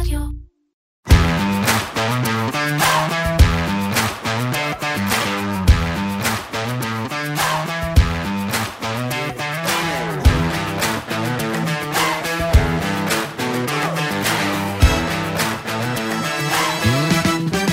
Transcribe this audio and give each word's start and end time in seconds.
רדיו. 0.00 0.20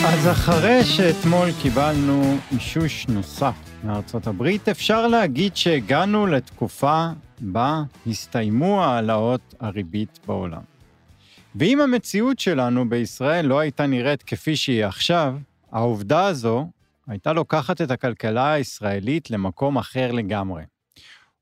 אז 0.06 0.32
אחרי 0.32 0.84
שאתמול 0.84 1.50
קיבלנו 1.62 2.38
אישוש 2.52 3.08
נוסף 3.08 3.54
מארצות 3.84 4.28
הברית, 4.28 4.70
אפשר 4.70 5.08
להגיד 5.08 5.56
שהגענו 5.56 6.28
לתקופה 6.28 7.08
בה 7.42 7.84
הסתיימו 8.08 8.84
העלאות 8.84 9.56
הריבית 9.60 10.20
בעולם. 10.28 10.73
ואם 11.56 11.80
המציאות 11.82 12.40
שלנו 12.40 12.90
בישראל 12.90 13.46
לא 13.46 13.60
הייתה 13.60 13.88
נראית 13.88 14.24
כפי 14.24 14.56
שהיא 14.56 14.86
עכשיו, 14.86 15.36
העובדה 15.72 16.26
הזו 16.26 16.68
הייתה 17.08 17.34
לוקחת 17.34 17.82
את 17.82 17.92
הכלכלה 17.92 18.54
הישראלית 18.54 19.32
למקום 19.32 19.78
אחר 19.78 20.12
לגמרי. 20.12 20.64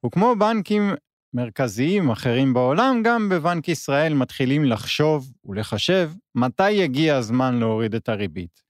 וכמו 0.06 0.36
בנקים 0.40 0.94
מרכזיים 1.34 2.10
אחרים 2.10 2.54
בעולם, 2.54 3.02
גם 3.04 3.30
בבנק 3.30 3.68
ישראל 3.68 4.14
מתחילים 4.14 4.66
לחשוב 4.66 5.32
ולחשב 5.46 6.12
מתי 6.36 6.72
יגיע 6.72 7.16
הזמן 7.16 7.60
להוריד 7.60 7.96
את 7.96 8.10
הריבית. 8.10 8.62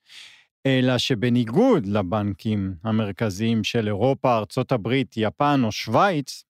אלא 0.66 0.98
שבניגוד 0.98 1.86
לבנקים 1.86 2.74
המרכזיים 2.84 3.64
של 3.64 3.88
אירופה, 3.88 4.38
ארצות 4.38 4.72
הברית, 4.72 5.14
יפן 5.18 5.62
או 5.64 5.72
שווייץ, 5.72 6.44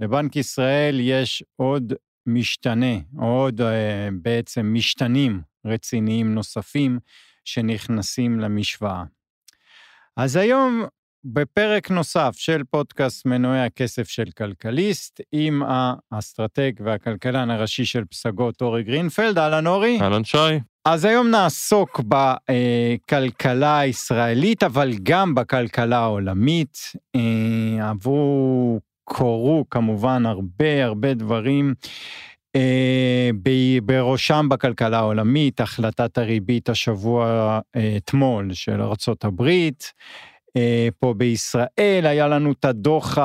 לבנק 0.00 0.36
ישראל 0.36 1.00
יש 1.00 1.44
עוד 1.56 1.92
משתנה, 2.26 2.96
עוד 3.18 3.60
אה, 3.60 4.08
בעצם 4.22 4.70
משתנים 4.74 5.40
רציניים 5.66 6.34
נוספים 6.34 6.98
שנכנסים 7.44 8.40
למשוואה. 8.40 9.04
אז 10.16 10.36
היום 10.36 10.84
בפרק 11.24 11.90
נוסף 11.90 12.30
של 12.36 12.62
פודקאסט 12.70 13.26
מנועי 13.26 13.60
הכסף 13.60 14.08
של 14.08 14.24
כלכליסט, 14.38 15.20
עם 15.32 15.62
האסטרטג 16.12 16.72
והכלכלן 16.84 17.50
הראשי 17.50 17.84
של 17.84 18.04
פסגות 18.04 18.60
אורי 18.60 18.82
גרינפלד. 18.82 19.38
אהלן 19.38 19.66
אורי. 19.66 19.98
אהלן 20.00 20.24
שי. 20.24 20.58
אז 20.84 21.04
היום 21.04 21.30
נעסוק 21.30 22.00
בכלכלה 22.00 23.78
הישראלית, 23.78 24.62
אבל 24.62 24.92
גם 25.02 25.34
בכלכלה 25.34 25.98
העולמית. 25.98 26.78
אה, 27.16 27.90
עברו, 27.90 28.80
קורו 29.08 29.64
כמובן 29.70 30.26
הרבה 30.26 30.84
הרבה 30.84 31.14
דברים. 31.14 31.74
אה, 32.56 33.30
בראשם 33.84 34.46
בכלכלה 34.50 34.98
העולמית, 34.98 35.60
החלטת 35.60 36.18
הריבית 36.18 36.68
השבוע 36.68 37.26
אה, 37.76 37.94
אתמול 37.96 38.52
של 38.52 38.82
ארצות 38.82 39.24
הברית. 39.24 39.92
פה 41.00 41.14
בישראל 41.14 42.06
היה 42.06 42.28
לנו 42.28 42.52
את 42.52 42.64
הדוח 42.64 43.18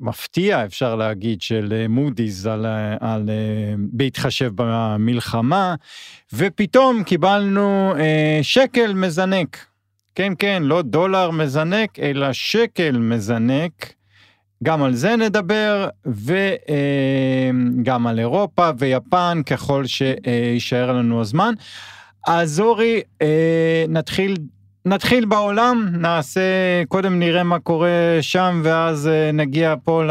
המפתיע, 0.00 0.64
אפשר 0.64 0.96
להגיד, 0.96 1.42
של 1.42 1.86
מודי'ס 1.88 2.46
על, 2.46 2.66
על, 3.00 3.30
בהתחשב 3.76 4.50
במלחמה, 4.54 5.74
ופתאום 6.32 7.04
קיבלנו 7.04 7.94
שקל 8.42 8.94
מזנק. 8.94 9.66
כן, 10.14 10.32
כן, 10.38 10.62
לא 10.62 10.82
דולר 10.82 11.30
מזנק, 11.30 11.98
אלא 11.98 12.32
שקל 12.32 12.98
מזנק. 12.98 13.92
גם 14.62 14.82
על 14.82 14.94
זה 14.94 15.16
נדבר, 15.16 15.88
וגם 16.06 18.06
על 18.06 18.18
אירופה 18.18 18.70
ויפן, 18.78 19.40
ככל 19.46 19.84
שיישאר 19.86 20.92
לנו 20.92 21.20
הזמן. 21.20 21.54
אז 22.26 22.60
אורי, 22.60 23.00
נתחיל 23.88 24.36
נתחיל 24.84 25.24
בעולם, 25.24 25.88
נעשה, 25.92 26.40
קודם 26.88 27.18
נראה 27.18 27.42
מה 27.42 27.58
קורה 27.58 28.18
שם, 28.20 28.60
ואז 28.64 29.10
נגיע 29.32 29.74
פה 29.84 30.04
ל... 30.04 30.10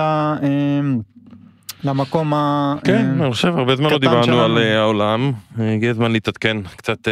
למקום 1.83 2.33
ה... 2.33 2.75
כן, 2.83 3.21
אני 3.21 3.31
חושב, 3.31 3.47
הרבה 3.47 3.75
זמן 3.75 3.89
לא 3.89 3.97
דיברנו 3.97 4.41
על 4.41 4.57
העולם, 4.57 5.31
הגיע 5.57 5.91
הזמן 5.91 6.11
להתעדכן 6.11 6.57
קצת 6.75 7.07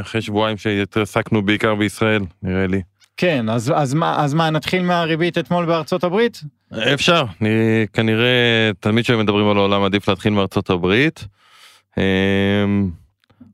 אחרי 0.00 0.22
שבועיים 0.22 0.56
שהתעסקנו 0.56 1.42
בעיקר 1.42 1.74
בישראל, 1.74 2.22
נראה 2.42 2.66
לי. 2.66 2.82
כן, 3.16 3.48
אז, 3.48 3.72
אז, 3.76 3.94
מה, 3.94 4.24
אז 4.24 4.34
מה, 4.34 4.50
נתחיל 4.50 4.82
מהריבית 4.82 5.38
אתמול 5.38 5.66
בארצות 5.66 6.04
הברית? 6.04 6.42
אפשר, 6.78 7.24
אני, 7.40 7.86
כנראה 7.92 8.70
תמיד 8.80 9.04
כשמדברים 9.04 9.48
על 9.48 9.56
העולם 9.56 9.82
עדיף 9.82 10.08
להתחיל 10.08 10.32
מארצות 10.32 10.70
הברית. 10.70 11.24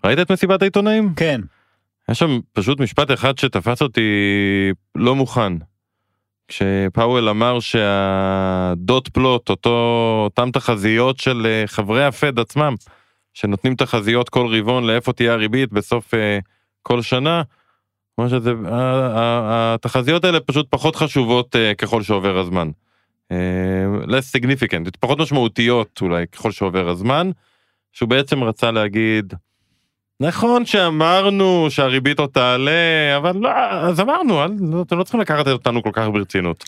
ראית 0.04 0.18
את 0.18 0.32
מסיבת 0.32 0.62
העיתונאים? 0.62 1.14
כן. 1.16 1.40
היה 2.08 2.14
שם 2.14 2.40
פשוט 2.52 2.80
משפט 2.80 3.10
אחד 3.10 3.38
שתפס 3.38 3.82
אותי 3.82 4.10
לא 4.94 5.14
מוכן. 5.14 5.52
כשפאוול 6.48 7.28
אמר 7.28 7.60
שהדוט 7.60 9.08
פלוט, 9.08 9.50
אותו, 9.50 10.20
אותם 10.24 10.50
תחזיות 10.50 11.18
של 11.20 11.62
חברי 11.66 12.04
הפד 12.04 12.38
עצמם, 12.38 12.74
שנותנים 13.34 13.74
תחזיות 13.74 14.28
כל 14.28 14.46
רבעון 14.46 14.86
לאיפה 14.86 15.12
תהיה 15.12 15.32
הריבית 15.32 15.72
בסוף 15.72 16.14
uh, 16.14 16.16
כל 16.82 17.02
שנה, 17.02 17.42
מה 18.18 18.28
שזה, 18.28 18.52
התחזיות 19.46 20.24
האלה 20.24 20.40
פשוט 20.40 20.66
פחות 20.70 20.96
חשובות 20.96 21.54
uh, 21.54 21.74
ככל 21.74 22.02
שעובר 22.02 22.38
הזמן. 22.38 22.70
Uh, 23.32 24.06
less 24.06 24.36
significant, 24.36 24.90
פחות 25.00 25.18
משמעותיות 25.20 25.98
אולי 26.02 26.26
ככל 26.26 26.50
שעובר 26.50 26.88
הזמן, 26.88 27.30
שהוא 27.92 28.08
בעצם 28.08 28.44
רצה 28.44 28.70
להגיד, 28.70 29.34
נכון 30.20 30.66
שאמרנו 30.66 31.66
שהריבית 31.70 32.18
עוד 32.18 32.30
תעלה, 32.30 33.16
אבל 33.16 33.36
לא, 33.36 33.50
אז 33.70 34.00
אמרנו, 34.00 34.40
לא, 34.60 34.82
אתם 34.82 34.98
לא 34.98 35.02
צריכים 35.02 35.20
לקחת 35.20 35.48
אותנו 35.48 35.82
כל 35.82 35.90
כך 35.92 36.08
ברצינות. 36.12 36.64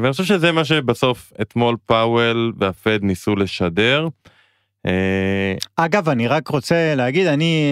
ואני 0.00 0.12
חושב 0.12 0.24
שזה 0.24 0.52
מה 0.52 0.64
שבסוף 0.64 1.32
אתמול 1.40 1.76
פאוול 1.86 2.52
והפד 2.58 2.98
ניסו 3.02 3.36
לשדר. 3.36 4.08
אגב, 5.76 6.08
אני 6.08 6.28
רק 6.28 6.48
רוצה 6.48 6.94
להגיד, 6.94 7.26
אני, 7.26 7.64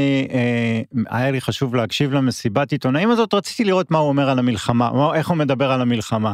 היה 1.11 1.31
לי 1.31 1.41
חשוב 1.41 1.75
להקשיב 1.75 2.13
למסיבת 2.13 2.73
עיתונאים 2.73 3.11
הזאת, 3.11 3.35
רציתי 3.35 3.65
לראות 3.65 3.91
מה 3.91 3.99
הוא 3.99 4.09
אומר 4.09 4.31
על 4.31 4.39
המלחמה, 4.39 5.15
איך 5.15 5.29
הוא 5.29 5.37
מדבר 5.37 5.73
על 5.73 5.81
המלחמה. 5.81 6.33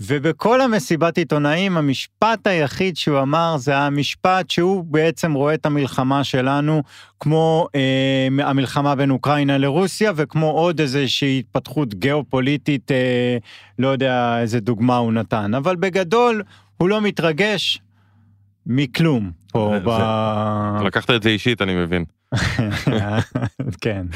ובכל 0.00 0.60
המסיבת 0.60 1.18
עיתונאים, 1.18 1.76
המשפט 1.76 2.46
היחיד 2.46 2.96
שהוא 2.96 3.20
אמר 3.20 3.56
זה 3.56 3.78
המשפט 3.78 4.50
שהוא 4.50 4.84
בעצם 4.84 5.32
רואה 5.32 5.54
את 5.54 5.66
המלחמה 5.66 6.24
שלנו 6.24 6.82
כמו 7.20 7.68
אה, 7.74 8.48
המלחמה 8.48 8.94
בין 8.94 9.10
אוקראינה 9.10 9.58
לרוסיה, 9.58 10.12
וכמו 10.16 10.50
עוד 10.50 10.80
איזושהי 10.80 11.38
התפתחות 11.38 11.94
גיאופוליטית, 11.94 12.90
אה, 12.90 13.36
לא 13.78 13.88
יודע 13.88 14.38
איזה 14.40 14.60
דוגמה 14.60 14.96
הוא 14.96 15.12
נתן, 15.12 15.54
אבל 15.54 15.76
בגדול 15.76 16.42
הוא 16.76 16.88
לא 16.88 17.00
מתרגש. 17.00 17.80
מכלום 18.66 19.30
פה 19.52 19.74
ב... 19.84 19.90
לקחת 20.86 21.10
את 21.10 21.22
זה 21.22 21.28
אישית 21.28 21.62
אני 21.62 21.74
מבין. 21.74 22.04
כן. 23.80 24.06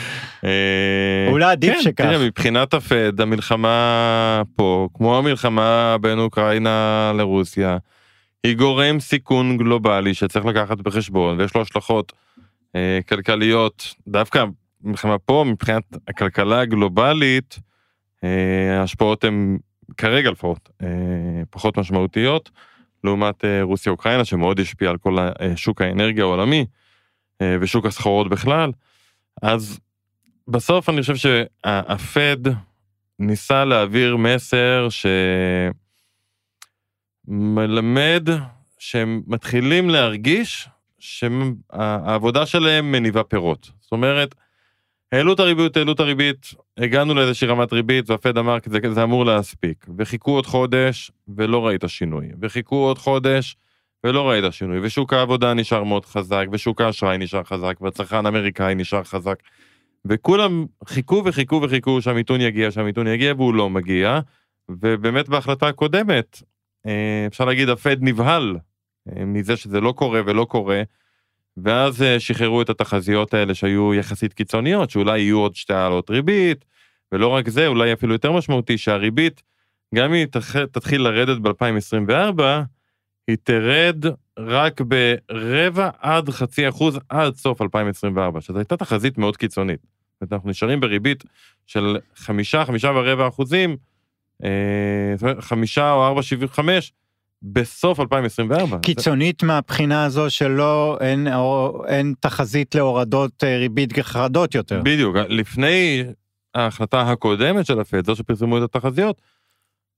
אולי 1.28 1.52
עדיף 1.52 1.74
כן, 1.74 1.82
שכך. 1.82 2.04
תראה, 2.04 2.26
מבחינת 2.26 2.74
הפד 2.74 3.20
המלחמה 3.20 4.42
פה 4.56 4.88
כמו 4.94 5.18
המלחמה 5.18 5.96
בין 6.00 6.18
אוקראינה 6.18 7.12
לרוסיה 7.16 7.78
היא 8.44 8.56
גורם 8.56 9.00
סיכון 9.00 9.56
גלובלי 9.56 10.14
שצריך 10.14 10.46
לקחת 10.46 10.78
בחשבון 10.78 11.40
ויש 11.40 11.54
לו 11.54 11.62
השלכות 11.62 12.12
אה, 12.76 12.98
כלכליות 13.08 13.94
דווקא 14.08 14.44
מלחמה 14.82 15.18
פה 15.18 15.44
מבחינת 15.46 15.82
הכלכלה 16.08 16.60
הגלובלית 16.60 17.58
אה, 18.24 18.80
ההשפעות 18.80 19.24
הן 19.24 19.58
כרגע 19.96 20.30
לפחות 20.30 20.68
אה, 20.82 20.88
פחות 21.50 21.78
משמעותיות. 21.78 22.50
לעומת 23.04 23.44
רוסיה 23.62 23.92
אוקראינה 23.92 24.24
שמאוד 24.24 24.60
השפיע 24.60 24.90
על 24.90 24.98
כל 24.98 25.18
שוק 25.56 25.82
האנרגיה 25.82 26.24
העולמי 26.24 26.66
ושוק 27.42 27.86
הסחורות 27.86 28.28
בכלל. 28.28 28.72
אז 29.42 29.80
בסוף 30.48 30.88
אני 30.88 31.00
חושב 31.00 31.16
שהפד 31.16 32.36
ניסה 33.18 33.64
להעביר 33.64 34.16
מסר 34.16 34.88
שמלמד 37.28 38.28
שהם 38.78 39.22
מתחילים 39.26 39.90
להרגיש 39.90 40.68
שהעבודה 40.98 42.46
שלהם 42.46 42.92
מניבה 42.92 43.24
פירות. 43.24 43.70
זאת 43.80 43.92
אומרת, 43.92 44.34
העלו 45.12 45.32
את 45.32 45.40
הריבית, 45.40 45.76
העלו 45.76 45.92
את 45.92 46.00
הריבית, 46.00 46.54
הגענו 46.78 47.14
לאיזושהי 47.14 47.48
רמת 47.48 47.72
ריבית 47.72 48.10
והפד 48.10 48.38
אמר 48.38 48.58
זה, 48.66 48.78
זה 48.92 49.02
אמור 49.02 49.26
להספיק. 49.26 49.86
וחיכו 49.98 50.30
עוד 50.30 50.46
חודש 50.46 51.10
ולא 51.28 51.66
ראית 51.66 51.84
שינוי. 51.86 52.28
וחיכו 52.40 52.76
עוד 52.76 52.98
חודש 52.98 53.56
ולא 54.04 54.28
ראית 54.28 54.44
שינוי. 54.50 54.78
ושוק 54.82 55.12
העבודה 55.12 55.54
נשאר 55.54 55.84
מאוד 55.84 56.04
חזק, 56.04 56.46
ושוק 56.52 56.80
האשראי 56.80 57.18
נשאר 57.18 57.44
חזק, 57.44 57.76
והצרכן 57.80 58.26
האמריקאי 58.26 58.74
נשאר 58.74 59.04
חזק. 59.04 59.38
וכולם 60.04 60.66
חיכו 60.86 61.22
וחיכו 61.24 61.60
וחיכו 61.62 62.02
שהמיתון 62.02 62.40
יגיע, 62.40 62.70
שהמיתון 62.70 63.06
יגיע, 63.06 63.34
והוא 63.36 63.54
לא 63.54 63.70
מגיע. 63.70 64.20
ובאמת 64.68 65.28
בהחלטה 65.28 65.68
הקודמת, 65.68 66.42
אפשר 67.26 67.44
להגיד 67.44 67.68
הפד 67.68 67.96
נבהל 68.00 68.56
מזה 69.06 69.56
שזה 69.56 69.80
לא 69.80 69.92
קורה 69.92 70.20
ולא 70.26 70.44
קורה. 70.44 70.82
ואז 71.56 72.02
אה, 72.02 72.20
שחררו 72.20 72.62
את 72.62 72.70
התחזיות 72.70 73.34
האלה 73.34 73.54
שהיו 73.54 73.94
יחסית 73.94 74.32
קיצוניות, 74.32 74.90
שאולי 74.90 75.20
יהיו 75.20 75.38
עוד 75.38 75.56
שתי 75.56 75.74
העלות 75.74 76.10
ריבית, 76.10 76.64
ולא 77.12 77.28
רק 77.28 77.48
זה, 77.48 77.66
אולי 77.66 77.92
אפילו 77.92 78.12
יותר 78.12 78.32
משמעותי, 78.32 78.78
שהריבית, 78.78 79.42
גם 79.94 80.04
אם 80.04 80.12
היא 80.12 80.26
תתחיל 80.72 81.02
לרדת 81.02 81.38
ב-2024, 81.38 82.42
היא 83.28 83.36
תרד 83.42 84.04
רק 84.38 84.80
ברבע 84.80 85.90
עד 86.00 86.30
חצי 86.30 86.68
אחוז 86.68 86.98
עד 87.08 87.34
סוף 87.34 87.62
2024, 87.62 88.40
שזו 88.40 88.58
הייתה 88.58 88.76
תחזית 88.76 89.18
מאוד 89.18 89.36
קיצונית. 89.36 89.80
זאת 89.80 90.20
אומרת, 90.20 90.32
אנחנו 90.32 90.50
נשארים 90.50 90.80
בריבית 90.80 91.24
של 91.66 91.96
חמישה, 92.16 92.64
חמישה 92.64 92.90
ורבע 92.94 93.28
אחוזים, 93.28 93.76
אה, 94.44 95.14
חמישה 95.40 95.92
או 95.92 96.06
ארבע 96.06 96.22
שבעים 96.22 96.48
וחמש, 96.50 96.92
בסוף 97.42 98.00
2024. 98.00 98.78
קיצונית 98.78 99.40
זה... 99.40 99.46
מהבחינה 99.46 100.04
הזו 100.04 100.30
שלא, 100.30 100.98
אין, 101.00 101.34
או, 101.34 101.82
אין 101.86 102.14
תחזית 102.20 102.74
להורדות 102.74 103.44
אה, 103.44 103.58
ריבית 103.58 103.92
חרדות 104.00 104.54
יותר. 104.54 104.80
בדיוק, 104.84 105.16
לפני 105.28 106.04
ההחלטה 106.54 107.00
הקודמת 107.00 107.66
של 107.66 107.80
הפד, 107.80 108.06
זו 108.06 108.16
שפרסמו 108.16 108.58
את 108.58 108.62
התחזיות, 108.62 109.22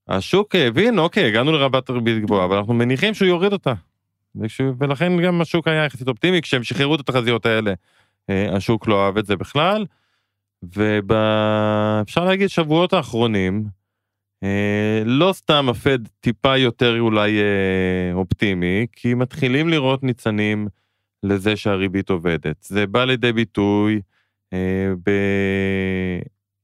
השוק 0.08 0.54
הבין, 0.54 0.98
אוקיי, 0.98 1.24
הגענו 1.24 1.52
לרבת 1.52 1.90
ריבית 1.90 2.22
גבוהה, 2.22 2.44
אבל 2.44 2.56
אנחנו 2.56 2.74
מניחים 2.74 3.14
שהוא 3.14 3.28
יוריד 3.28 3.52
אותה. 3.52 3.72
ולכן 4.78 5.22
גם 5.22 5.40
השוק 5.40 5.68
היה 5.68 5.84
יחסית 5.84 6.08
אופטימי, 6.08 6.42
כשהם 6.42 6.62
שחררו 6.64 6.94
את 6.94 7.00
התחזיות 7.00 7.46
האלה, 7.46 7.72
אה, 8.30 8.56
השוק 8.56 8.88
לא 8.88 9.06
אהב 9.06 9.18
את 9.18 9.26
זה 9.26 9.36
בכלל. 9.36 9.86
ואפשר 10.62 12.24
להגיד 12.24 12.48
שבועות 12.48 12.92
האחרונים, 12.92 13.64
אה, 14.42 15.02
לא 15.04 15.32
סתם 15.32 15.68
הפד 15.68 15.98
טיפה 16.20 16.56
יותר 16.56 17.00
אולי 17.00 17.38
אה, 17.38 18.14
אופטימי, 18.14 18.86
כי 18.92 19.14
מתחילים 19.14 19.68
לראות 19.68 20.02
ניצנים 20.02 20.68
לזה 21.22 21.56
שהריבית 21.56 22.10
עובדת. 22.10 22.62
זה 22.62 22.86
בא 22.86 23.04
לידי 23.04 23.32
ביטוי 23.32 24.00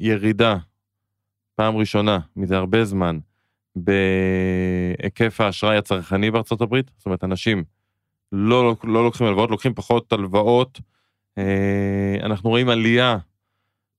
בירידה, 0.00 0.56
פעם 1.54 1.76
ראשונה, 1.76 2.18
מזה 2.36 2.56
הרבה 2.56 2.84
זמן, 2.84 3.18
בהיקף 3.76 5.40
האשראי 5.40 5.76
הצרכני 5.76 6.30
בארצות 6.30 6.60
הברית, 6.60 6.90
זאת 6.96 7.06
אומרת, 7.06 7.24
אנשים 7.24 7.64
לא, 8.32 8.76
לא 8.84 9.04
לוקחים 9.04 9.26
הלוואות, 9.26 9.50
לוקחים 9.50 9.74
פחות 9.74 10.12
הלוואות. 10.12 10.80
אה, 11.38 12.16
אנחנו 12.22 12.50
רואים 12.50 12.68
עלייה 12.68 13.18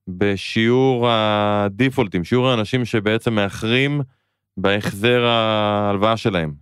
בשיעור 0.08 1.10
הדיפולטים, 1.10 2.24
שיעור 2.24 2.50
האנשים 2.50 2.86
שבעצם 2.86 3.34
מאחרים 3.34 4.02
בהחזר 4.58 5.26
ההלוואה 5.26 6.18
שלהם. 6.18 6.54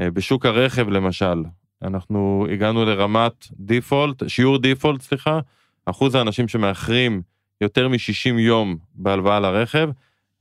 אה, 0.00 0.10
בשוק 0.10 0.46
הרכב 0.46 0.88
למשל, 0.88 1.44
אנחנו 1.82 2.46
הגענו 2.52 2.84
לרמת 2.84 3.46
דיפולט, 3.52 4.28
שיעור 4.28 4.58
דיפולט, 4.58 5.00
סליחה, 5.00 5.40
אחוז 5.86 6.14
האנשים 6.14 6.48
שמאחרים 6.48 7.22
יותר 7.60 7.88
מ-60 7.88 8.38
יום 8.38 8.76
בהלוואה 8.94 9.40
לרכב, 9.40 9.88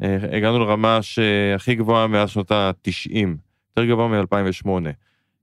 אה, 0.04 0.18
הגענו 0.32 0.60
לרמה 0.60 1.02
שהכי 1.02 1.76
גבוהה 1.76 2.08
מאז 2.08 2.30
שנות 2.30 2.52
ה-90, 2.52 3.28
יותר 3.70 3.90
גבוה 3.90 4.08
מ-2008. 4.08 4.70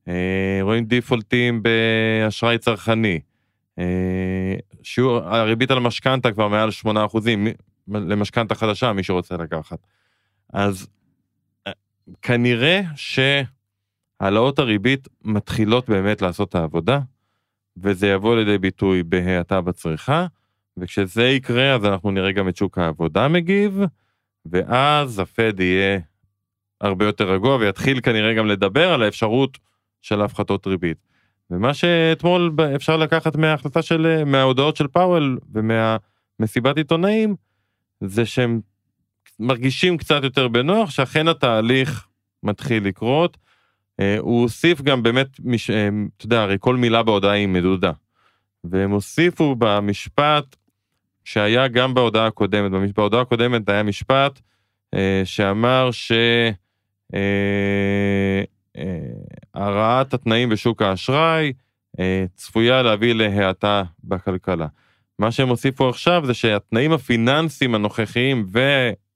אה, 0.09 0.59
רואים 0.63 0.85
דיפולטים 0.85 1.63
באשראי 1.63 2.59
צרכני. 2.59 3.21
אה, 4.81 4.85
שיעור, 4.85 5.17
הריבית 5.17 5.71
על 5.71 5.79
משכנתה 5.79 6.33
כבר 6.33 6.49
מעל 6.49 6.71
8 6.71 7.05
אחוזים, 7.07 7.47
למשכנתה 7.89 8.55
חדשה, 8.55 8.93
מי 8.93 9.03
שרוצה 9.03 9.37
לקחת. 9.37 9.79
אז 10.53 10.89
כנראה 12.23 12.81
שהעלאות 14.21 14.59
הריבית 14.59 15.09
מתחילות 15.25 15.89
באמת 15.89 16.23
לעשות 16.23 16.49
את 16.49 16.55
העבודה, 16.55 17.01
וזה 17.77 18.09
יבוא 18.09 18.37
לידי 18.37 18.59
ביטוי 18.59 19.03
בהאטה 19.03 19.61
בצריכה, 19.61 20.27
וכשזה 20.77 21.29
יקרה 21.29 21.75
אז 21.75 21.85
אנחנו 21.85 22.11
נראה 22.11 22.33
גם 22.33 22.49
את 22.49 22.57
שוק 22.57 22.79
העבודה 22.79 23.29
מגיב, 23.29 23.81
ואז 24.47 25.19
הפד 25.19 25.61
יהיה 25.61 25.99
הרבה 26.81 27.05
יותר 27.05 27.33
רגוע 27.33 27.57
ויתחיל 27.57 28.01
כנראה 28.01 28.35
גם 28.35 28.47
לדבר 28.47 28.93
על 28.93 29.03
האפשרות 29.03 29.59
של 30.03 30.23
הפחתות 30.23 30.67
ריבית. 30.67 31.10
ומה 31.51 31.75
שאתמול 31.75 32.53
אפשר 32.77 32.97
לקחת 32.97 33.37
מההחלטה 33.37 33.83
של, 33.83 34.25
מההודעות 34.25 34.77
של 34.77 34.87
פאוול 34.87 35.39
ומהמסיבת 35.53 36.77
עיתונאים, 36.77 37.37
זה 38.01 38.27
שהם 38.27 38.61
מרגישים 39.39 39.97
קצת 39.97 40.25
יותר 40.25 40.49
בנוח, 40.49 40.91
שאכן 40.91 41.29
התהליך 41.29 42.07
מתחיל 42.43 42.85
לקרות. 42.85 43.37
אה, 44.01 44.17
הוא 44.19 44.43
הוסיף 44.43 44.83
גם 44.83 45.03
באמת, 45.03 45.29
מש... 45.45 45.71
אה, 45.71 45.89
אתה 46.17 46.27
יודע, 46.27 46.43
הרי 46.43 46.57
כל 46.61 46.77
מילה 46.77 47.03
בהודעה 47.03 47.33
היא 47.33 47.49
מדודה. 47.49 47.93
והם 48.65 48.91
הוסיפו 48.91 49.55
במשפט 49.59 50.57
שהיה 51.25 51.69
גם 51.69 51.95
בהודעה 51.95 52.27
הקודמת, 52.27 52.95
בהודעה 52.95 53.21
הקודמת 53.21 53.69
היה 53.69 53.83
משפט 53.83 54.41
אה, 54.95 55.23
שאמר 55.25 55.91
ש... 55.91 56.13
אה, 58.81 58.87
הרעת 59.55 60.15
התנאים 60.15 60.49
בשוק 60.49 60.83
האשראי 60.83 61.53
אה, 62.01 62.25
צפויה 62.35 62.83
להביא 62.83 63.15
להאטה 63.15 63.83
בכלכלה. 64.05 64.67
מה 65.19 65.33
שהם 65.33 65.49
הוסיפו 65.49 65.89
עכשיו 65.89 66.23
זה 66.27 66.35
שהתנאים 66.35 66.93
הפיננסיים 66.93 67.75
הנוכחיים 67.75 68.47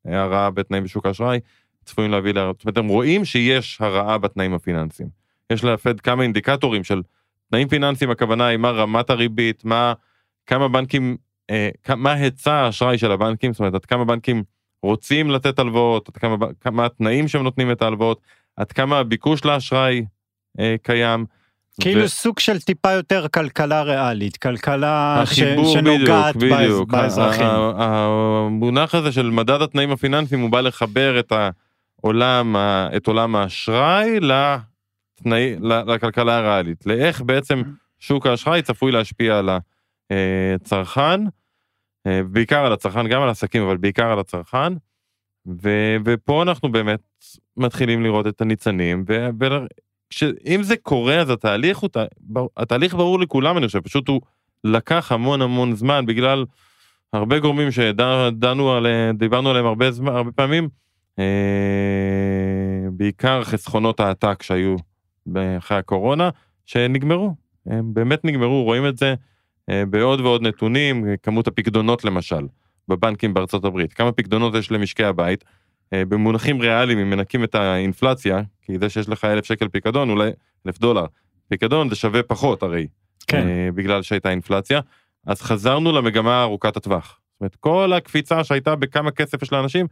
והרעה 0.07 0.51
בתנאים 0.51 0.85
בשוק 0.85 1.07
האשראי 1.07 1.41
צפויים 1.85 2.11
להביא 2.11 2.33
לה... 2.33 2.51
זאת 2.53 2.65
אומרת, 2.65 2.79
הם 2.79 2.89
רואים 2.89 3.25
שיש 3.25 3.79
הרעה 3.81 4.19
בתנאים 4.19 4.55
הפיננסיים. 4.55 5.09
יש 5.53 5.65
לפד 5.65 6.01
כמה 6.01 6.23
אינדיקטורים 6.23 6.85
של 6.85 7.03
תנאים 7.51 7.69
פיננסיים, 7.69 8.11
הכוונה 8.11 8.47
היא 8.47 8.59
מה 8.59 8.71
רמת 8.71 9.11
הריבית, 9.11 9.65
מה, 9.65 9.93
כמה 10.47 10.69
בנקים, 10.69 11.17
אה, 11.51 11.69
מה 11.97 12.13
היצע 12.13 12.53
האשראי 12.53 12.99
של 12.99 13.13
הבנקים, 13.13 13.53
זאת 13.53 13.61
אומרת, 13.61 13.75
עד 13.75 13.85
כמה 13.85 14.05
בנקים 14.05 14.43
רוצים 14.83 15.31
לתת 15.31 15.59
הלוואות, 15.59 16.09
עד 16.09 16.17
כמה, 16.17 16.37
כמה 16.61 16.87
התנאים 16.87 17.29
שהם 17.29 17.43
נותנים 17.43 17.71
את 17.71 17.83
ההלוואות, 17.83 18.21
עד 18.57 18.73
כמה 18.73 18.99
הביקוש 18.99 19.45
לאשראי 19.45 20.05
אה, 20.61 20.75
קיים. 20.83 21.25
כאילו 21.81 22.03
ו... 22.03 22.09
סוג 22.09 22.39
של 22.39 22.61
טיפה 22.61 22.93
יותר 22.93 23.29
כלכלה 23.29 23.83
ריאלית, 23.83 24.37
כלכלה 24.37 25.23
ש... 25.27 25.41
שנוגעת 25.73 26.37
בדיוק, 26.37 26.59
בדיוק. 26.59 26.91
באזרחים. 26.91 27.47
המונח 27.77 28.95
הזה 28.95 29.13
של 29.13 29.31
מדד 29.31 29.63
התנאים 29.63 29.91
הפיננסיים 29.91 30.41
הוא 30.41 30.51
בא 30.51 30.61
לחבר 30.61 31.21
את 31.21 31.33
העולם, 32.03 32.57
את 32.97 33.07
עולם 33.07 33.37
האשראי 33.37 34.19
לתנאי, 34.21 35.57
לכלכלה 35.61 36.39
הריאלית, 36.39 36.87
לאיך 36.87 37.23
בעצם 37.23 37.63
שוק 38.01 38.27
האשראי 38.27 38.63
צפוי 38.63 38.93
להשפיע 38.93 39.39
על 39.39 39.51
הצרכן, 40.55 41.21
אה, 42.07 42.21
בעיקר 42.31 42.67
על 42.67 42.73
הצרכן, 42.73 43.09
גם 43.09 43.23
על 43.23 43.29
עסקים, 43.29 43.63
אבל 43.63 43.77
בעיקר 43.77 44.13
על 44.13 44.19
הצרכן. 44.19 44.73
ו, 45.47 45.97
ופה 46.05 46.43
אנחנו 46.43 46.73
באמת 46.73 47.01
מתחילים 47.57 48.03
לראות 48.03 48.27
את 48.27 48.41
הניצנים, 48.41 49.05
ואם 49.09 50.63
זה 50.63 50.77
קורה 50.77 51.21
אז 51.21 51.31
התהליך 51.31 51.79
הוא, 51.79 51.91
התהליך 52.57 52.95
ברור 52.95 53.21
לכולם 53.21 53.59
אני 53.59 53.67
חושב, 53.67 53.81
פשוט 53.81 54.09
הוא 54.09 54.21
לקח 54.65 55.13
המון 55.13 55.43
המון 55.43 55.75
זמן 55.75 56.07
בגלל 56.07 56.45
הרבה 57.13 57.39
גורמים 57.39 57.71
שדנו 57.71 58.73
עליהם, 58.73 59.17
דיברנו 59.17 59.51
עליהם 59.51 59.67
הרבה 59.67 59.91
זמן, 59.91 60.13
הרבה 60.13 60.33
פעמים, 60.33 60.69
אה, 61.19 61.25
בעיקר 62.93 63.45
חסכונות 63.45 64.01
העתק 64.01 64.43
שהיו 64.43 64.77
אחרי 65.59 65.77
הקורונה, 65.77 66.31
שנגמרו, 66.67 67.35
הם 67.67 67.95
באמת 67.95 68.25
נגמרו, 68.25 68.63
רואים 68.63 68.87
את 68.87 68.99
זה 68.99 69.15
אה, 69.71 69.87
בעוד 69.87 70.21
ועוד 70.21 70.43
נתונים, 70.43 71.05
כמות 71.23 71.47
הפקדונות 71.47 72.05
למשל. 72.05 72.47
בבנקים 72.89 73.35
בארצות 73.35 73.65
הברית, 73.65 73.93
כמה 73.93 74.13
פקדונות 74.13 74.55
יש 74.55 74.73
למשקי 74.73 75.05
הבית, 75.05 75.45
אה, 75.93 76.05
במונחים 76.05 76.61
ריאליים 76.61 76.99
אם 76.99 77.11
מנקים 77.11 77.45
את 77.45 77.55
האינפלציה, 77.55 78.43
כי 78.63 78.79
זה 78.79 78.89
שיש 78.89 79.09
לך 79.09 79.25
אלף 79.25 79.45
שקל 79.45 79.69
פיקדון 79.69 80.11
אולי 80.11 80.31
אלף 80.67 80.79
דולר, 80.79 81.07
פיקדון 81.49 81.89
זה 81.89 81.95
שווה 81.95 82.23
פחות 82.23 82.63
הרי, 82.63 82.87
כן. 83.27 83.49
אה, 83.49 83.69
בגלל 83.75 84.03
שהייתה 84.03 84.31
אינפלציה, 84.31 84.81
אז 85.27 85.43
חזרנו 85.43 85.93
למגמה 85.93 86.43
ארוכת 86.43 86.77
הטווח. 86.77 87.21
זאת 87.33 87.41
אומרת 87.41 87.57
כל 87.57 87.93
הקפיצה 87.93 88.45
שהייתה 88.45 88.77
בכמה 88.77 89.11
כסף 89.11 89.43
יש 89.43 89.53
לאנשים, 89.53 89.87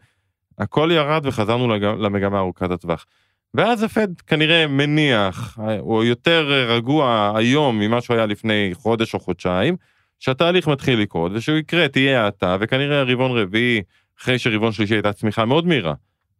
הכל 0.58 0.90
ירד 0.92 1.26
וחזרנו 1.26 1.68
למגמה 1.78 2.38
ארוכת 2.38 2.70
הטווח. 2.70 3.06
ואז 3.54 3.82
הפד 3.82 4.20
כנראה 4.26 4.66
מניח, 4.66 5.58
הוא 5.80 6.04
יותר 6.04 6.66
רגוע 6.68 7.32
היום 7.36 7.78
ממה 7.78 8.00
שהוא 8.00 8.16
היה 8.16 8.26
לפני 8.26 8.70
חודש 8.72 9.14
או 9.14 9.20
חודשיים, 9.20 9.76
שהתהליך 10.22 10.68
מתחיל 10.68 11.00
לקרות 11.00 11.32
ושהוא 11.34 11.56
יקרה 11.56 11.88
תהיה 11.88 12.24
האטה 12.24 12.56
וכנראה 12.60 13.02
רבעון 13.02 13.38
רביעי 13.38 13.82
אחרי 14.20 14.38
שרבעון 14.38 14.72
שלישי 14.72 14.94
הייתה 14.94 15.12
צמיחה 15.12 15.44
מאוד 15.44 15.66
מהירה. 15.66 15.94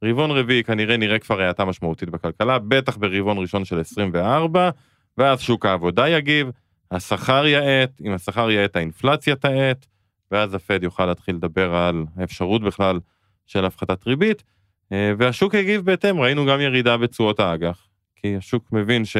רבעון 0.04 0.30
רביעי 0.30 0.64
כנראה 0.64 0.96
נראה 0.96 1.18
כבר 1.18 1.40
האטה 1.40 1.64
משמעותית 1.64 2.10
בכלכלה 2.10 2.58
בטח 2.58 2.96
ברבעון 2.96 3.38
ראשון 3.38 3.64
של 3.64 3.80
24 3.80 4.70
ואז 5.18 5.40
שוק 5.40 5.66
העבודה 5.66 6.08
יגיב 6.08 6.50
השכר 6.90 7.46
יאט 7.46 7.90
אם 8.04 8.12
השכר 8.12 8.50
יאט 8.50 8.76
האינפלציה 8.76 9.36
תאט 9.36 9.86
ואז 10.30 10.54
הפד 10.54 10.82
יוכל 10.82 11.06
להתחיל 11.06 11.34
לדבר 11.34 11.74
על 11.74 12.04
האפשרות 12.16 12.62
בכלל 12.62 13.00
של 13.46 13.64
הפחתת 13.64 14.06
ריבית 14.06 14.42
אה, 14.92 15.12
והשוק 15.18 15.54
יגיב 15.54 15.84
בהתאם 15.84 16.20
ראינו 16.20 16.46
גם 16.46 16.60
ירידה 16.60 16.96
בתשואות 16.96 17.40
האג"ח 17.40 17.88
כי 18.16 18.36
השוק 18.36 18.72
מבין 18.72 19.04
ש... 19.04 19.16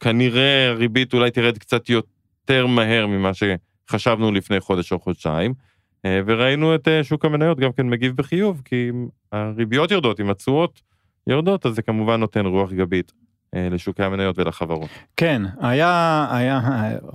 כנראה 0.00 0.68
הריבית 0.68 1.14
אולי 1.14 1.30
תרד 1.30 1.58
קצת 1.58 1.88
יותר 1.88 2.19
מהר 2.66 3.06
ממה 3.06 3.30
שחשבנו 3.34 4.32
לפני 4.32 4.60
חודש 4.60 4.92
או 4.92 4.98
חודשיים. 4.98 5.54
אה, 6.04 6.20
וראינו 6.26 6.74
את 6.74 6.88
אה, 6.88 7.04
שוק 7.04 7.24
המניות 7.24 7.60
גם 7.60 7.72
כן 7.72 7.88
מגיב 7.88 8.16
בחיוב, 8.16 8.62
כי 8.64 8.86
אם 8.90 9.08
הריביות 9.32 9.90
יורדות, 9.90 10.20
אם 10.20 10.30
התשואות 10.30 10.82
יורדות, 11.26 11.66
אז 11.66 11.74
זה 11.74 11.82
כמובן 11.82 12.20
נותן 12.20 12.46
רוח 12.46 12.72
גבית 12.72 13.12
לשוקי 13.56 14.02
המניות 14.02 14.38
ולחברות. 14.38 14.90
כן, 15.16 15.42
היה, 15.60 16.26
היה 16.30 16.60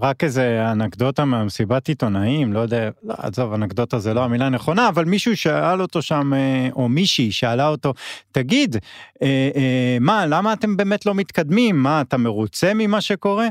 רק 0.02 0.24
איזה 0.24 0.72
אנקדוטה 0.72 1.26
מהמסיבת 1.26 1.88
עיתונאים, 1.88 2.54
לא 2.54 2.60
יודע, 2.60 2.90
לא, 3.04 3.14
עזוב, 3.18 3.54
אנקדוטה 3.54 4.00
זה 4.00 4.14
לא 4.14 4.24
המילה 4.24 4.46
הנכונה, 4.46 4.90
אבל 4.90 5.06
מישהו 5.06 5.38
שאל 5.38 5.82
אותו 5.82 6.02
שם, 6.02 6.34
אה, 6.34 6.70
או 6.74 6.90
מישהי 6.90 7.32
שאלה 7.32 7.68
אותו, 7.68 7.94
תגיד, 8.32 8.76
אה, 9.22 9.50
אה, 9.56 9.98
מה, 10.02 10.26
למה 10.26 10.54
אתם 10.54 10.78
באמת 10.78 11.06
לא 11.06 11.16
מתקדמים? 11.16 11.84
מה, 11.84 12.02
אתה 12.02 12.18
מרוצה 12.18 12.72
ממה 12.76 13.02
שקורה? 13.02 13.48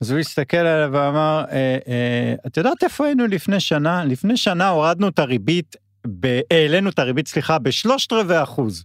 אז 0.00 0.10
הוא 0.10 0.20
הסתכל 0.20 0.56
עליה 0.56 0.88
ואמר, 0.92 1.44
אה, 1.50 1.78
אה, 1.88 2.34
את 2.46 2.56
יודעת 2.56 2.82
איפה 2.82 3.06
היינו 3.06 3.26
לפני 3.26 3.60
שנה? 3.60 4.04
לפני 4.04 4.36
שנה 4.36 4.68
הורדנו 4.68 5.08
את 5.08 5.18
הריבית, 5.18 5.76
העלינו 6.50 6.90
את 6.90 6.98
הריבית, 6.98 7.28
סליחה, 7.28 7.58
בשלושת 7.58 8.12
רבעי 8.12 8.42
אחוז. 8.42 8.84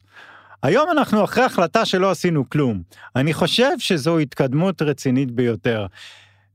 היום 0.63 0.91
אנחנו 0.91 1.23
אחרי 1.23 1.43
החלטה 1.43 1.85
שלא 1.85 2.11
עשינו 2.11 2.49
כלום. 2.49 2.81
אני 3.15 3.33
חושב 3.33 3.79
שזו 3.79 4.19
התקדמות 4.19 4.81
רצינית 4.81 5.31
ביותר. 5.31 5.85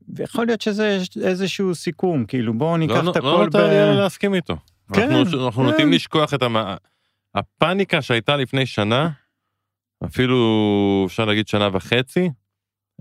ויכול 0.08 0.46
להיות 0.46 0.60
שזה 0.60 0.98
איזשהו 1.22 1.74
סיכום, 1.74 2.24
כאילו 2.24 2.54
בואו 2.54 2.76
ניקח 2.76 2.94
לא, 2.94 3.10
את 3.10 3.16
הכל 3.16 3.26
לא 3.26 3.32
ב... 3.32 3.38
לא 3.38 3.44
נותר 3.44 3.90
לי 3.90 3.96
להסכים 3.96 4.34
איתו. 4.34 4.56
כן, 4.92 5.10
אנחנו, 5.10 5.46
אנחנו 5.46 5.62
כן. 5.62 5.70
נוטים 5.70 5.92
לשכוח 5.92 6.34
את 6.34 6.42
המ... 6.42 6.56
הפאניקה 7.34 8.02
שהייתה 8.02 8.36
לפני 8.36 8.66
שנה, 8.66 9.10
אפילו 10.04 11.04
אפשר 11.06 11.24
להגיד 11.24 11.48
שנה 11.48 11.68
וחצי, 11.72 12.30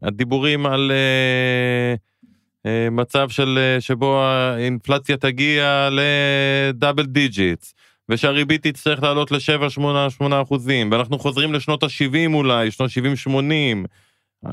הדיבורים 0.03 0.65
על 0.65 0.91
uh, 0.91 2.69
מצב 2.91 3.29
של, 3.29 3.59
uh, 3.77 3.81
שבו 3.81 4.21
האינפלציה 4.23 5.17
תגיע 5.17 5.89
ל 5.91 6.08
double 6.08 7.05
digits, 7.05 7.73
ושהריבית 8.09 8.67
תצטרך 8.67 9.03
לעלות 9.03 9.31
ל-7-8 9.31 10.23
אחוזים, 10.41 10.91
ואנחנו 10.91 11.19
חוזרים 11.19 11.53
לשנות 11.53 11.83
ה-70 11.83 12.33
אולי, 12.33 12.71
שנות 12.71 12.89
70-80. 13.27 14.49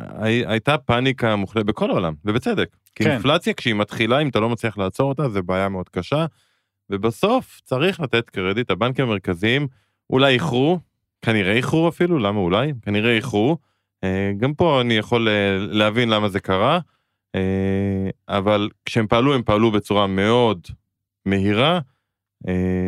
הייתה 0.46 0.78
פאניקה 0.78 1.36
מוחלטת 1.36 1.66
בכל 1.66 1.90
העולם, 1.90 2.14
ובצדק. 2.24 2.68
כי 2.94 3.04
כן. 3.04 3.10
אינפלציה, 3.10 3.54
כשהיא 3.54 3.74
מתחילה, 3.74 4.20
אם 4.20 4.28
אתה 4.28 4.40
לא 4.40 4.48
מצליח 4.48 4.78
לעצור 4.78 5.08
אותה, 5.08 5.28
זה 5.28 5.42
בעיה 5.42 5.68
מאוד 5.68 5.88
קשה. 5.88 6.26
ובסוף 6.90 7.60
צריך 7.64 8.00
לתת 8.00 8.30
קרדיט, 8.30 8.70
הבנקים 8.70 9.04
המרכזיים 9.04 9.66
אולי 10.10 10.34
איחרו, 10.34 10.78
כנראה 11.22 11.52
איחרו 11.52 11.88
אפילו, 11.88 12.18
למה 12.18 12.38
אולי? 12.38 12.72
כנראה 12.82 13.16
איחרו. 13.16 13.58
אה, 14.04 14.32
גם 14.36 14.54
פה 14.54 14.80
אני 14.80 14.94
יכול 14.94 15.28
אה, 15.28 15.56
להבין 15.58 16.08
למה 16.08 16.28
זה 16.28 16.40
קרה, 16.40 16.78
אה, 17.34 18.10
אבל 18.28 18.68
כשהם 18.84 19.06
פעלו, 19.06 19.34
הם 19.34 19.42
פעלו 19.42 19.70
בצורה 19.70 20.06
מאוד 20.06 20.66
מהירה, 21.26 21.80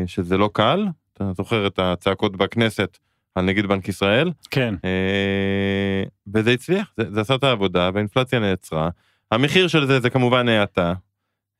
שזה 0.07 0.39
לא 0.39 0.51
קל, 0.53 0.87
אתה 1.13 1.33
זוכר 1.37 1.67
את 1.67 1.79
הצעקות 1.79 2.37
בכנסת 2.37 2.99
על 3.35 3.45
נגיד 3.45 3.67
בנק 3.67 3.89
ישראל? 3.89 4.33
כן. 4.51 4.75
אה, 4.85 6.03
וזה 6.35 6.51
הצליח, 6.51 6.93
זה, 6.97 7.05
זה 7.11 7.21
עשה 7.21 7.35
את 7.35 7.45
העבודה 7.45 7.91
והאינפלציה 7.95 8.39
נעצרה. 8.39 8.91
המחיר 9.31 9.69
של 9.69 9.87
זה 9.87 10.01
זה 10.01 10.11
כמובן 10.11 10.49
האטה, 10.49 10.93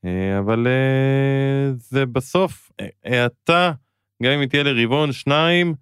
אה, 0.05 0.39
אבל 0.39 0.67
זה 1.77 2.05
בסוף 2.05 2.71
האטה, 3.05 3.71
גם 4.23 4.31
אם 4.31 4.39
היא 4.39 4.49
תהיה 4.49 4.63
לרבעון, 4.63 5.11
שניים, 5.11 5.73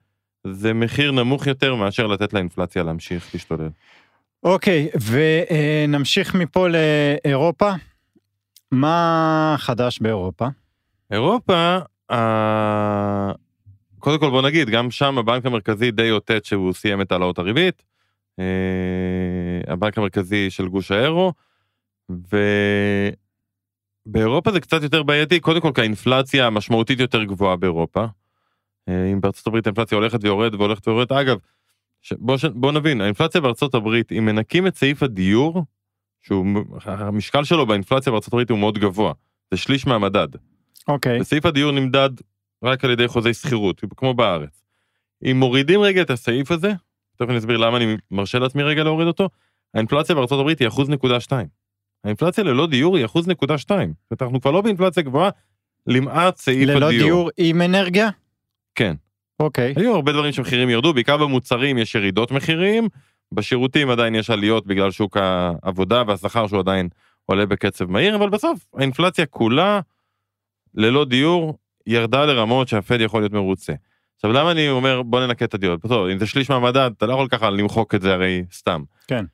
זה 0.48 0.74
מחיר 0.74 1.12
נמוך 1.12 1.48
יותר 1.48 1.76
מאשר 1.76 2.08
לתת 2.08 2.34
לאינפלציה 2.34 2.84
להמשיך 2.84 3.30
להשתולל. 3.34 3.70
אוקיי, 4.44 4.90
ונמשיך 5.86 6.36
מפה 6.36 6.68
לאירופה. 6.68 7.72
מה 8.72 9.56
חדש 9.58 10.00
באירופה? 10.02 10.48
אירופה, 11.12 11.80
קודם 14.00 14.20
כל 14.20 14.30
בוא 14.30 14.42
נגיד, 14.42 14.70
גם 14.70 14.92
שם 14.92 15.18
הבנק 15.18 15.46
המרכזי 15.46 15.92
די 15.92 16.12
אותת 16.12 16.46
שהוא 16.46 16.74
סיים 16.74 17.02
את 17.02 17.12
העלאות 17.12 17.40
הריבית. 17.40 17.84
אה, 18.40 19.74
הבנק 19.74 19.98
המרכזי 19.98 20.50
של 20.50 20.68
גוש 20.68 20.92
האירו. 20.92 21.34
ובאירופה 24.10 24.52
זה 24.52 24.60
קצת 24.60 24.84
יותר 24.84 25.04
בעייתי, 25.04 25.40
קודם 25.40 25.62
כל 25.62 25.72
כי 25.76 25.82
האינפלציה 25.82 26.48
המשמעותית 26.48 27.00
יותר 27.00 27.24
גבוהה 27.24 27.56
באירופה. 27.56 28.06
אה, 28.90 29.12
אם 29.14 29.22
בארצות 29.22 29.48
הברית 29.48 29.68
האינפלציה 29.68 29.98
הולכת 29.98 30.20
ויורדת 30.24 30.54
והולכת 30.54 30.88
ויורדת, 30.88 31.12
אגב, 31.12 31.38
בוא, 32.12 32.38
בוא 32.54 32.72
נבין, 32.72 33.02
האינפלציה 33.02 33.42
בארצות 33.42 33.76
הברית, 33.76 34.12
אם 34.12 34.26
מנקים 34.26 34.68
את 34.68 34.76
סעיף 34.76 35.04
הדיור, 35.04 35.64
שהוא, 36.22 36.46
המשקל 36.84 37.44
שלו 37.44 37.66
באינפלציה 37.66 38.12
בארצות 38.12 38.34
הברית 38.34 38.50
הוא 38.50 38.60
מאוד 38.60 38.78
גבוה, 38.78 39.14
זה 39.52 39.58
שליש 39.58 39.88
מהמדד. 39.88 40.28
אוקיי. 40.88 41.18
Okay. 41.18 41.22
וסעיף 41.22 41.46
הדיור 41.46 41.72
נמדד 41.72 42.10
רק 42.64 42.86
על 42.86 42.92
ידי 42.92 43.08
חוזי 43.08 43.34
שכירות, 43.34 43.82
כמו 43.98 44.14
בארץ. 44.14 44.64
אם 45.32 45.40
מורידים 45.40 45.82
רגע 45.82 46.02
את 46.02 46.10
הסעיף 46.10 46.52
הזה, 46.52 46.74
תכף 47.16 47.30
אני 47.30 47.38
אסביר 47.38 47.58
למה 47.58 47.78
אני 47.78 47.98
מרשה 48.12 48.40
לעצמי 48.40 48.64
רגע 48.64 48.84
להוריד 48.84 49.08
אותו, 49.08 49.30
האינפלציה 49.74 50.16
בארצות 50.16 50.40
הברית 50.40 50.60
היא 50.60 50.68
אחוז 50.68 50.90
נקודה 50.90 51.20
שתיים. 51.20 51.48
האינפלציה 52.04 52.44
ללא 52.44 52.68
דיור 52.68 52.98
היא 52.98 53.06
אחוז 53.06 53.28
נקודה 53.28 53.58
שתיים. 53.58 53.94
זאת 54.04 54.12
אומרת, 54.12 54.22
אנחנו 54.22 54.42
כבר 54.42 54.52
לא 54.52 54.62
באינפלציה 54.62 55.04
גבוהה, 55.04 55.30
למעט 55.88 56.38
סעיף 56.38 56.70
ללא 56.70 56.86
הדיור. 56.86 56.92
ללא 56.92 57.04
דיור 57.04 57.30
עם 57.38 57.62
אנרגיה? 57.62 58.10
כן. 58.76 58.96
אוקיי. 59.40 59.74
היו 59.78 59.96
הרבה 59.96 60.12
דברים 60.12 60.32
שמחירים 60.32 60.70
ירדו, 60.70 60.94
בעיקר 60.94 61.18
במוצרים 61.18 61.78
יש 61.78 61.96
ירידות 61.96 62.32
מחירים, 62.32 62.90
בשירותים 63.32 63.90
עדיין 63.90 64.16
יש 64.16 64.30
עליות 64.30 64.68
בגלל 64.68 64.92
שוק 64.92 65.18
העבודה 65.18 66.04
והשכר 66.08 66.48
שהוא 66.48 66.60
עדיין 66.60 66.90
עולה 67.26 67.46
בקצב 67.46 67.92
מהיר, 67.92 68.16
אבל 68.16 68.30
בסוף 68.30 68.66
האינפלציה 68.74 69.26
כולה 69.26 69.80
ללא 70.76 71.06
דיור 71.06 71.58
ירדה 71.88 72.26
לרמות 72.26 72.68
שהפד 72.68 73.02
יכול 73.02 73.22
להיות 73.22 73.34
מרוצה. 73.34 73.74
עכשיו 74.16 74.32
למה 74.32 74.52
אני 74.52 74.70
אומר 74.70 75.02
בוא 75.02 75.28
ננקה 75.28 75.46
את 75.46 75.54
הדיור, 75.54 75.76
בסדר, 75.76 76.12
אם 76.12 76.20
זה 76.20 76.28
שליש 76.28 76.50
מהמדד 76.50 76.90
אתה 76.98 77.06
לא 77.06 77.14
יכול 77.14 77.28
ככה 77.28 77.50
למחוק 77.50 77.96
את 77.96 78.02
זה 78.02 78.14
הרי 78.14 78.44
סתם. 78.54 78.84
כן. 79.08 79.26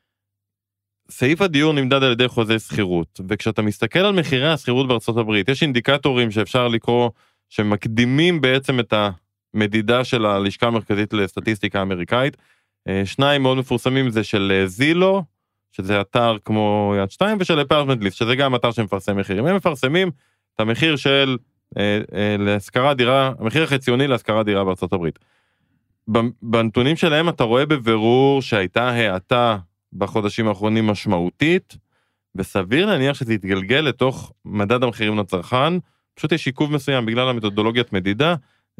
סעיף 1.10 1.40
הדיור 1.40 1.72
נמדד 1.72 2.02
על 2.02 2.12
ידי 2.12 2.28
חוזה 2.28 2.58
שכירות 2.58 3.20
וכשאתה 3.28 3.62
מסתכל 3.62 3.98
על 3.98 4.12
מחירי 4.12 4.52
השכירות 4.52 4.88
בארצות 4.88 5.16
הברית 5.16 5.48
יש 5.48 5.62
אינדיקטורים 5.62 6.30
שאפשר 6.30 6.68
לקרוא 6.68 7.10
שמקדימים 7.48 8.40
בעצם 8.40 8.80
את 8.80 8.94
המדידה 9.54 10.04
של 10.04 10.26
הלשכה 10.26 10.66
המרכזית 10.66 11.12
לסטטיסטיקה 11.12 11.82
אמריקאית. 11.82 12.36
אה, 12.88 13.02
שניים 13.04 13.42
מאוד 13.42 13.58
מפורסמים 13.58 14.10
זה 14.10 14.24
של 14.24 14.52
אה, 14.54 14.66
זילו 14.66 15.22
שזה 15.72 16.00
אתר 16.00 16.36
כמו 16.44 16.94
יד 17.02 17.10
שתיים 17.10 17.38
ושל 17.40 17.62
אפרטמנט 17.62 18.02
ליסט 18.02 18.16
שזה 18.16 18.36
גם 18.36 18.54
אתר 18.54 18.70
שמפרסם 18.70 19.16
מחירים 19.16 19.46
הם 19.46 19.56
מפרסמים 19.56 20.10
את 20.54 20.60
המחיר 20.60 20.96
של 20.96 21.36
אה, 21.78 22.00
אה, 22.14 22.36
להשכרת 22.38 22.96
דירה, 22.96 23.32
המחיר 23.38 23.62
החציוני 23.62 24.06
להשכרת 24.06 24.46
דירה 24.46 24.64
בארצות 24.64 24.92
הברית. 24.92 25.18
בנתונים 26.42 26.96
שלהם 26.96 27.28
אתה 27.28 27.44
רואה 27.44 27.66
בבירור 27.66 28.42
שהייתה 28.42 28.88
האטה 28.88 29.58
בחודשים 29.92 30.48
האחרונים 30.48 30.86
משמעותית, 30.86 31.76
וסביר 32.34 32.86
להניח 32.86 33.16
שזה 33.16 33.34
יתגלגל 33.34 33.80
לתוך 33.80 34.32
מדד 34.44 34.82
המחירים 34.82 35.18
לצרכן, 35.18 35.72
פשוט 36.14 36.32
יש 36.32 36.46
עיכוב 36.46 36.72
מסוים 36.72 37.06
בגלל 37.06 37.28
המתודולוגיית 37.28 37.92
מדידה, 37.92 38.34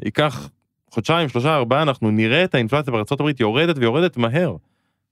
ייקח 0.05 0.49
חודשיים, 0.91 1.29
שלושה, 1.29 1.55
ארבעה, 1.55 1.81
אנחנו 1.81 2.11
נראה 2.11 2.43
את 2.43 2.55
האינפלציה 2.55 2.93
הברית 3.11 3.39
יורדת 3.39 3.77
ויורדת 3.77 4.17
מהר. 4.17 4.55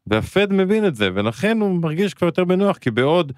והפד 0.08 0.54
מבין 0.54 0.86
את 0.86 0.96
זה, 0.96 1.10
ולכן 1.14 1.62
הוא 1.62 1.82
מרגיש 1.82 2.14
כבר 2.14 2.28
יותר 2.28 2.44
בנוח, 2.44 2.78
כי 2.78 2.92
בעוד, 2.92 3.32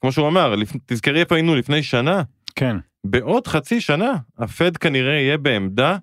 כמו 0.00 0.12
שהוא 0.12 0.28
אמר. 0.28 0.54
תזכרי 0.86 1.20
איפה 1.20 1.34
היינו 1.34 1.54
לפני 1.54 1.82
שנה. 1.82 2.22
כן. 2.54 2.76
בעוד 3.04 3.46
חצי 3.46 3.80
שנה 3.80 4.12
הפד 4.38 4.76
כנראה 4.76 5.12
יהיה 5.12 5.38
בעמדה 5.38 5.96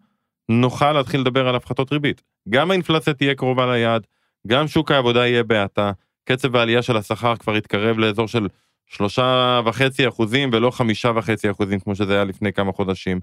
נוכל 0.50 0.92
להתחיל 0.92 1.22
לדבר 1.22 1.48
על 1.48 1.56
הפחתות 1.56 1.92
ריבית. 1.92 2.22
גם 2.50 2.72
האינפלציה 2.72 3.14
תהיה 3.14 3.36
קרובה 3.36 3.74
ליעד, 3.74 4.08
גם 4.48 4.68
שוק 4.68 4.92
העבודה 4.92 5.28
יהיה 5.28 5.44
בהאטה, 5.44 5.92
קצב 6.26 6.56
העלייה 6.56 6.82
של 6.82 6.98
השכר 6.98 7.36
כבר 7.36 7.58
יתקרב 7.58 7.98
לאזור 7.98 8.28
של 8.28 8.48
שלושה 8.86 9.60
וחצי 9.66 10.08
אחוזים 10.08 10.50
ולא 10.54 10.72
חמישה 10.72 11.12
וחצי 11.16 11.52
אחוזים 11.52 11.80
כמו 11.80 11.96
שזה 11.96 12.14
היה 12.14 12.24
לפני 12.24 12.54
כמה 12.54 12.72
חודשים. 12.72 13.20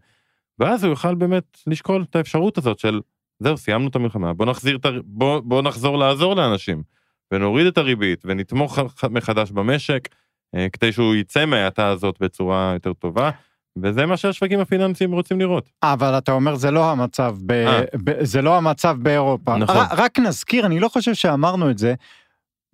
ואז 0.59 0.85
הוא 0.85 0.91
יוכל 0.91 1.15
באמת 1.15 1.59
לשקול 1.67 2.05
את 2.11 2.17
האפשרות 2.17 2.59
הזאת 2.59 2.79
של 2.79 3.01
זהו 3.39 3.57
סיימנו 3.57 3.89
את 3.89 3.97
המלחמה 3.97 4.33
בוא 4.33 4.47
נחזיר 4.47 4.77
את 4.77 4.87
בוא, 5.05 5.41
בוא 5.41 5.63
נחזור 5.63 5.99
לעזור 5.99 6.37
לאנשים 6.37 6.83
ונוריד 7.33 7.67
את 7.67 7.79
הריבית 7.79 8.23
ונתמוך 8.25 8.79
מחדש 9.11 9.51
במשק 9.51 10.09
כדי 10.73 10.93
שהוא 10.93 11.15
יצא 11.15 11.47
מההאטה 11.47 11.89
הזאת 11.89 12.17
בצורה 12.21 12.71
יותר 12.75 12.93
טובה. 12.93 13.31
וזה 13.83 14.07
מה 14.07 14.17
שהשווקים 14.17 14.61
הפיננסיים 14.61 15.13
רוצים 15.13 15.41
לראות. 15.41 15.69
אבל 15.83 16.19
אתה 16.19 16.33
אומר 16.33 16.55
זה 16.55 16.71
לא 16.71 16.91
המצב, 16.91 17.37
ב... 17.47 17.53
אה. 17.53 17.83
ב... 18.05 18.25
זה 18.25 18.43
לא 18.43 18.57
המצב 18.57 18.97
באירופה. 19.03 19.57
נכון. 19.57 19.77
ר... 19.77 19.87
רק 19.91 20.19
נזכיר, 20.19 20.67
אני 20.67 20.81
לא 20.81 20.89
חושב 20.89 21.15
שאמרנו 21.15 21.71
את 21.71 21.79
זה, 21.79 21.95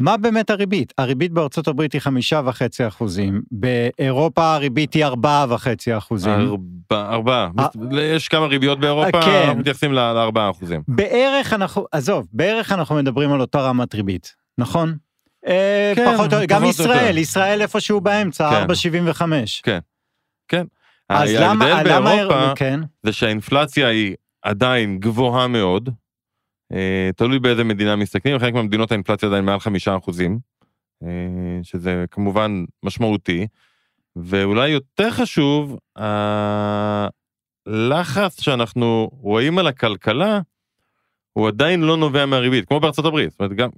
מה 0.00 0.16
באמת 0.16 0.50
הריבית? 0.50 0.92
הריבית 0.98 1.32
בארצות 1.32 1.68
הברית 1.68 1.92
היא 1.92 2.00
חמישה 2.00 2.40
וחצי 2.44 2.86
אחוזים, 2.86 3.42
באירופה 3.50 4.54
הריבית 4.54 4.94
היא 4.94 5.04
ארבעה 5.04 5.46
וחצי 5.48 5.96
אחוזים. 5.96 6.32
ארבעה, 6.32 7.14
ארבעה, 7.14 7.50
אה. 7.58 8.02
יש 8.02 8.28
כמה 8.28 8.46
ריביות 8.46 8.80
באירופה, 8.80 9.22
כן. 9.22 9.58
מתייחסים 9.58 9.92
לארבעה 9.92 10.50
אחוזים. 10.50 10.82
בערך 10.88 11.52
אנחנו, 11.52 11.86
עזוב, 11.92 12.26
בערך 12.32 12.72
אנחנו 12.72 12.94
מדברים 12.94 13.32
על 13.32 13.40
אותה 13.40 13.60
רמת 13.60 13.94
ריבית, 13.94 14.34
נכון? 14.58 14.94
אה, 15.46 15.92
כן, 15.96 16.14
פחות, 16.14 16.30
פחות 16.30 16.48
גם 16.48 16.64
ישראל, 16.64 17.06
יותר. 17.06 17.18
ישראל 17.18 17.62
איפשהו 17.62 18.00
באמצע, 18.00 18.50
כן. 18.50 18.66
4.75. 19.12 19.22
כן. 20.48 20.64
אז 21.08 21.30
למה, 21.40 21.64
ההבדל 21.64 21.96
למה, 21.96 22.10
באירופה 22.10 22.52
כן, 22.56 22.80
זה 23.02 23.12
שהאינפלציה 23.12 23.88
היא 23.88 24.14
עדיין 24.42 24.98
גבוהה 24.98 25.48
מאוד, 25.48 25.90
אה, 26.72 27.10
תלוי 27.16 27.38
באיזה 27.38 27.64
מדינה 27.64 27.96
מסתכלים, 27.96 28.36
בחלק 28.36 28.54
מהמדינות 28.54 28.92
האינפלציה 28.92 29.28
עדיין 29.28 29.44
מעל 29.44 29.60
חמישה 29.60 29.96
אחוזים, 29.96 30.38
אה, 31.02 31.08
שזה 31.62 32.04
כמובן 32.10 32.64
משמעותי, 32.82 33.46
ואולי 34.16 34.68
יותר 34.68 35.10
חשוב, 35.10 35.78
הלחץ 37.66 38.40
שאנחנו 38.40 39.10
רואים 39.12 39.58
על 39.58 39.66
הכלכלה, 39.66 40.40
הוא 41.32 41.48
עדיין 41.48 41.80
לא 41.80 41.96
נובע 41.96 42.26
מהריבית, 42.26 42.64
כמו 42.68 42.80
בארצות 42.80 43.04
הברית. 43.04 43.30
זאת 43.30 43.40
אומרת, 43.40 43.52
גם, 43.52 43.68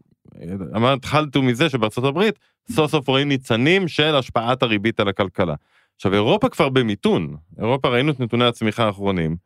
אמרת, 0.76 0.98
התחלתי 0.98 1.40
מזה 1.40 1.68
שבארצות 1.68 2.04
הברית, 2.04 2.38
סוף 2.70 2.90
סוף 2.90 3.08
רואים 3.08 3.28
ניצנים 3.28 3.88
של 3.88 4.16
השפעת 4.16 4.62
הריבית 4.62 5.00
על 5.00 5.08
הכלכלה. 5.08 5.54
עכשיו, 5.96 6.14
אירופה 6.14 6.48
כבר 6.48 6.68
במיתון, 6.68 7.36
אירופה 7.58 7.88
ראינו 7.88 8.12
את 8.12 8.20
נתוני 8.20 8.44
הצמיחה 8.44 8.84
האחרונים, 8.84 9.36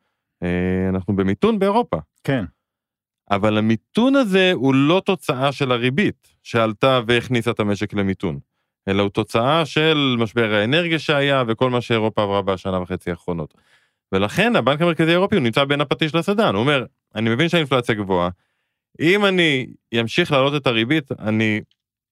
אה, 0.42 0.88
אנחנו 0.88 1.16
במיתון 1.16 1.58
באירופה. 1.58 1.96
כן, 2.24 2.44
אבל 3.30 3.58
המיתון 3.58 4.16
הזה 4.16 4.52
הוא 4.54 4.74
לא 4.74 5.02
תוצאה 5.04 5.52
של 5.52 5.72
הריבית 5.72 6.28
שעלתה 6.42 7.00
והכניסה 7.06 7.50
את 7.50 7.60
המשק 7.60 7.94
למיתון, 7.94 8.38
אלא 8.88 9.02
הוא 9.02 9.10
תוצאה 9.10 9.66
של 9.66 10.16
משבר 10.18 10.54
האנרגיה 10.54 10.98
שהיה 10.98 11.42
וכל 11.48 11.70
מה 11.70 11.80
שאירופה 11.80 12.22
עברה 12.22 12.42
בשנה 12.42 12.80
וחצי 12.80 13.10
האחרונות. 13.10 13.54
ולכן 14.12 14.56
הבנק 14.56 14.82
המרכזי 14.82 15.10
האירופי 15.10 15.36
הוא 15.36 15.42
נמצא 15.42 15.64
בין 15.64 15.80
הפטיש 15.80 16.14
לסדן, 16.14 16.54
הוא 16.54 16.60
אומר, 16.60 16.84
אני 17.14 17.30
מבין 17.30 17.48
שהאינפלציה 17.48 17.94
גבוהה, 17.94 18.28
אם 19.00 19.24
אני 19.24 19.66
אמשיך 20.00 20.32
להעלות 20.32 20.54
את 20.54 20.66
הריבית, 20.66 21.12
אני 21.12 21.60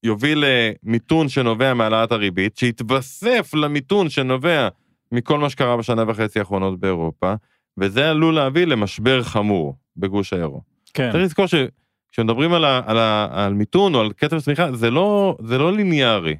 יוביל 0.03 0.43
למיתון 0.45 1.29
שנובע 1.29 1.73
מהעלאת 1.73 2.11
הריבית, 2.11 2.57
שיתווסף 2.57 3.53
למיתון 3.53 4.09
שנובע 4.09 4.67
מכל 5.11 5.39
מה 5.39 5.49
שקרה 5.49 5.77
בשנה 5.77 6.03
וחצי 6.07 6.39
האחרונות 6.39 6.79
באירופה, 6.79 7.33
וזה 7.77 8.09
עלול 8.09 8.35
להביא 8.35 8.65
למשבר 8.65 9.23
חמור 9.23 9.75
בגוש 9.97 10.33
האירו. 10.33 10.61
כן, 10.93 11.11
צריך 11.11 11.23
לזכור 11.23 11.45
שכשמדברים 11.45 12.53
על, 12.53 12.65
ה, 12.65 12.81
על, 12.85 12.97
ה, 12.97 13.27
על 13.31 13.53
מיתון 13.53 13.95
או 13.95 13.99
על 14.01 14.11
קצב 14.13 14.39
צמיחה, 14.39 14.71
זה 14.71 14.91
לא, 14.91 15.37
זה 15.43 15.57
לא 15.57 15.73
ליניארי. 15.73 16.35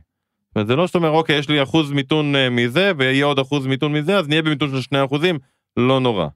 זה 0.64 0.76
לא 0.76 0.88
שאתה 0.88 0.98
אומר, 0.98 1.10
אוקיי, 1.10 1.40
יש 1.40 1.50
לי 1.50 1.64
אחוז 1.64 1.92
מיתון 1.92 2.36
אה, 2.36 2.50
מזה, 2.50 2.92
ויהיה 2.98 3.26
עוד 3.26 3.40
אחוז 3.40 3.68
מיתון 3.68 3.94
מזה, 3.94 4.18
אז 4.18 4.28
נהיה 4.28 4.42
במיתון 4.42 4.72
של 4.72 4.82
שני 4.82 5.06
אחוזים, 5.06 5.40
לא 5.78 6.00
נורא. 6.00 6.28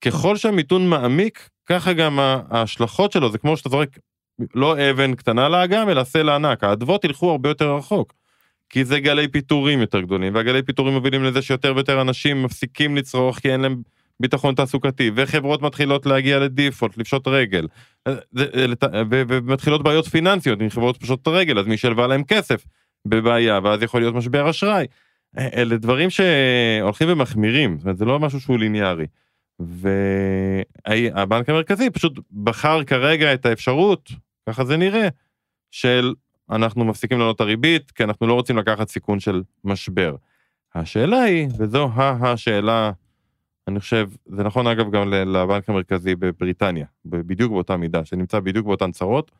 ככל 0.00 0.36
שהמיתון 0.36 0.88
מעמיק, 0.88 1.50
ככה 1.66 1.92
גם 1.92 2.18
ההשלכות 2.50 3.12
שלו, 3.12 3.30
זה 3.30 3.38
כמו 3.38 3.56
שאתה 3.56 3.68
זורק 3.68 3.98
לא 4.54 4.90
אבן 4.90 5.14
קטנה 5.14 5.48
לאגם, 5.48 5.88
אלא 5.88 6.04
סלע 6.04 6.34
ענק. 6.34 6.64
האדוות 6.64 7.04
ילכו 7.04 7.30
הרבה 7.30 7.48
יותר 7.48 7.76
רחוק. 7.76 8.12
כי 8.70 8.84
זה 8.84 9.00
גלי 9.00 9.28
פיטורים 9.28 9.80
יותר 9.80 10.00
גדולים, 10.00 10.34
והגלי 10.34 10.62
פיטורים 10.62 10.94
מובילים 10.94 11.24
לזה 11.24 11.42
שיותר 11.42 11.72
ויותר 11.74 12.00
אנשים 12.00 12.42
מפסיקים 12.42 12.96
לצרוך 12.96 13.38
כי 13.38 13.52
אין 13.52 13.60
להם 13.60 13.82
ביטחון 14.20 14.54
תעסוקתי, 14.54 15.10
וחברות 15.14 15.62
מתחילות 15.62 16.06
להגיע 16.06 16.38
לדיפולט, 16.38 16.98
לפשוט 16.98 17.28
רגל, 17.28 17.66
אה, 18.06 18.12
אה, 18.12 19.02
ו- 19.10 19.22
ומתחילות 19.28 19.82
בעיות 19.82 20.06
פיננסיות, 20.06 20.62
אם 20.62 20.70
חברות 20.70 20.96
פשוט 20.96 21.28
רגל, 21.28 21.58
אז 21.58 21.66
מי 21.66 21.76
שלווה 21.76 22.06
להם 22.06 22.24
כסף 22.24 22.64
בבעיה, 23.06 23.60
ואז 23.64 23.82
יכול 23.82 24.00
להיות 24.00 24.14
משבר 24.14 24.50
אשראי. 24.50 24.86
אה, 25.38 25.48
אלה 25.54 25.76
דברים 25.76 26.08
שהולכים 26.10 27.08
ומחמירים, 27.10 27.76
זאת 27.76 27.84
אומרת, 27.84 27.98
זה 27.98 28.04
לא 28.04 28.20
משהו 28.20 28.40
שהוא 28.40 28.58
ליניארי. 28.58 29.06
והבנק 29.58 31.48
המרכזי 31.48 31.90
פשוט 31.90 32.18
בחר 32.42 32.84
כרגע 32.84 33.34
את 33.34 33.46
האפשרות, 33.46 34.10
ככה 34.48 34.64
זה 34.64 34.76
נראה, 34.76 35.08
של 35.70 36.14
אנחנו 36.50 36.84
מפסיקים 36.84 37.18
לעלות 37.18 37.36
את 37.36 37.40
הריבית, 37.40 37.90
כי 37.90 38.04
אנחנו 38.04 38.26
לא 38.26 38.34
רוצים 38.34 38.58
לקחת 38.58 38.88
סיכון 38.88 39.20
של 39.20 39.42
משבר. 39.64 40.16
השאלה 40.74 41.22
היא, 41.22 41.48
וזו 41.58 41.90
השאלה, 41.96 42.92
אני 43.68 43.80
חושב, 43.80 44.08
זה 44.26 44.42
נכון 44.42 44.66
אגב 44.66 44.90
גם 44.90 45.12
לבנק 45.12 45.68
המרכזי 45.68 46.14
בבריטניה, 46.14 46.86
בדיוק 47.04 47.52
באותה 47.52 47.76
מידה, 47.76 48.04
שנמצא 48.04 48.40
בדיוק 48.40 48.66
באותן 48.66 48.92
צרות, 48.92 49.30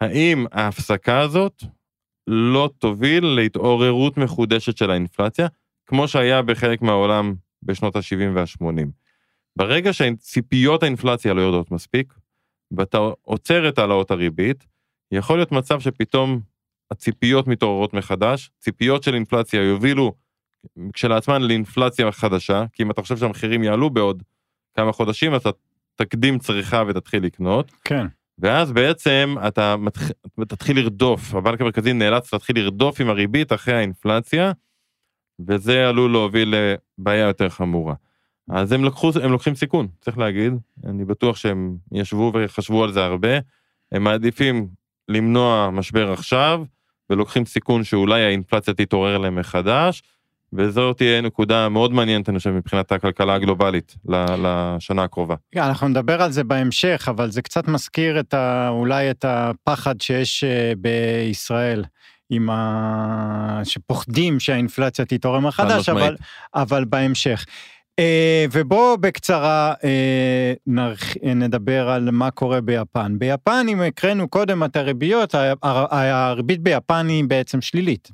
האם 0.00 0.46
ההפסקה 0.52 1.20
הזאת 1.20 1.64
לא 2.26 2.70
תוביל 2.78 3.24
להתעוררות 3.24 4.16
מחודשת 4.16 4.76
של 4.76 4.90
האינפלציה, 4.90 5.48
כמו 5.86 6.08
שהיה 6.08 6.42
בחלק 6.42 6.82
מהעולם 6.82 7.34
בשנות 7.62 7.96
ה-70 7.96 8.34
וה-80. 8.34 8.99
ברגע 9.56 9.92
שציפיות 9.92 10.82
האינפלציה 10.82 11.34
לא 11.34 11.40
יורדות 11.40 11.70
מספיק, 11.70 12.14
ואתה 12.76 12.98
עוצר 13.22 13.68
את 13.68 13.78
העלאות 13.78 14.10
הריבית, 14.10 14.66
יכול 15.12 15.38
להיות 15.38 15.52
מצב 15.52 15.80
שפתאום 15.80 16.40
הציפיות 16.90 17.46
מתעוררות 17.46 17.94
מחדש, 17.94 18.50
ציפיות 18.58 19.02
של 19.02 19.14
אינפלציה 19.14 19.62
יובילו 19.62 20.14
כשלעצמן 20.92 21.42
לאינפלציה 21.42 22.12
חדשה, 22.12 22.64
כי 22.72 22.82
אם 22.82 22.90
אתה 22.90 23.02
חושב 23.02 23.16
שהמחירים 23.16 23.62
יעלו 23.62 23.90
בעוד 23.90 24.22
כמה 24.76 24.92
חודשים, 24.92 25.36
אתה 25.36 25.50
תקדים 25.96 26.38
צריכה 26.38 26.82
ותתחיל 26.88 27.24
לקנות, 27.24 27.72
כן, 27.84 28.06
ואז 28.38 28.72
בעצם 28.72 29.34
אתה 29.48 29.76
מתח... 29.76 30.10
תתחיל 30.48 30.76
לרדוף, 30.76 31.34
הבנק 31.34 31.60
המרכזי 31.60 31.92
נאלץ 31.92 32.32
להתחיל 32.32 32.58
לרדוף 32.58 33.00
עם 33.00 33.08
הריבית 33.08 33.52
אחרי 33.52 33.74
האינפלציה, 33.74 34.52
וזה 35.48 35.88
עלול 35.88 36.12
להוביל 36.12 36.54
לבעיה 36.98 37.26
יותר 37.26 37.48
חמורה. 37.48 37.94
אז 38.52 38.72
הם, 38.72 38.84
לקחו, 38.84 39.10
הם 39.22 39.32
לוקחים 39.32 39.54
סיכון, 39.54 39.88
צריך 40.00 40.18
להגיד, 40.18 40.52
אני 40.86 41.04
בטוח 41.04 41.36
שהם 41.36 41.76
ישבו 41.92 42.32
וחשבו 42.34 42.84
על 42.84 42.92
זה 42.92 43.04
הרבה, 43.04 43.38
הם 43.92 44.04
מעדיפים 44.04 44.68
למנוע 45.08 45.70
משבר 45.70 46.12
עכשיו, 46.12 46.62
ולוקחים 47.10 47.44
סיכון 47.44 47.84
שאולי 47.84 48.22
האינפלציה 48.22 48.74
תתעורר 48.74 49.18
להם 49.18 49.36
מחדש, 49.36 50.02
וזו 50.52 50.92
תהיה 50.92 51.20
נקודה 51.20 51.68
מאוד 51.68 51.92
מעניינת, 51.92 52.28
אני 52.28 52.38
חושב, 52.38 52.50
מבחינת 52.50 52.92
הכלכלה 52.92 53.34
הגלובלית 53.34 53.96
לשנה 54.08 55.02
הקרובה. 55.02 55.34
כן, 55.52 55.60
אנחנו 55.60 55.88
נדבר 55.88 56.22
על 56.22 56.32
זה 56.32 56.44
בהמשך, 56.44 57.06
אבל 57.10 57.30
זה 57.30 57.42
קצת 57.42 57.68
מזכיר 57.68 58.20
את 58.20 58.34
ה, 58.34 58.68
אולי 58.68 59.10
את 59.10 59.24
הפחד 59.28 60.00
שיש 60.00 60.44
אה, 60.44 60.72
בישראל, 60.78 61.84
עם 62.30 62.50
ה... 62.50 63.60
שפוחדים 63.64 64.40
שהאינפלציה 64.40 65.04
תתעורר 65.04 65.40
מחדש. 65.40 65.88
אבל, 65.88 66.16
אבל 66.54 66.84
בהמשך. 66.84 67.44
אה, 68.00 68.44
ובואו 68.52 68.98
בקצרה 68.98 69.72
אה. 69.84 70.52
נדבר 71.34 71.88
על 71.90 72.10
מה 72.10 72.30
קורה 72.30 72.60
ביפן. 72.60 73.18
ביפן, 73.18 73.66
אם 73.68 73.80
הקראנו 73.80 74.28
קודם 74.28 74.64
את 74.64 74.76
הריביות, 74.76 75.34
הריבית 75.62 76.60
ביפן 76.60 77.06
היא 77.08 77.24
בעצם 77.24 77.60
שלילית, 77.60 78.08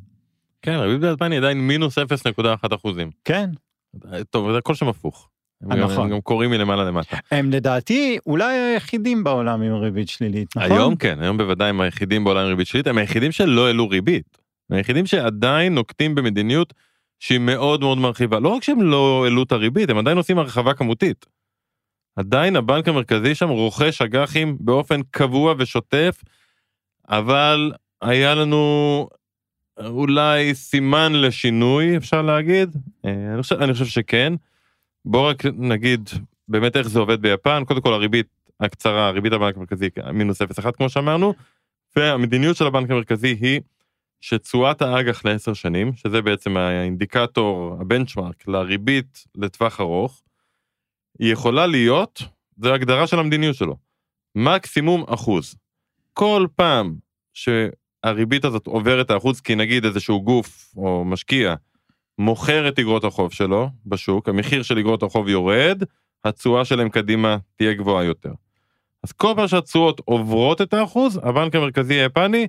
כן, 0.62 0.72
הריבית 0.72 1.01
ביפן 1.01 1.33
היא 1.33 1.38
עדיין 1.38 1.59
מינוס 1.61 1.99
0.1 1.99 2.75
אחוזים. 2.75 3.11
כן? 3.25 3.51
טוב, 4.31 4.53
זה 4.53 4.59
הכל 4.59 4.75
שם 4.75 4.88
הפוך. 4.88 5.29
הם 5.62 5.68
גם- 5.70 5.79
נכון. 5.79 6.05
הם 6.05 6.11
גם 6.11 6.20
קוראים 6.20 6.51
מלמעלה 6.51 6.85
למטה. 6.85 7.16
הם 7.31 7.51
לדעתי 7.51 8.18
אולי 8.27 8.55
היחידים 8.59 9.25
בעולם 9.25 9.62
עם 9.62 9.75
ריבית 9.75 10.09
שלילית, 10.09 10.57
נכון? 10.57 10.72
היום 10.72 10.96
כן, 10.96 11.18
היום 11.20 11.37
בוודאי 11.37 11.68
הם 11.68 11.81
היחידים 11.81 12.25
בעולם 12.25 12.40
עם 12.40 12.49
ריבית 12.49 12.66
שלילית, 12.66 12.87
הם 12.87 12.99
היחידים 12.99 13.33
שלא 13.33 13.66
העלו 13.66 13.88
ריבית. 13.88 14.38
הם 14.70 14.77
היחידים 14.77 15.07
שעדיין 15.07 15.75
נוקטים 15.75 16.14
במדיניות 16.14 16.75
שהיא 17.20 17.38
מאוד 17.38 17.81
מאוד 17.81 17.98
מרחיבה. 17.98 18.40
לא 18.40 18.48
רק 18.48 18.62
שהם 18.62 18.83
לא 18.83 19.22
העלו 19.24 19.42
את 19.42 19.52
הריבית, 19.52 19.90
הם 19.90 19.98
עדיין 19.98 20.16
עושים 20.16 20.38
הרחבה 20.38 20.74
כמותית. 20.74 21.26
עדיין 22.16 22.57
הבנק 22.57 22.88
המרכזי 22.88 23.35
שם 23.35 23.48
רוכש 23.48 24.02
אג"חים 24.02 24.57
באופן 24.61 25.00
קבוע 25.11 25.55
ושוטף, 25.59 26.22
אבל 27.09 27.72
היה 28.02 28.35
לנו 28.35 29.09
אולי 29.79 30.55
סימן 30.55 31.12
לשינוי, 31.12 31.96
אפשר 31.96 32.22
להגיד. 32.22 32.76
אה, 33.05 33.33
אני 33.35 33.42
חושב, 33.42 33.57
אני 33.57 33.72
חושב 33.72 33.87
שכן. 33.87 34.33
בוא 35.05 35.29
רק 35.31 35.42
נגיד 35.46 36.11
באמת 36.48 36.76
איך 36.76 36.88
זה 36.88 36.98
עובד 36.98 37.22
ביפן. 37.22 37.62
קודם 37.66 37.81
כל 37.81 37.92
הריבית 37.92 38.26
הקצרה, 38.61 39.11
ריבית 39.11 39.33
הבנק 39.33 39.57
המרכזי 39.57 39.88
מינוס 40.12 40.42
0.1 40.42 40.72
כמו 40.72 40.88
שאמרנו, 40.88 41.35
והמדיניות 41.96 42.57
של 42.57 42.66
הבנק 42.66 42.90
המרכזי 42.90 43.37
היא 43.40 43.61
שתשואת 44.20 44.83
האג"ח 44.83 45.24
לעשר 45.24 45.55
שנים, 45.55 45.92
שזה 45.94 46.22
בעצם 46.22 46.57
האינדיקטור, 46.57 47.76
הבנצ'מארק 47.81 48.48
לריבית 48.48 49.24
לטווח 49.35 49.81
ארוך, 49.81 50.22
היא 51.18 51.33
יכולה 51.33 51.66
להיות, 51.66 52.22
זו 52.57 52.74
הגדרה 52.74 53.07
של 53.07 53.18
המדיניות 53.18 53.57
שלו, 53.57 53.76
מקסימום 54.35 55.05
אחוז. 55.09 55.57
כל 56.12 56.46
פעם 56.57 56.96
שהריבית 57.33 58.44
הזאת 58.44 58.66
עוברת 58.66 59.11
האחוז, 59.11 59.40
כי 59.40 59.55
נגיד 59.55 59.85
איזשהו 59.85 60.22
גוף 60.22 60.74
או 60.76 61.05
משקיע 61.05 61.55
מוכר 62.18 62.68
את 62.68 62.79
אגרות 62.79 63.05
החוב 63.05 63.33
שלו 63.33 63.68
בשוק, 63.87 64.29
המחיר 64.29 64.62
של 64.62 64.79
אגרות 64.79 65.02
החוב 65.02 65.29
יורד, 65.29 65.83
התשואה 66.24 66.64
שלהם 66.64 66.88
קדימה 66.88 67.37
תהיה 67.57 67.74
גבוהה 67.74 68.05
יותר. 68.05 68.33
אז 69.02 69.12
כל 69.12 69.33
פעם 69.37 69.48
שהתשואות 69.48 70.00
עוברות 70.05 70.62
את 70.62 70.74
האחוז, 70.74 71.20
הבנק 71.22 71.55
המרכזי 71.55 71.94
היפני 71.94 72.46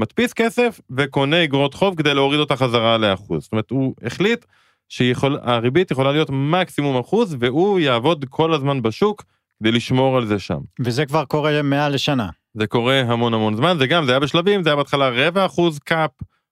מדפיס 0.00 0.32
כסף 0.32 0.80
וקונה 0.96 1.44
אגרות 1.44 1.74
חוב 1.74 1.94
כדי 1.96 2.14
להוריד 2.14 2.40
אותה 2.40 2.56
חזרה 2.56 2.98
לאחוז. 2.98 3.42
זאת 3.42 3.52
אומרת, 3.52 3.70
הוא 3.70 3.94
החליט 4.02 4.44
שהריבית 4.88 5.90
יכולה 5.90 6.12
להיות 6.12 6.30
מקסימום 6.32 6.98
אחוז, 6.98 7.36
והוא 7.38 7.80
יעבוד 7.80 8.24
כל 8.28 8.54
הזמן 8.54 8.82
בשוק 8.82 9.24
כדי 9.58 9.72
לשמור 9.72 10.16
על 10.16 10.26
זה 10.26 10.38
שם. 10.38 10.58
וזה 10.80 11.06
כבר 11.06 11.24
קורה 11.24 11.62
מעל 11.62 11.94
לשנה. 11.94 12.28
זה 12.54 12.66
קורה 12.66 13.00
המון 13.00 13.34
המון 13.34 13.56
זמן, 13.56 13.76
זה 13.78 13.86
גם, 13.86 14.04
זה 14.04 14.12
היה 14.12 14.20
בשלבים, 14.20 14.62
זה 14.62 14.68
היה 14.68 14.76
בהתחלה 14.76 15.08
רבע 15.08 15.46
אחוז 15.46 15.78
קאפ, 15.78 16.10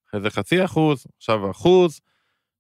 אחרי 0.09 0.21
זה 0.21 0.31
חצי 0.31 0.65
אחוז, 0.65 1.07
עכשיו 1.17 1.51
אחוז, 1.51 2.01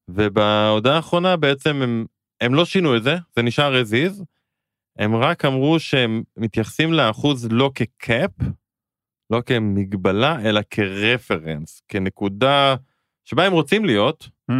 ובהודעה 0.08 0.96
האחרונה 0.96 1.36
בעצם 1.36 1.82
הם, 1.82 2.06
הם 2.40 2.54
לא 2.54 2.64
שינו 2.64 2.96
את 2.96 3.02
זה, 3.02 3.16
זה 3.36 3.42
נשאר 3.42 3.82
as 3.82 3.86
is, 3.86 4.22
הם 4.98 5.16
רק 5.16 5.44
אמרו 5.44 5.80
שהם 5.80 6.22
מתייחסים 6.36 6.92
לאחוז 6.92 7.48
לא 7.50 7.70
כקאפ, 7.74 8.30
לא 9.30 9.42
כמגבלה, 9.46 10.40
אלא 10.44 10.60
כרפרנס, 10.70 11.82
כנקודה 11.88 12.76
שבה 13.24 13.44
הם 13.44 13.52
רוצים 13.52 13.84
להיות, 13.84 14.28
Mm, 14.50 14.54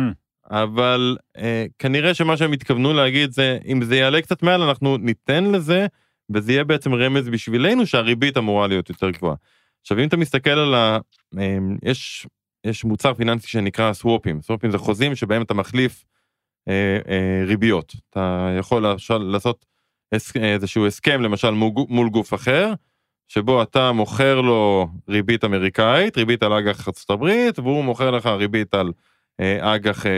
אבל 0.50 1.16
אה, 1.36 1.66
כנראה 1.78 2.14
שמה 2.14 2.36
שהם 2.36 2.52
התכוונו 2.52 2.92
להגיד 2.92 3.30
זה, 3.30 3.58
אם 3.66 3.84
זה 3.84 3.96
יעלה 3.96 4.22
קצת 4.22 4.42
מעל, 4.42 4.62
אנחנו 4.62 4.96
ניתן 4.96 5.44
לזה, 5.44 5.86
וזה 6.30 6.52
יהיה 6.52 6.64
בעצם 6.64 6.94
רמז 6.94 7.28
בשבילנו 7.28 7.86
שהריבית 7.86 8.36
אמורה 8.36 8.66
להיות 8.66 8.88
יותר 8.88 9.10
גבוהה. 9.10 9.34
עכשיו, 9.80 9.98
אם 9.98 10.08
אתה 10.08 10.16
מסתכל 10.16 10.50
על 10.50 10.74
ה... 10.74 10.98
אה, 11.38 11.58
יש, 11.82 12.26
יש 12.64 12.84
מוצר 12.84 13.14
פיננסי 13.14 13.48
שנקרא 13.48 13.92
סוופים, 13.92 14.42
סוופים 14.42 14.70
זה 14.70 14.78
חוזים 14.78 15.14
שבהם 15.14 15.42
אתה 15.42 15.54
מחליף 15.54 16.04
אה, 16.68 16.98
אה, 17.08 17.42
ריביות. 17.46 17.96
אתה 18.10 18.54
יכול 18.58 18.86
לעשות 19.18 19.66
איזשהו 20.34 20.86
הסכם, 20.86 21.22
למשל 21.22 21.50
מול 21.88 22.08
גוף 22.08 22.34
אחר, 22.34 22.72
שבו 23.28 23.62
אתה 23.62 23.92
מוכר 23.92 24.40
לו 24.40 24.88
ריבית 25.08 25.44
אמריקאית, 25.44 26.16
ריבית 26.16 26.42
על 26.42 26.52
אג"ח 26.52 26.88
ארצות 26.88 27.10
הברית, 27.10 27.58
והוא 27.58 27.84
מוכר 27.84 28.10
לך 28.10 28.26
ריבית 28.26 28.74
על 28.74 28.92
אה, 29.40 29.74
אג"ח 29.74 30.06
אה, 30.06 30.12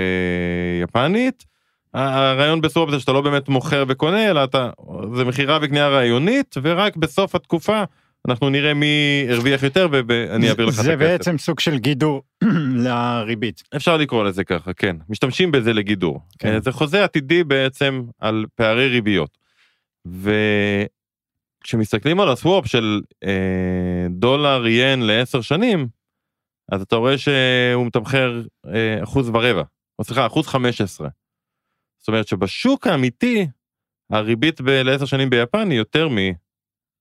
יפנית. 0.83 1.45
הרעיון 1.95 2.61
בסוף 2.61 2.91
זה 2.91 3.01
שאתה 3.01 3.13
לא 3.13 3.21
באמת 3.21 3.49
מוכר 3.49 3.85
וקונה, 3.89 4.31
אלא 4.31 4.45
אתה, 4.45 4.71
זה 5.15 5.25
מכירה 5.25 5.59
וקנייה 5.63 5.89
רעיונית, 5.89 6.55
ורק 6.63 6.97
בסוף 6.97 7.35
התקופה 7.35 7.85
אנחנו 8.29 8.51
נראה 8.51 8.75
מי 8.75 9.27
הרוויח 9.29 9.63
יותר 9.63 9.89
ואני 9.91 10.49
אעביר 10.49 10.67
לך 10.67 10.75
את 10.75 10.79
הכסף. 10.79 10.91
זה 10.91 10.97
בעצם 10.97 11.39
סוג 11.39 11.61
של 11.61 11.79
גידור 11.79 12.23
לריבית. 12.85 13.63
אפשר 13.77 13.97
לקרוא 13.97 14.25
לזה 14.25 14.45
ככה, 14.45 14.73
כן. 14.73 14.97
משתמשים 15.09 15.53
בזה 15.53 15.73
לגידור. 15.73 16.21
כן. 16.39 16.49
כן. 16.49 16.63
זה 16.63 16.73
חוזה 16.73 17.05
עתידי 17.05 17.45
בעצם 17.45 18.03
על 18.19 18.45
פערי 18.55 18.89
ריביות. 18.89 19.39
וכשמסתכלים 21.61 22.21
על 22.21 22.29
הסוואפ 22.29 22.67
של 22.67 23.01
אה, 23.25 24.07
דולר 24.11 24.67
ין 24.67 25.03
לעשר 25.03 25.41
שנים, 25.41 25.89
אז 26.73 26.83
אתה 26.83 26.97
רואה 26.97 27.19
שהוא 27.19 27.87
מתמחר 27.87 28.43
אה, 28.75 29.03
אחוז 29.03 29.29
ורבע, 29.29 29.63
או 29.99 30.05
סליחה, 30.05 30.27
אחוז 30.27 30.47
חמש 30.47 30.81
עשרה. 30.81 31.09
זאת 31.99 32.09
אומרת 32.09 32.29
שבשוק 32.29 32.87
האמיתי, 32.87 33.47
הריבית 34.11 34.61
ב- 34.61 34.69
לעשר 34.71 35.05
שנים 35.05 35.31
ביפן 35.31 35.71
היא 35.71 35.79
יותר 35.79 36.09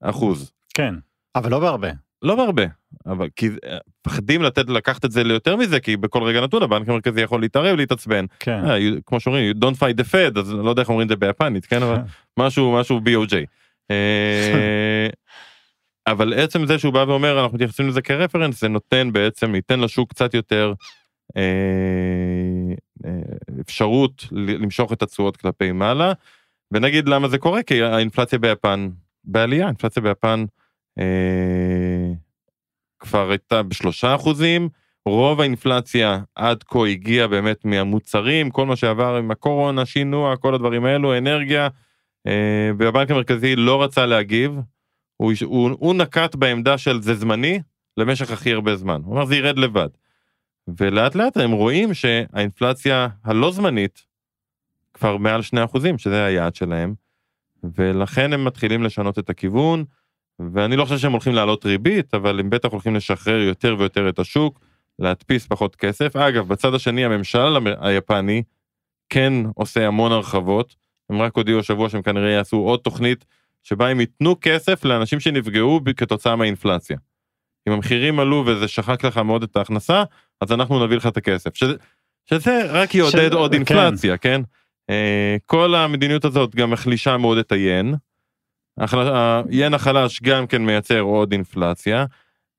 מאחוז. 0.04 0.52
כן, 0.74 0.96
אבל 1.36 1.52
לא 1.52 1.60
בהרבה. 1.60 1.90
לא 2.22 2.36
בהרבה, 2.36 2.64
אבל 3.06 3.28
כי 3.36 3.50
אה, 3.66 3.78
פחדים 4.02 4.42
לתת 4.42 4.70
לקחת 4.70 5.06
את 5.06 5.12
זה 5.12 5.24
ליותר 5.24 5.56
מזה 5.56 5.80
כי 5.80 5.98
בכל 5.98 6.24
רגע 6.24 6.42
נתון 6.42 6.64
הבנק 6.64 6.90
המרכזי 6.90 7.22
יכול 7.22 7.42
להתערב 7.42 7.78
להתעצבן 7.78 8.26
כן. 8.40 8.66
אה, 8.66 8.78
כמו 9.06 9.20
שאומרים 9.20 9.52
you 9.52 9.56
don't 9.56 9.76
fight 9.76 10.02
the 10.02 10.12
fed 10.12 10.40
אז 10.40 10.54
אני 10.54 10.66
לא 10.66 10.70
יודע 10.70 10.82
איך 10.82 10.90
אומרים 10.90 11.06
את 11.06 11.10
זה 11.10 11.16
ביפנית 11.16 11.66
כן 11.66 11.84
אבל 11.84 11.98
משהו 12.40 12.74
משהו 12.80 13.00
BOJ. 13.00 13.34
אה, 13.92 15.08
אבל 16.08 16.34
עצם 16.34 16.66
זה 16.66 16.80
שהוא 16.80 16.94
בא 16.94 17.06
ואומר 17.08 17.44
אנחנו 17.44 17.56
מתייחסים 17.56 17.88
לזה 17.88 18.02
כרפרנס 18.02 18.62
זה 18.62 18.68
נותן 18.68 19.14
בעצם 19.14 19.56
ייתן 19.56 19.80
לשוק 19.80 20.10
קצת 20.10 20.34
יותר 20.34 20.74
אה, 21.38 21.44
אה, 23.06 23.12
אפשרות 23.62 24.26
למשוך 24.32 24.94
את 24.94 25.02
התשואות 25.02 25.38
כלפי 25.38 25.72
מעלה. 25.72 26.14
ונגיד 26.72 27.08
למה 27.08 27.28
זה 27.28 27.38
קורה? 27.38 27.64
כי 27.64 27.84
האינפלציה 27.84 28.40
ביפן 28.40 28.90
בעלייה. 29.24 29.66
האינפלציה 29.66 30.02
ביפן 30.02 30.46
אה, 31.00 32.14
כבר 33.00 33.30
הייתה 33.30 33.64
בשלושה 33.64 34.16
אחוזים. 34.16 34.70
רוב 35.06 35.42
האינפלציה 35.42 36.20
עד 36.36 36.64
כה 36.64 36.88
הגיעה 36.88 37.28
באמת 37.28 37.66
מהמוצרים. 37.66 38.50
כל 38.50 38.66
מה 38.66 38.76
שעבר 38.76 39.16
עם 39.16 39.32
הקורונה 39.32 39.86
שינוע 39.86 40.38
כל 40.38 40.56
הדברים 40.56 40.86
האלו 40.86 41.18
אנרגיה 41.18 41.68
והבנק 42.80 43.12
המרכזי 43.12 43.56
לא 43.56 43.84
רצה 43.84 44.06
להגיב. 44.06 44.52
הוא, 45.18 45.34
הוא, 45.46 45.70
הוא 45.80 45.94
נקט 45.96 46.36
בעמדה 46.36 46.78
של 46.78 47.02
זה 47.02 47.14
זמני 47.16 47.60
למשך 47.98 48.32
הכי 48.32 48.54
הרבה 48.54 48.76
זמן. 48.76 49.02
הוא 49.06 49.16
אמר 49.16 49.26
זה 49.26 49.36
ירד 49.36 49.60
לבד. 49.60 49.90
ולאט 50.80 51.16
לאט 51.16 51.38
הם 51.38 51.52
רואים 51.52 51.94
שהאינפלציה 51.94 53.08
הלא 53.24 53.52
זמנית 53.52 54.02
כבר 54.94 55.18
מעל 55.18 55.42
שני 55.42 55.64
אחוזים 55.64 55.98
שזה 55.98 56.26
היעד 56.26 56.56
שלהם 56.56 56.94
ולכן 57.78 58.34
הם 58.34 58.46
מתחילים 58.46 58.84
לשנות 58.84 59.20
את 59.20 59.30
הכיוון 59.30 59.84
ואני 60.54 60.76
לא 60.76 60.84
חושב 60.86 60.98
שהם 60.98 61.12
הולכים 61.12 61.34
להעלות 61.34 61.66
ריבית 61.66 62.14
אבל 62.14 62.40
הם 62.40 62.50
בטח 62.50 62.70
הולכים 62.72 62.96
לשחרר 62.96 63.40
יותר 63.40 63.76
ויותר 63.80 64.10
את 64.10 64.20
השוק 64.20 64.60
להדפיס 65.00 65.48
פחות 65.48 65.76
כסף. 65.76 66.16
אגב 66.16 66.48
בצד 66.48 66.74
השני 66.74 67.06
הממשל 67.06 67.56
המ- 67.56 67.68
היפני 67.80 68.44
כן 69.10 69.34
עושה 69.56 69.88
המון 69.88 70.12
הרחבות 70.12 70.76
הם 71.10 71.22
רק 71.22 71.36
הודיעו 71.36 71.60
השבוע 71.60 71.90
שהם 71.90 72.02
כנראה 72.02 72.30
יעשו 72.30 72.58
עוד 72.58 72.80
תוכנית 72.80 73.26
שבה 73.64 73.88
הם 73.90 74.00
ייתנו 74.00 74.36
כסף 74.42 74.86
לאנשים 74.86 75.20
שנפגעו 75.20 75.82
כתוצאה 75.98 76.36
מהאינפלציה. 76.36 76.98
אם 77.68 77.74
המחירים 77.74 78.20
עלו 78.20 78.44
וזה 78.46 78.68
שחק 78.68 79.06
לך 79.06 79.18
מאוד 79.18 79.44
את 79.44 79.56
ההכנסה 79.56 80.04
אז 80.42 80.52
אנחנו 80.52 80.86
נביא 80.86 80.98
לך 80.98 81.08
את 81.08 81.18
הכסף 81.18 81.56
שזה, 81.56 81.74
שזה 82.30 82.72
רק 82.72 82.96
יעודד 82.96 83.32
ש- 83.32 83.36
עוד 83.36 83.52
כן. 83.52 83.58
אינפלציה 83.58 84.18
כן. 84.18 84.42
אה, 84.90 85.38
כל 85.46 85.76
המדיניות 85.76 86.26
הזאת 86.26 86.56
גם 86.56 86.72
מחלישה 86.72 87.18
מאוד 87.18 87.38
את 87.38 87.52
היין. 87.52 87.96
היין 89.50 89.74
החלש 89.74 90.22
גם 90.24 90.48
כן 90.48 90.66
מייצר 90.66 91.00
עוד 91.00 91.32
אינפלציה. 91.32 92.06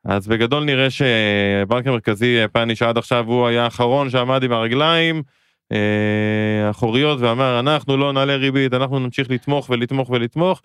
אז 0.05 0.29
בגדול 0.29 0.65
נראה 0.65 0.91
שהבנק 0.91 1.87
המרכזי 1.87 2.27
היפני 2.27 2.77
שעד 2.77 2.99
עכשיו 2.99 3.25
הוא 3.27 3.47
היה 3.47 3.65
האחרון 3.65 4.11
שעמד 4.11 4.43
עם 4.43 4.53
הרגליים 4.53 5.23
האחוריות 6.67 7.21
ואמר 7.21 7.61
אנחנו 7.61 7.97
לא 7.97 8.13
נעלה 8.13 8.37
ריבית 8.37 8.75
אנחנו 8.75 8.99
נמשיך 8.99 9.31
לתמוך 9.31 9.71
ולתמוך 9.71 10.11
ולתמוך. 10.11 10.63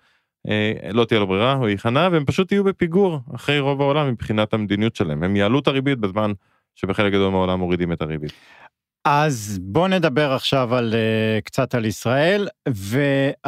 אה, 0.48 0.74
לא 0.92 1.06
תהיה 1.06 1.20
לו 1.20 1.28
ברירה 1.28 1.54
הוא 1.54 1.70
ייכנע 1.70 2.10
והם 2.12 2.26
פשוט 2.26 2.52
יהיו 2.52 2.64
בפיגור 2.64 3.20
אחרי 3.36 3.60
רוב 3.60 3.82
העולם 3.82 4.10
מבחינת 4.10 4.54
המדיניות 4.54 4.96
שלהם 4.96 5.24
הם 5.24 5.36
יעלו 5.36 5.60
את 5.60 5.68
הריבית 5.68 6.00
בזמן 6.00 6.32
שבחלק 6.76 7.14
גדול 7.14 7.32
מהעולם 7.32 7.60
מורידים 7.60 7.92
את 7.92 8.02
הריבית. 8.02 8.34
אז 9.06 9.60
בוא 9.62 9.88
נדבר 9.88 10.32
עכשיו 10.32 10.76
על 10.76 10.94
uh, 10.94 11.42
קצת 11.42 11.76
על 11.76 11.86
ישראל 11.86 12.48
ותראה 12.68 13.42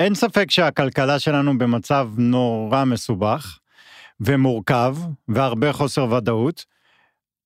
אין 0.00 0.14
ספק 0.14 0.50
שהכלכלה 0.50 1.18
שלנו 1.18 1.58
במצב 1.58 2.08
נורא 2.16 2.84
מסובך 2.84 3.58
ומורכב 4.20 4.96
והרבה 5.28 5.72
חוסר 5.72 6.12
ודאות 6.12 6.64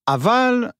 אבל 0.09 0.65
אה, 0.65 0.67
אה, 0.67 0.71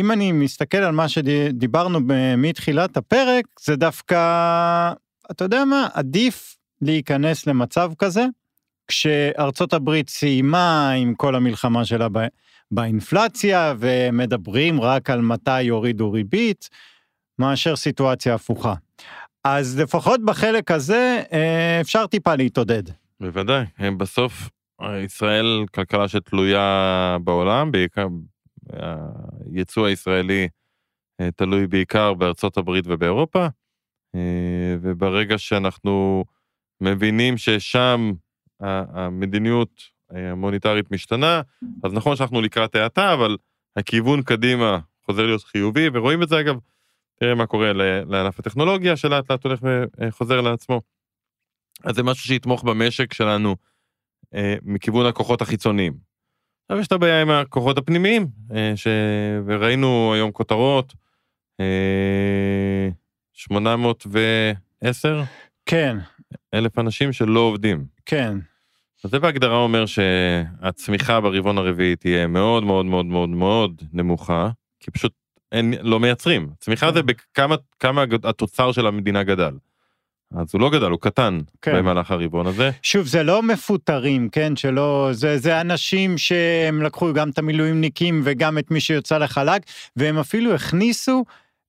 אם 0.00 0.12
אני 0.12 0.32
מסתכל 0.32 0.76
על 0.76 0.92
מה 0.92 1.08
שדיברנו 1.08 1.98
מתחילת 2.36 2.96
הפרק 2.96 3.44
זה 3.60 3.76
דווקא 3.76 4.92
אתה 5.30 5.44
יודע 5.44 5.64
מה 5.64 5.88
עדיף 5.94 6.56
להיכנס 6.82 7.46
למצב 7.46 7.92
כזה 7.98 8.24
כשארצות 8.88 9.72
הברית 9.72 10.08
סיימה 10.08 10.90
עם 10.90 11.14
כל 11.14 11.34
המלחמה 11.34 11.84
שלה 11.84 12.08
באינפלציה 12.70 13.74
ומדברים 13.78 14.80
רק 14.80 15.10
על 15.10 15.20
מתי 15.20 15.62
יורידו 15.62 16.12
ריבית, 16.12 16.68
מאשר 17.38 17.76
סיטואציה 17.76 18.34
הפוכה. 18.34 18.74
אז 19.44 19.80
לפחות 19.80 20.24
בחלק 20.24 20.70
הזה 20.70 21.22
אה, 21.32 21.80
אפשר 21.80 22.06
טיפה 22.06 22.34
להתעודד. 22.34 22.82
בוודאי 23.20 23.64
בסוף 23.96 24.50
אה, 24.82 24.98
ישראל 24.98 25.64
כלכלה 25.74 26.08
שתלויה 26.08 27.16
בעולם 27.24 27.72
בעיקר 27.72 28.06
היצוא 28.72 29.86
הישראלי 29.86 30.48
אה, 31.20 31.30
תלוי 31.30 31.66
בעיקר 31.66 32.14
בארצות 32.14 32.56
הברית 32.56 32.84
ובאירופה 32.88 33.46
אה, 34.14 34.76
וברגע 34.82 35.38
שאנחנו 35.38 36.24
מבינים 36.80 37.38
ששם 37.38 38.12
המדיניות 38.60 39.82
אה, 40.14 40.30
המוניטרית 40.30 40.90
משתנה 40.90 41.40
אז 41.84 41.92
נכון 41.92 42.16
שאנחנו 42.16 42.40
לקראת 42.40 42.74
האטה 42.74 43.14
אבל 43.14 43.36
הכיוון 43.76 44.22
קדימה 44.22 44.78
חוזר 45.04 45.26
להיות 45.26 45.44
חיובי 45.44 45.88
ורואים 45.92 46.22
את 46.22 46.28
זה 46.28 46.40
אגב 46.40 46.56
תראה 47.20 47.34
מה 47.34 47.46
קורה 47.46 47.72
לענף 48.06 48.38
הטכנולוגיה 48.38 48.96
שלאט 48.96 49.30
לאט 49.30 49.44
הולך 49.44 49.60
וחוזר 49.62 50.40
לעצמו. 50.40 50.80
אז 51.84 51.94
זה 51.94 52.02
משהו 52.02 52.24
שיתמוך 52.24 52.64
במשק 52.64 53.12
שלנו 53.12 53.56
מכיוון 54.62 55.06
הכוחות 55.06 55.42
החיצוניים. 55.42 55.94
עכשיו 56.68 56.80
יש 56.80 56.86
את 56.86 56.92
הבעיה 56.92 57.22
עם 57.22 57.30
הכוחות 57.30 57.78
הפנימיים, 57.78 58.26
אה, 58.54 58.72
ש... 58.76 58.86
וראינו 59.46 60.12
היום 60.14 60.32
כותרות, 60.32 60.94
אה, 61.60 62.88
810 63.32 65.22
כן, 65.66 65.96
אלף 66.54 66.78
אנשים 66.78 67.12
שלא 67.12 67.40
עובדים. 67.40 67.84
כן, 68.06 68.38
אז 69.04 69.10
זה 69.10 69.18
בהגדרה 69.18 69.56
אומר 69.56 69.86
שהצמיחה 69.86 71.20
ברבעון 71.20 71.58
הרביעי 71.58 71.96
תהיה 71.96 72.26
מאוד 72.26 72.64
מאוד 72.64 72.86
מאוד 72.86 73.06
מאוד 73.06 73.28
מאוד 73.28 73.82
נמוכה, 73.92 74.50
כי 74.80 74.90
פשוט 74.90 75.12
אין, 75.52 75.74
לא 75.82 76.00
מייצרים. 76.00 76.48
צמיחה 76.58 76.92
זה 76.92 77.02
בכמה 77.02 77.56
כמה 77.80 78.04
התוצר 78.24 78.72
של 78.72 78.86
המדינה 78.86 79.22
גדל. 79.22 79.54
אז 80.34 80.46
הוא 80.52 80.60
לא 80.60 80.70
גדל, 80.70 80.90
הוא 80.90 81.00
קטן 81.00 81.40
כן. 81.62 81.76
במהלך 81.76 82.10
הרבעון 82.10 82.46
הזה. 82.46 82.70
שוב, 82.82 83.06
זה 83.06 83.22
לא 83.22 83.42
מפוטרים, 83.42 84.28
כן? 84.28 84.56
שלא... 84.56 85.08
זה, 85.12 85.38
זה 85.38 85.60
אנשים 85.60 86.18
שהם 86.18 86.82
לקחו 86.82 87.12
גם 87.12 87.30
את 87.30 87.38
המילואימניקים 87.38 88.22
וגם 88.24 88.58
את 88.58 88.70
מי 88.70 88.80
שיוצא 88.80 89.18
לחל"ת, 89.18 89.62
והם 89.96 90.18
אפילו 90.18 90.54
הכניסו 90.54 91.24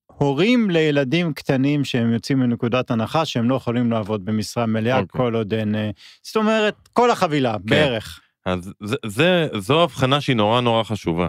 הורים 0.07 0.69
לילדים 0.69 1.33
קטנים 1.33 1.83
שהם 1.83 2.13
יוצאים 2.13 2.39
מנקודת 2.39 2.91
הנחה 2.91 3.25
שהם 3.25 3.49
לא 3.49 3.55
יכולים 3.55 3.91
לעבוד 3.91 4.25
במשרה 4.25 4.65
מלאה 4.65 4.99
אוקיי. 4.99 5.21
כל 5.21 5.35
עוד 5.35 5.53
אין... 5.53 5.75
אה, 5.75 5.89
זאת 6.23 6.35
אומרת, 6.35 6.75
כל 6.93 7.11
החבילה, 7.11 7.57
בערך. 7.57 8.19
אז 8.45 8.73
זה, 8.83 8.95
זה, 9.05 9.47
זו 9.57 9.83
הבחנה 9.83 10.21
שהיא 10.21 10.35
נורא 10.35 10.61
נורא 10.61 10.83
חשובה. 10.83 11.27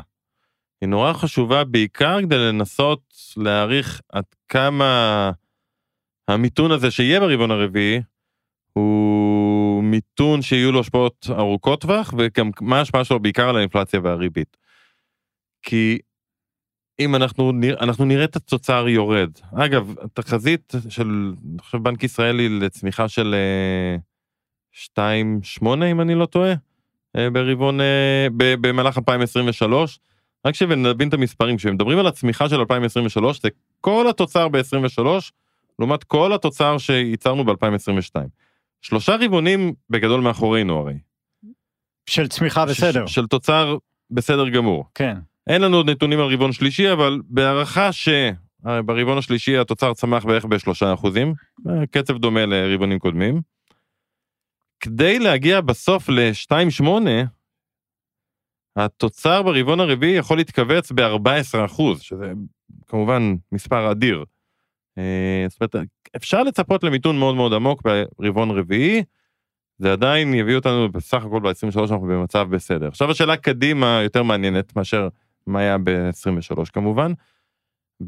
היא 0.80 0.88
נורא 0.88 1.12
חשובה 1.12 1.64
בעיקר 1.64 2.22
כדי 2.22 2.38
לנסות 2.38 3.00
להעריך 3.36 4.00
עד 4.12 4.24
כמה 4.48 5.30
המיתון 6.28 6.70
הזה 6.70 6.90
שיהיה 6.90 7.20
ברבעון 7.20 7.50
הרביעי, 7.50 8.00
הוא 8.72 9.82
מיתון 9.84 10.42
שיהיו 10.42 10.72
לו 10.72 10.80
השפעות 10.80 11.26
ארוכות 11.30 11.80
טווח, 11.80 12.14
וגם 12.18 12.50
מה 12.60 12.78
ההשפעה 12.78 13.04
שלו 13.04 13.20
בעיקר 13.20 13.48
על 13.48 13.56
האינפלציה 13.56 14.00
והריבית. 14.02 14.56
כי 15.62 15.98
אם 17.00 17.14
אנחנו, 17.14 17.52
נרא, 17.52 17.76
אנחנו 17.80 18.04
נראה 18.04 18.24
את 18.24 18.36
התוצר 18.36 18.88
יורד. 18.88 19.30
אגב, 19.56 19.94
התחזית 20.02 20.72
של, 20.88 21.32
אני 21.52 21.58
חושב, 21.58 21.78
בנק 21.78 22.04
ישראל 22.04 22.38
היא 22.38 22.50
לצמיחה 22.50 23.08
של 23.08 23.34
אה, 23.34 23.96
2.8 25.60 25.66
אם 25.90 26.00
אני 26.00 26.14
לא 26.14 26.26
טועה, 26.26 26.54
אה, 27.16 27.30
ברבעון, 27.30 27.80
אה, 27.80 28.26
במהלך 28.36 28.98
2023. 28.98 29.98
רק 30.46 30.54
שנבין 30.54 31.08
את 31.08 31.14
המספרים, 31.14 31.56
כשמדברים 31.56 31.98
על 31.98 32.06
הצמיחה 32.06 32.48
של 32.48 32.60
2023, 32.60 33.42
זה 33.42 33.48
כל 33.80 34.06
התוצר 34.10 34.48
ב-23, 34.48 35.00
לעומת 35.78 36.04
כל 36.04 36.32
התוצר 36.32 36.78
שייצרנו 36.78 37.44
ב-2022. 37.44 38.14
שלושה 38.82 39.16
רבעונים 39.20 39.74
בגדול 39.90 40.20
מאחורינו 40.20 40.78
הרי. 40.78 40.98
של 42.06 42.28
צמיחה 42.28 42.66
ש- 42.66 42.70
בסדר, 42.70 43.06
של 43.06 43.26
תוצר 43.26 43.76
בסדר 44.10 44.48
גמור. 44.48 44.84
כן. 44.94 45.16
אין 45.46 45.62
לנו 45.62 45.76
עוד 45.76 45.90
נתונים 45.90 46.18
על 46.20 46.32
רבעון 46.34 46.52
שלישי, 46.52 46.92
אבל 46.92 47.20
בהערכה 47.24 47.90
שברבעון 47.92 49.18
השלישי 49.18 49.58
התוצר 49.58 49.94
צמח 49.94 50.24
בערך 50.24 50.44
בשלושה 50.44 50.94
אחוזים, 50.94 51.34
קצב 51.90 52.18
דומה 52.18 52.46
לרבעונים 52.46 52.98
קודמים. 52.98 53.40
כדי 54.80 55.18
להגיע 55.18 55.60
בסוף 55.60 56.08
ל-2.8, 56.08 56.86
התוצר 58.76 59.42
ברבעון 59.42 59.80
הרביעי 59.80 60.16
יכול 60.16 60.36
להתכווץ 60.36 60.92
ב-14 60.92 61.64
אחוז, 61.66 62.00
שזה 62.00 62.32
כמובן 62.86 63.34
מספר 63.52 63.90
אדיר. 63.90 64.24
אה, 64.98 65.46
זאת 65.48 65.74
אומרת, 65.74 65.88
אפשר 66.16 66.42
לצפות 66.42 66.84
למיתון 66.84 67.18
מאוד 67.18 67.34
מאוד 67.34 67.52
עמוק 67.52 67.82
ברבעון 68.18 68.50
רביעי, 68.50 69.02
זה 69.78 69.92
עדיין 69.92 70.34
יביא 70.34 70.56
אותנו 70.56 70.92
בסך 70.92 71.24
הכל 71.24 71.40
ב-23 71.40 71.80
אנחנו 71.80 72.06
במצב 72.06 72.48
בסדר. 72.50 72.88
עכשיו 72.88 73.11
השאלה 73.11 73.37
קדימה 73.37 74.00
יותר 74.02 74.22
מעניינת 74.22 74.76
מאשר 74.76 75.08
מה 75.46 75.61
היה 75.61 75.78
ב-23 75.78 76.64
כמובן. 76.72 77.12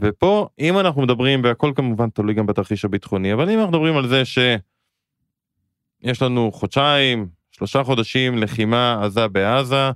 ופה 0.01 0.49
אם 0.59 0.79
אנחנו 0.79 1.03
מדברים 1.03 1.45
והכל 1.45 1.73
כמובן 1.77 2.11
תלוי 2.11 2.35
גם 2.35 2.47
בתרחיש 2.47 2.85
הביטחוני 2.85 3.33
אבל 3.33 3.51
אם 3.51 3.59
אנחנו 3.59 3.73
מדברים 3.73 3.97
על 3.97 4.09
זה 4.09 4.25
שיש 4.25 6.23
לנו 6.23 6.53
חודשיים 6.53 7.29
שלושה 7.51 7.85
חודשים 7.85 8.39
לחימה 8.39 9.01
עזה 9.05 9.29
בעזה 9.29 9.91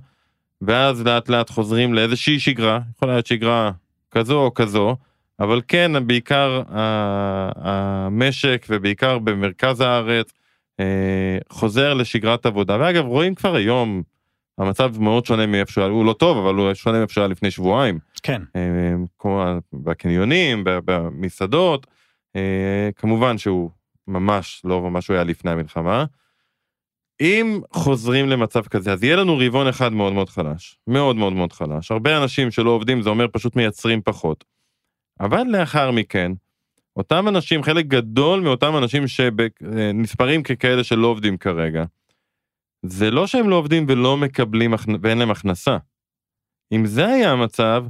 ואז 0.61 1.01
לאט 1.05 1.29
לאט 1.29 1.49
חוזרים 1.49 1.93
לאיזושהי 1.93 2.39
שגרה 2.39 2.79
יכולה 2.95 3.13
להיות 3.13 3.25
שגרה 3.25 3.71
כזו 4.11 4.43
או 4.43 4.53
כזו 4.53 4.95
אבל 5.39 5.61
כן 5.67 6.07
בעיקר 6.07 6.61
ה- 6.69 7.51
המשק 7.55 8.65
ובעיקר 8.69 9.19
במרכז 9.19 9.81
הארץ 9.81 10.31
אה, 10.79 11.37
חוזר 11.49 11.93
לשגרת 11.93 12.45
עבודה. 12.45 12.77
ואגב 12.79 13.05
רואים 13.05 13.35
כבר 13.35 13.55
היום 13.55 14.03
המצב 14.57 15.01
מאוד 15.01 15.25
שונה 15.25 15.45
מאיפה 15.45 15.71
שהוא 15.71 15.83
היה, 15.83 15.91
הוא 15.93 16.05
לא 16.05 16.13
טוב 16.13 16.37
אבל 16.37 16.55
הוא 16.55 16.73
שונה 16.73 16.97
מאיפה 16.99 17.13
שהיה 17.13 17.27
לפני 17.27 17.51
שבועיים. 17.51 17.99
כן, 18.23 18.41
אה, 18.55 18.61
כמו 19.19 19.43
בקניונים 19.73 20.61
במסעדות. 20.65 21.87
אה, 22.35 22.89
כמובן 22.95 23.37
שהוא 23.37 23.69
ממש 24.07 24.61
לא 24.65 24.91
מה 24.91 25.01
שהוא 25.01 25.13
היה 25.13 25.23
לפני 25.23 25.51
המלחמה. 25.51 26.05
אם 27.21 27.59
חוזרים 27.73 28.29
למצב 28.29 28.61
כזה 28.67 28.93
אז 28.93 29.03
יהיה 29.03 29.15
לנו 29.15 29.37
רבעון 29.37 29.67
אחד 29.67 29.93
מאוד 29.93 30.13
מאוד 30.13 30.29
חלש. 30.29 30.77
מאוד 30.87 31.15
מאוד 31.15 31.33
מאוד 31.33 31.53
חלש. 31.53 31.91
הרבה 31.91 32.17
אנשים 32.23 32.51
שלא 32.51 32.69
עובדים 32.69 33.01
זה 33.01 33.09
אומר 33.09 33.25
פשוט 33.31 33.55
מייצרים 33.55 34.01
פחות. 34.01 34.43
אבל 35.19 35.43
לאחר 35.47 35.91
מכן 35.91 36.31
אותם 36.95 37.27
אנשים 37.27 37.63
חלק 37.63 37.85
גדול 37.85 38.41
מאותם 38.41 38.77
אנשים 38.77 39.03
שנספרים 39.07 40.43
ככאלה 40.43 40.83
שלא 40.83 41.07
עובדים 41.07 41.37
כרגע. 41.37 41.83
זה 42.85 43.11
לא 43.11 43.27
שהם 43.27 43.49
לא 43.49 43.55
עובדים 43.55 43.85
ולא 43.89 44.17
מקבלים 44.17 44.73
ואין 45.01 45.17
להם 45.17 45.31
הכנסה. 45.31 45.77
אם 46.71 46.85
זה 46.85 47.07
היה 47.07 47.31
המצב 47.31 47.85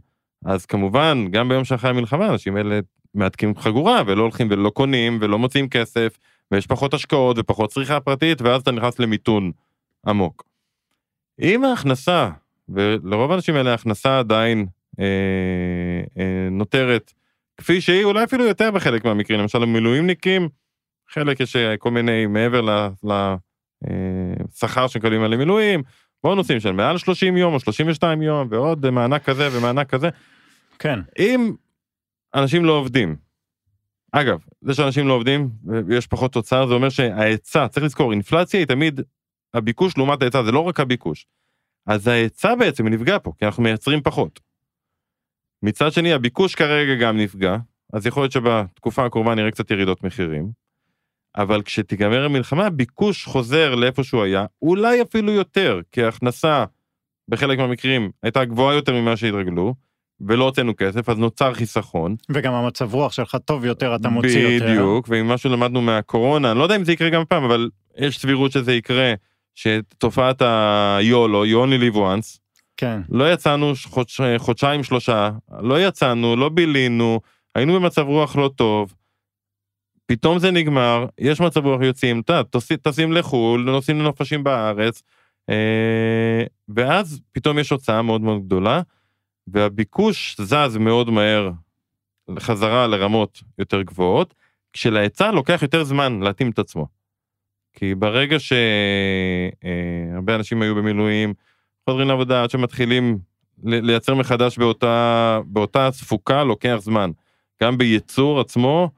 אז 0.46 0.66
כמובן 0.66 1.26
גם 1.32 1.50
ביום 1.50 1.64
שאחרי 1.64 1.90
המלחמה 1.90 2.30
אנשים 2.30 2.58
אלה 2.58 2.80
מהדקים 3.14 3.56
חגורה 3.56 4.02
ולא 4.08 4.22
הולכים 4.22 4.48
ולא 4.52 4.70
קונים 4.70 5.18
ולא 5.22 5.40
מוצאים 5.40 5.70
כסף 5.70 6.18
ויש 6.52 6.68
פחות 6.68 6.94
השקעות 6.94 7.38
ופחות 7.40 7.70
צריכה 7.70 8.00
פרטית 8.00 8.42
ואז 8.42 8.62
אתה 8.62 8.72
נכנס 8.72 9.00
למיתון 9.00 9.52
עמוק. 10.08 10.44
אם 11.42 11.64
ההכנסה 11.64 12.30
ולרוב 12.70 13.32
האנשים 13.32 13.56
האלה 13.56 13.72
ההכנסה 13.72 14.20
עדיין 14.20 14.66
אה, 15.00 15.06
אה, 15.06 15.64
נותרת 16.52 17.13
כפי 17.58 17.82
שהיא 17.82 18.04
אולי 18.04 18.24
אפילו 18.24 18.46
יותר 18.46 18.72
בחלק 18.72 19.06
מהמקרים 19.06 19.39
למשל 19.39 19.63
המילואימניקים 19.63 20.50
חלק 21.10 21.39
יש 21.39 21.56
אה, 21.56 21.78
כל 21.78 21.91
מיני 21.91 22.26
מעבר 22.26 22.62
לשכר 23.84 24.88
שמקבלים 24.88 25.22
על 25.22 25.34
המילואים 25.34 25.84
בונוסים 26.24 26.60
של 26.60 26.72
מעל 26.72 26.98
30 26.98 27.38
יום 27.38 27.54
או 27.54 27.60
32 27.60 28.22
יום 28.22 28.48
ועוד 28.52 28.89
מענק 28.89 29.24
כזה 29.24 29.58
ומענק 29.58 29.89
כזה 29.89 30.10
כן, 30.80 31.00
אם 31.20 31.54
אנשים 32.36 32.65
לא 32.65 32.72
עובדים, 32.72 33.15
אגב, 34.12 34.39
זה 34.62 34.74
שאנשים 34.74 35.08
לא 35.08 35.13
עובדים 35.13 35.50
ויש 35.88 36.08
פחות 36.08 36.34
תוצר, 36.34 36.68
זה 36.68 36.74
אומר 36.74 36.89
שההיצע, 36.89 37.68
צריך 37.68 37.86
לזכור, 37.86 38.12
אינפלציה 38.12 38.60
היא 38.60 38.68
תמיד 38.68 39.02
הביקוש 39.54 39.98
לעומת 39.98 40.22
ההיצע, 40.22 40.44
זה 40.44 40.52
לא 40.52 40.60
רק 40.60 40.80
הביקוש. 40.80 41.28
אז 41.88 42.08
ההיצע 42.08 42.56
בעצם 42.56 42.88
נפגע 42.88 43.18
פה, 43.24 43.32
כי 43.38 43.46
אנחנו 43.46 43.63
מייצרים 43.63 44.02
פחות. 44.04 44.39
מצד 45.65 45.91
שני, 45.91 46.13
הביקוש 46.13 46.56
כרגע 46.56 46.95
גם 46.95 47.17
נפגע, 47.17 47.58
אז 47.93 48.06
יכול 48.06 48.23
להיות 48.23 48.32
שבתקופה 48.32 49.06
הקרובה 49.06 49.36
נראה 49.36 49.51
קצת 49.51 49.71
ירידות 49.71 50.04
מחירים, 50.04 50.49
אבל 51.38 51.62
כשתיגמר 51.62 52.25
המלחמה, 52.25 52.65
הביקוש 52.65 53.25
חוזר 53.25 53.75
לאיפה 53.75 54.04
שהוא 54.04 54.23
היה, 54.23 54.45
אולי 54.62 55.01
אפילו 55.01 55.32
יותר, 55.32 55.82
כי 55.91 56.04
ההכנסה 56.04 56.65
בחלק 57.28 57.58
מהמקרים 57.58 58.12
הייתה 58.23 58.45
גבוהה 58.45 58.75
יותר 58.75 58.93
ממה 58.93 59.17
שהתרגלו, 59.17 59.73
ולא 60.21 60.43
הוצאנו 60.43 60.73
כסף, 60.78 61.10
אז 61.10 61.17
נוצר 61.17 61.54
חיסכון. 61.54 62.15
וגם 62.30 62.54
המצב 62.54 62.93
רוח 62.93 63.12
שלך 63.12 63.38
טוב 63.45 63.65
יותר, 63.65 63.95
אתה 63.95 64.10
מוציא 64.10 64.47
יותר. 64.47 64.65
בדיוק, 64.65 65.08
ואם 65.10 65.28
משהו 65.28 65.49
למדנו 65.49 65.82
מהקורונה, 65.82 66.51
אני 66.51 66.60
לא 66.60 66.63
יודע 66.63 66.75
אם 66.75 66.84
זה 66.84 66.91
יקרה 66.91 67.10
גם 67.10 67.23
פעם, 67.30 67.43
אבל 67.43 67.69
יש 67.97 68.19
סבירות 68.19 68.51
שזה 68.51 68.73
יקרה, 68.73 69.13
שתופעת 69.56 70.41
היולו, 70.41 71.45
you 71.45 71.67
only 71.67 71.93
live 71.93 71.97
once, 71.97 72.45
כן, 72.78 73.02
לא 73.10 73.34
יצאנו 73.34 73.74
חודש, 73.86 74.22
חודשיים 74.38 74.84
שלושה, 74.84 75.30
לא 75.60 75.88
יצאנו, 75.88 76.36
לא 76.36 76.50
בילינו, 76.50 77.22
היינו 77.56 77.74
במצב 77.74 78.02
רוח 78.02 78.36
לא 78.36 78.52
טוב, 78.56 78.96
פתאום 80.06 80.40
זה 80.40 80.52
נגמר, 80.52 81.06
יש 81.18 81.42
מצב 81.42 81.66
רוח 81.66 81.82
יוצאים, 81.82 82.20
אתה 82.20 82.42
טסים 82.82 83.12
לחו"ל, 83.12 83.62
נוסעים 83.72 84.00
לנופשים 84.00 84.44
בארץ, 84.44 85.04
אה, 85.50 86.44
ואז 86.68 87.22
פתאום 87.32 87.60
יש 87.60 87.70
הוצאה 87.70 88.02
מאוד 88.02 88.22
מאוד 88.22 88.46
גדולה, 88.46 88.82
והביקוש 89.48 90.36
זז 90.42 90.78
מאוד 90.80 91.10
מהר 91.10 91.52
חזרה 92.40 92.88
לרמות 92.88 93.42
יותר 93.58 93.82
גבוהות, 93.82 94.34
כשלהיצע 94.74 95.32
לוקח 95.32 95.60
יותר 95.62 95.84
זמן 95.84 96.20
להתאים 96.20 96.50
את 96.50 96.60
עצמו. 96.60 96.88
כי 97.74 97.96
ברגע 97.96 98.38
שהרבה 98.40 100.36
אנשים 100.36 100.62
היו 100.62 100.76
במילואים, 100.76 101.34
חוזרים 101.89 102.08
לעבודה 102.08 102.43
עד 102.43 102.50
שמתחילים 102.50 103.19
לייצר 103.63 104.15
מחדש 104.15 104.58
באותה, 104.58 105.39
באותה 105.45 105.89
תפוקה 105.91 106.43
לוקח 106.43 106.78
זמן. 106.80 107.12
גם 107.63 107.78
בייצור 107.78 108.39
עצמו, 108.39 108.89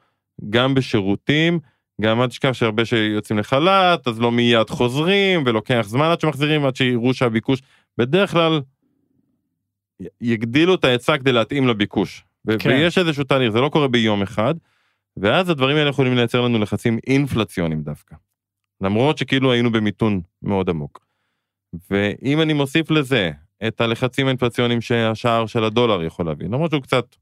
גם 0.50 0.74
בשירותים, 0.74 1.60
גם 2.02 2.22
אל 2.22 2.28
תשכח 2.28 2.54
שהרבה 2.54 2.86
שיוצאים 2.86 3.40
לחל"ת, 3.40 4.08
אז 4.08 4.20
לא 4.20 4.32
מיד 4.32 4.70
חוזרים, 4.70 5.44
ולוקח 5.46 5.86
זמן 5.88 6.06
עד 6.06 6.22
שמחזירים, 6.22 6.66
עד 6.66 6.76
שיראו 6.76 7.14
שהביקוש, 7.14 7.62
בדרך 7.98 8.32
כלל 8.32 8.62
יגדילו 10.22 10.76
את 10.76 10.86
ההיצע 10.86 11.18
כדי 11.18 11.32
להתאים 11.32 11.68
לביקוש. 11.68 12.24
כן. 12.60 12.70
ויש 12.70 12.98
איזשהו 12.98 13.24
תהליך, 13.24 13.50
זה 13.50 13.62
לא 13.62 13.70
קורה 13.70 13.88
ביום 13.88 14.22
אחד, 14.22 14.56
ואז 15.18 15.50
הדברים 15.50 15.78
האלה 15.78 15.90
יכולים 15.90 16.16
לייצר 16.16 16.42
לנו 16.42 16.60
לחצים 16.60 17.00
אינפלציוניים 17.08 17.82
דווקא. 17.82 18.16
למרות 18.82 19.18
שכאילו 19.18 19.52
היינו 19.52 19.72
במיתון 19.72 20.22
מאוד 20.44 20.70
עמוק. 20.70 21.07
ואם 21.92 22.42
אני 22.42 22.54
מוסיף 22.54 22.92
לזה 22.92 23.32
את 23.68 23.82
הלחצים 23.82 24.28
האינפלציוניים 24.28 24.82
שהשער 24.82 25.46
של 25.46 25.64
הדולר 25.64 26.04
יכול 26.04 26.26
להביא, 26.26 26.46
למרות 26.46 26.72
שהוא 26.72 26.84
קצת, 26.84 27.16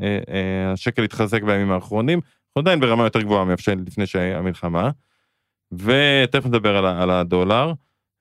אה, 0.00 0.18
אה, 0.28 0.72
השקל 0.72 1.04
התחזק 1.04 1.42
בימים 1.42 1.72
האחרונים, 1.72 2.18
אנחנו 2.18 2.60
עדיין 2.60 2.80
ברמה 2.80 3.04
יותר 3.04 3.22
גבוהה 3.22 3.44
מאפשר 3.44 3.72
לפני 3.86 4.06
שהמלחמה. 4.06 4.90
ותכף 5.72 6.46
נדבר 6.46 6.76
על, 6.76 6.86
על 6.86 7.10
הדולר. 7.10 7.72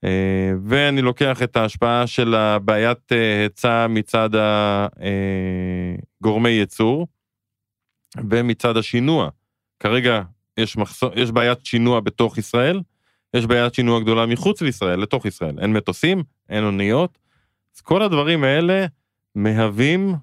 אה, 0.03 0.51
ואני 0.65 1.01
לוקח 1.01 1.43
את 1.43 1.57
ההשפעה 1.57 2.07
של 2.07 2.35
הבעיית 2.35 3.11
אה, 3.11 3.41
היצע 3.41 3.87
מצד 3.87 4.29
הגורמי 6.21 6.49
ייצור 6.49 7.07
ומצד 8.29 8.77
השינוע. 8.77 9.29
כרגע 9.79 10.21
יש, 10.57 10.77
מחסור, 10.77 11.09
יש 11.15 11.31
בעיית 11.31 11.65
שינוע 11.65 11.99
בתוך 11.99 12.37
ישראל, 12.37 12.81
יש 13.33 13.45
בעיית 13.45 13.73
שינוע 13.73 13.99
גדולה 13.99 14.25
מחוץ 14.25 14.61
לישראל, 14.61 14.99
לתוך 14.99 15.25
ישראל. 15.25 15.59
אין 15.59 15.73
מטוסים, 15.73 16.23
אין 16.49 16.63
אוניות. 16.63 17.17
אז 17.75 17.81
כל 17.81 18.01
הדברים 18.01 18.43
האלה 18.43 18.85
מהווים 19.35 20.15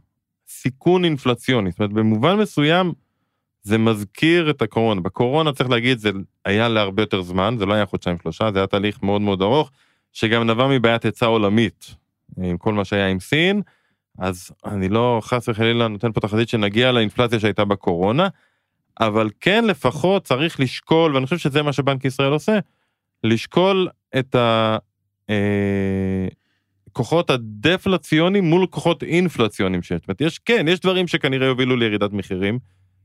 סיכון 0.48 1.04
אינפלציוני. 1.04 1.70
זאת 1.70 1.80
אומרת, 1.80 1.92
במובן 1.92 2.36
מסוים 2.36 2.92
זה 3.62 3.78
מזכיר 3.78 4.50
את 4.50 4.62
הקורונה. 4.62 5.00
בקורונה 5.00 5.52
צריך 5.52 5.70
להגיד, 5.70 5.98
זה 5.98 6.10
היה 6.44 6.68
להרבה 6.68 7.02
יותר 7.02 7.22
זמן, 7.22 7.56
זה 7.58 7.66
לא 7.66 7.74
היה 7.74 7.86
חודשיים 7.86 8.16
שלושה, 8.22 8.52
זה 8.52 8.58
היה 8.58 8.66
תהליך 8.66 9.02
מאוד 9.02 9.20
מאוד 9.20 9.42
ארוך, 9.42 9.70
שגם 10.12 10.50
נבע 10.50 10.66
מבעיית 10.66 11.04
היצע 11.04 11.26
עולמית, 11.26 11.94
עם 12.42 12.58
כל 12.58 12.72
מה 12.72 12.84
שהיה 12.84 13.08
עם 13.08 13.20
סין. 13.20 13.62
אז 14.18 14.50
אני 14.64 14.88
לא 14.88 15.20
חס 15.24 15.48
וחלילה 15.48 15.88
נותן 15.88 16.12
פה 16.12 16.20
תחזית 16.20 16.48
שנגיע 16.48 16.92
לאינפלציה 16.92 17.40
שהייתה 17.40 17.64
בקורונה, 17.64 18.28
אבל 19.00 19.30
כן 19.40 19.64
לפחות 19.64 20.24
צריך 20.24 20.60
לשקול, 20.60 21.14
ואני 21.14 21.26
חושב 21.26 21.38
שזה 21.38 21.62
מה 21.62 21.72
שבנק 21.72 22.04
ישראל 22.04 22.32
עושה, 22.32 22.58
לשקול 23.26 23.88
את 24.18 24.36
הכוחות 26.90 27.30
אה, 27.30 27.34
הדפלציונים 27.34 28.44
מול 28.44 28.66
כוחות 28.66 29.02
אינפלציונים 29.02 29.82
שיש. 29.82 30.00
זאת 30.00 30.08
אומרת, 30.08 30.20
יש, 30.20 30.38
כן, 30.38 30.66
יש 30.68 30.80
דברים 30.80 31.06
שכנראה 31.06 31.46
יובילו 31.46 31.76
לירידת 31.76 32.12
מחירים, 32.12 32.58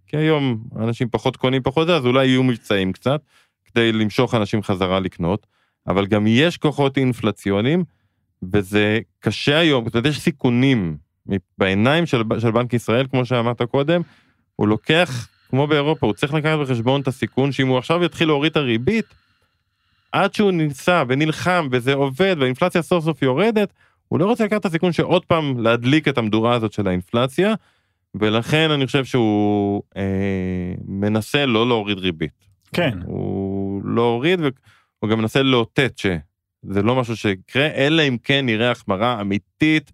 כי 0.08 0.18
היום 0.18 0.64
אנשים 0.80 1.10
פחות 1.10 1.38
קונים 1.38 1.64
פחות 1.64 1.88
זה, 1.88 1.96
אז 1.96 2.06
אולי 2.06 2.28
יהיו 2.28 2.44
מבצעים 2.44 2.94
קצת, 2.94 3.22
כדי 3.66 3.92
למשוך 3.92 4.36
אנשים 4.36 4.64
חזרה 4.64 5.00
לקנות, 5.00 5.48
אבל 5.88 6.06
גם 6.06 6.28
יש 6.28 6.58
כוחות 6.58 6.98
אינפלציונים, 6.98 7.84
וזה 8.54 9.00
קשה 9.20 9.58
היום, 9.60 9.86
זאת 9.86 9.96
אומרת, 9.96 10.06
יש 10.06 10.20
סיכונים 10.20 10.98
בעיניים 11.58 12.06
של, 12.06 12.22
של 12.40 12.52
בנק 12.52 12.74
ישראל, 12.74 13.08
כמו 13.12 13.26
שאמרת 13.26 13.62
קודם, 13.62 14.02
הוא 14.56 14.68
לוקח, 14.68 15.28
כמו 15.50 15.68
באירופה, 15.68 16.06
הוא 16.06 16.14
צריך 16.14 16.34
לקחת 16.34 16.60
בחשבון 16.60 17.02
את 17.02 17.08
הסיכון 17.08 17.52
שאם 17.52 17.68
הוא 17.68 17.78
עכשיו 17.78 18.04
יתחיל 18.04 18.28
להוריד 18.28 18.52
את 18.52 18.58
הריבית, 18.58 19.06
עד 20.12 20.34
שהוא 20.34 20.52
ניסה 20.52 21.04
ונלחם 21.08 21.68
וזה 21.72 21.94
עובד 21.94 22.36
והאינפלציה 22.40 22.82
סוף 22.82 23.06
סוף 23.06 23.22
יורדת, 23.22 23.74
הוא 24.08 24.20
לא 24.20 24.26
רוצה 24.26 24.46
לקחת 24.46 24.60
את 24.62 24.66
הסיכון 24.66 24.92
שעוד 24.92 25.26
פעם 25.26 25.60
להדליק 25.60 26.08
את 26.08 26.18
המדורה 26.18 26.54
הזאת 26.54 26.74
של 26.74 26.88
האינפלציה, 26.88 27.54
ולכן 28.16 28.72
אני 28.72 28.86
חושב 28.86 29.06
שהוא 29.06 29.82
אה, 29.98 30.74
מנסה 30.88 31.46
לא 31.46 31.68
להוריד 31.68 31.98
ריבית. 31.98 32.48
כן. 32.74 33.00
הוא 33.06 33.82
לא 33.86 34.02
הוריד 34.02 34.40
והוא 34.40 35.12
גם 35.12 35.20
מנסה 35.20 35.44
לאותת 35.44 35.98
שזה 35.98 36.82
לא 36.84 36.96
משהו 36.96 37.16
שיקרה, 37.16 37.68
אלא 37.68 38.02
אם 38.02 38.18
כן 38.24 38.46
נראה 38.46 38.72
החמרה 38.72 39.22
אמיתית 39.22 39.92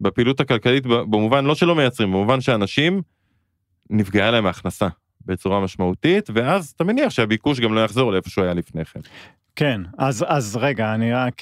בפעילות 0.00 0.40
הכלכלית, 0.40 0.86
במובן 0.86 1.44
לא 1.44 1.54
שלא 1.54 1.74
מייצרים, 1.74 2.10
במובן 2.10 2.40
שאנשים 2.40 3.02
נפגעה 3.90 4.30
להם 4.30 4.46
ההכנסה 4.46 4.88
בצורה 5.26 5.60
משמעותית, 5.60 6.30
ואז 6.34 6.72
אתה 6.76 6.84
מניח 6.84 7.10
שהביקוש 7.10 7.60
גם 7.60 7.74
לא 7.74 7.84
יחזור 7.84 8.12
לאיפה 8.12 8.30
שהוא 8.30 8.44
היה 8.44 8.54
לפני 8.54 8.84
כן. 8.84 9.00
כן, 9.58 9.80
אז, 9.98 10.24
אז 10.28 10.56
רגע, 10.56 10.94
אני 10.94 11.12
רק, 11.12 11.40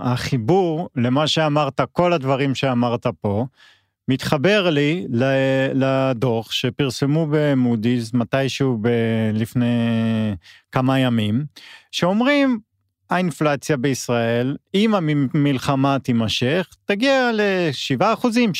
החיבור 0.00 0.88
למה 0.96 1.26
שאמרת, 1.26 1.80
כל 1.92 2.12
הדברים 2.12 2.54
שאמרת 2.54 3.06
פה, 3.20 3.46
מתחבר 4.08 4.70
לי 4.70 5.06
לדוח 5.74 6.52
שפרסמו 6.52 7.26
במודי'ס 7.30 8.14
מתישהו 8.14 8.78
ב, 8.80 8.88
לפני 9.34 9.66
כמה 10.72 10.98
ימים, 10.98 11.44
שאומרים 11.92 12.58
האינפלציה 13.10 13.76
בישראל, 13.76 14.56
אם 14.74 14.94
המלחמה 14.94 15.98
תימשך, 15.98 16.68
תגיע 16.84 17.30
ל-7 17.32 18.04
אחוזים, 18.12 18.52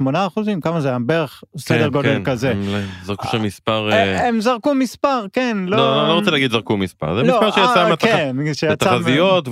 6.8 0.00 0.04
אחוזים, 0.26 0.60
כמה 0.60 0.80
זה? 0.80 0.92
בערך 1.06 1.44
סדר 1.56 1.84
כן, 1.84 1.90
גודל 1.90 2.14
כן, 2.14 2.24
כזה. 2.24 2.50
הם 2.50 2.62
זרקו 3.02 3.28
שם 3.28 3.42
מספר... 3.42 3.90
אה, 3.92 3.96
אה, 3.96 4.28
הם 4.28 4.40
זרקו 4.40 4.74
מספר, 4.74 5.26
כן. 5.32 5.56
לא, 5.66 5.76
לא, 5.76 6.08
לא 6.08 6.12
רוצה 6.12 6.30
להגיד 6.30 6.50
זרקו 6.50 6.76
מספר, 6.76 7.16
זה 7.16 7.22
לא, 7.22 7.34
מספר 7.34 7.50
שיצא 7.50 7.90
אה, 7.90 7.96
כן, 7.96 8.36
מהתחזיות, 8.68 9.48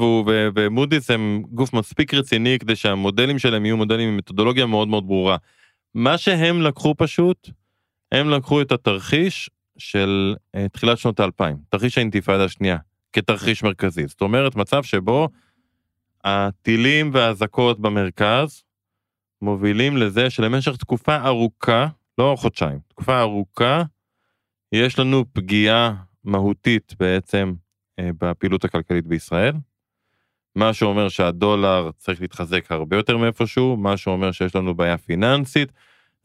ומודי'ס 0.55 1.11
הם 1.11 1.43
גוף 1.51 1.73
מספיק 1.73 2.15
רציני 2.15 2.59
כדי 2.59 2.77
שהמודלים 2.77 3.39
שלהם 3.39 3.65
יהיו 3.65 3.77
מודלים 3.77 4.09
עם 4.09 4.17
מתודולוגיה 4.17 4.67
מאוד 4.67 4.89
מאוד 4.89 5.07
ברורה. 5.07 5.37
מה 5.95 6.19
שהם 6.19 6.63
לקחו 6.63 6.95
פשוט, 6.99 7.51
הם 8.13 8.31
לקחו 8.31 8.61
את 8.61 8.73
התרחיש 8.73 9.51
של 9.79 10.35
תחילת 10.73 10.99
שנות 10.99 11.21
האלפיים, 11.21 11.57
תרחיש 11.71 11.99
האינתיפאדה 11.99 12.45
השנייה. 12.45 12.77
כתרחיש 13.19 13.63
מרכזי. 13.63 14.07
זאת 14.07 14.21
אומרת, 14.21 14.57
מצב 14.57 14.83
שבו 14.83 15.29
הטילים 16.25 17.11
והאזעקות 17.15 17.81
במרכז 17.81 18.63
מובילים 19.43 19.97
לזה 19.97 20.31
שלמשך 20.31 20.77
תקופה 20.77 21.17
ארוכה, 21.17 21.87
לא 22.19 22.35
חודשיים, 22.39 22.79
תקופה 22.89 23.21
ארוכה, 23.21 23.83
יש 24.73 24.99
לנו 24.99 25.25
פגיעה 25.33 25.95
מהותית 26.25 26.95
בעצם 27.01 27.55
אה, 27.99 28.11
בפעילות 28.21 28.65
הכלכלית 28.65 29.07
בישראל. 29.07 29.55
מה 30.57 30.73
שאומר 30.73 31.09
שהדולר 31.09 31.91
צריך 31.97 32.21
להתחזק 32.21 32.73
הרבה 32.73 32.97
יותר 32.97 33.17
מאיפשהו, 33.17 33.77
מה 33.77 33.97
שאומר 33.97 34.33
שיש 34.33 34.57
לנו 34.57 34.75
בעיה 34.75 34.99
פיננסית, 34.99 35.73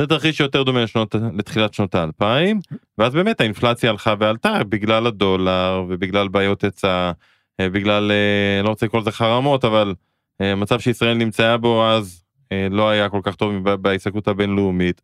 זה 0.02 0.08
תרחיש 0.08 0.38
שיותר 0.38 0.64
דומה 0.64 0.84
לשנות, 0.84 1.16
לתחילת 1.38 1.74
שנות 1.74 1.96
האלפיים, 1.96 2.60
ואז 2.98 3.14
באמת 3.14 3.42
האינפלציה 3.42 3.90
הלכה 3.90 4.14
ועלתה 4.20 4.64
בגלל 4.64 5.08
הדולר 5.08 5.86
ובגלל 5.90 6.28
בעיות 6.28 6.64
היצע, 6.64 7.12
אה, 7.60 7.70
בגלל, 7.70 8.12
אה, 8.12 8.64
לא 8.64 8.70
רוצה 8.70 8.86
לקרוא 8.86 9.02
לזה 9.02 9.12
חרמות, 9.12 9.66
אבל 9.66 9.94
אה, 10.42 10.56
מצב 10.56 10.80
שישראל 10.80 11.18
נמצאה 11.18 11.58
בו 11.58 11.86
אז 11.86 12.20
לא 12.72 12.90
היה 12.90 13.10
כל 13.10 13.20
כך 13.24 13.36
טוב 13.36 13.70
בהסתכלות 13.70 14.28
הבינלאומית, 14.28 15.02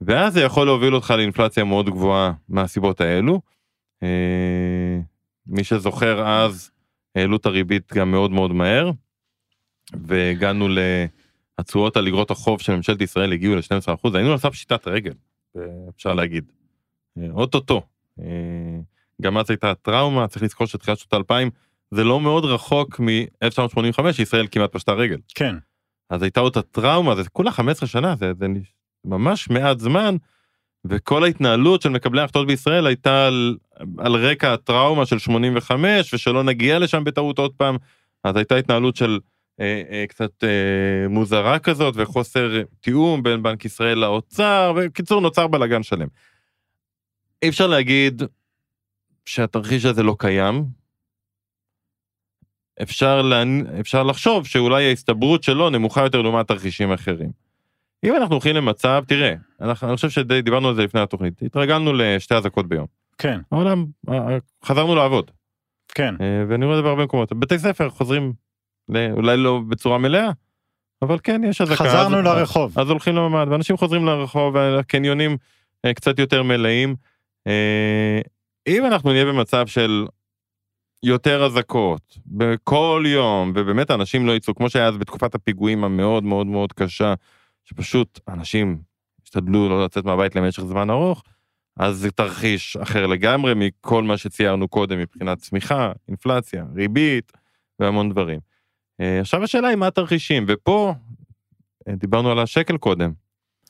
ואז 0.00 0.32
זה 0.32 0.40
יכול 0.40 0.66
להוביל 0.66 0.94
אותך 0.94 1.10
לאינפלציה 1.10 1.64
מאוד 1.64 1.90
גבוהה 1.90 2.32
מהסיבות 2.48 3.00
האלו. 3.00 3.40
מי 5.46 5.64
שזוכר 5.64 6.28
אז 6.28 6.70
העלו 7.14 7.36
את 7.36 7.46
הריבית 7.46 7.92
גם 7.92 8.10
מאוד 8.10 8.30
מאוד 8.30 8.52
מהר, 8.52 8.90
והגענו 10.06 10.68
ל... 10.68 10.78
התשואות 11.58 11.96
על 11.96 12.08
אגרות 12.08 12.30
החוב 12.30 12.60
של 12.60 12.76
ממשלת 12.76 13.00
ישראל 13.00 13.32
הגיעו 13.32 13.56
ל-12%, 13.56 14.10
היינו 14.14 14.32
על 14.32 14.38
סף 14.38 14.50
פשיטת 14.50 14.88
רגל, 14.88 15.12
אפשר 15.96 16.14
להגיד. 16.14 16.44
אה, 17.18 17.30
אוטוטו. 17.30 17.82
אה, 18.20 18.24
גם 19.22 19.38
אז 19.38 19.50
הייתה 19.50 19.74
טראומה, 19.74 20.28
צריך 20.28 20.42
לזכור 20.42 20.66
שתחילת 20.66 20.98
שנות 20.98 21.14
2000 21.14 21.50
זה 21.90 22.04
לא 22.04 22.20
מאוד 22.20 22.44
רחוק 22.44 23.00
מ-1985 23.00 24.12
שישראל 24.12 24.46
כמעט 24.50 24.72
פשטה 24.72 24.92
רגל. 24.92 25.18
כן. 25.34 25.54
אז 26.10 26.22
הייתה 26.22 26.40
אותה 26.40 26.62
טראומה, 26.62 27.14
זה 27.16 27.28
כולה 27.28 27.50
15 27.50 27.88
שנה, 27.88 28.16
זה, 28.16 28.32
זה 28.38 28.46
ממש 29.04 29.50
מעט 29.50 29.78
זמן, 29.78 30.16
וכל 30.84 31.24
ההתנהלות 31.24 31.82
של 31.82 31.88
מקבלי 31.88 32.20
ההחלטות 32.20 32.46
בישראל 32.46 32.86
הייתה 32.86 33.26
על, 33.26 33.56
על 33.98 34.16
רקע 34.16 34.52
הטראומה 34.52 35.06
של 35.06 35.18
85 35.18 36.14
ושלא 36.14 36.44
נגיע 36.44 36.78
לשם 36.78 37.04
בטעות 37.04 37.38
עוד 37.38 37.52
פעם, 37.56 37.76
אז 38.24 38.36
הייתה 38.36 38.56
התנהלות 38.56 38.96
של 38.96 39.18
קצת 40.08 40.44
אה, 40.44 41.08
מוזרה 41.08 41.58
כזאת 41.58 41.94
וחוסר 41.96 42.62
תיאום 42.80 43.22
בין 43.22 43.42
בנק 43.42 43.64
ישראל 43.64 43.98
לאוצר 43.98 44.72
וקיצור 44.76 45.20
נוצר 45.20 45.46
בלאגן 45.46 45.82
שלם. 45.82 46.08
אי 47.42 47.48
אפשר 47.48 47.66
להגיד 47.66 48.22
שהתרחיש 49.24 49.84
הזה 49.84 50.02
לא 50.02 50.16
קיים. 50.18 50.64
אפשר, 52.82 53.22
לה... 53.22 53.42
אפשר 53.80 54.02
לחשוב 54.02 54.46
שאולי 54.46 54.88
ההסתברות 54.88 55.42
שלו 55.42 55.70
נמוכה 55.70 56.02
יותר 56.02 56.22
לעומת 56.22 56.48
תרחישים 56.48 56.92
אחרים. 56.92 57.30
אם 58.04 58.16
אנחנו 58.16 58.34
הולכים 58.34 58.56
למצב, 58.56 59.04
תראה, 59.08 59.34
אנחנו, 59.60 59.88
אני 59.88 59.96
חושב 59.96 60.10
שדי 60.10 60.42
דיברנו 60.42 60.68
על 60.68 60.74
זה 60.74 60.82
לפני 60.82 61.00
התוכנית, 61.00 61.42
התרגלנו 61.42 61.92
לשתי 61.92 62.34
אזעקות 62.34 62.68
ביום. 62.68 62.86
כן. 63.18 63.40
העולם, 63.52 63.86
חזרנו 64.64 64.94
לעבוד. 64.94 65.30
כן. 65.88 66.14
ואני 66.48 66.64
רואה 66.64 66.78
את 66.78 66.78
זה 66.78 66.82
בהרבה 66.82 67.04
מקומות. 67.04 67.32
בתי 67.32 67.58
ספר 67.58 67.90
חוזרים 67.90 68.32
אולי 69.12 69.36
לא 69.36 69.60
בצורה 69.68 69.98
מלאה, 69.98 70.30
אבל 71.02 71.18
כן, 71.22 71.44
יש 71.44 71.60
אזעקה. 71.60 71.84
חזרנו 71.84 72.18
אז, 72.18 72.24
לרחוב. 72.24 72.78
אז 72.78 72.90
הולכים 72.90 73.16
לממ"ד, 73.16 73.46
ואנשים 73.50 73.76
חוזרים 73.76 74.06
לרחוב, 74.06 74.54
והקניונים 74.54 75.36
אה, 75.84 75.94
קצת 75.94 76.18
יותר 76.18 76.42
מלאים. 76.42 76.94
אה, 77.46 78.20
אם 78.68 78.86
אנחנו 78.86 79.12
נהיה 79.12 79.24
במצב 79.24 79.66
של 79.66 80.06
יותר 81.02 81.44
אזעקות 81.44 82.18
בכל 82.26 83.04
יום, 83.06 83.52
ובאמת 83.54 83.90
אנשים 83.90 84.26
לא 84.26 84.32
יצאו, 84.36 84.54
כמו 84.54 84.70
שהיה 84.70 84.86
אז 84.86 84.96
בתקופת 84.96 85.34
הפיגועים 85.34 85.84
המאוד 85.84 86.24
מאוד 86.24 86.46
מאוד 86.46 86.72
קשה, 86.72 87.14
שפשוט 87.64 88.20
אנשים 88.28 88.78
השתדלו 89.24 89.68
לא 89.68 89.84
לצאת 89.84 90.04
מהבית 90.04 90.36
למשך 90.36 90.62
זמן 90.62 90.90
ארוך, 90.90 91.22
אז 91.76 91.96
זה 91.96 92.10
תרחיש 92.10 92.76
אחר 92.76 93.06
לגמרי 93.06 93.52
מכל 93.56 94.02
מה 94.02 94.16
שציירנו 94.16 94.68
קודם 94.68 94.98
מבחינת 94.98 95.38
צמיחה, 95.38 95.92
אינפלציה, 96.08 96.64
ריבית 96.74 97.32
והמון 97.78 98.10
דברים. 98.10 98.47
אה, 99.00 99.20
עכשיו 99.20 99.44
השאלה 99.44 99.68
היא 99.68 99.76
מה 99.76 99.86
התרחישים, 99.86 100.44
ופה 100.48 100.94
אה, 101.88 101.94
דיברנו 101.94 102.30
על 102.30 102.38
השקל 102.38 102.76
קודם. 102.76 103.12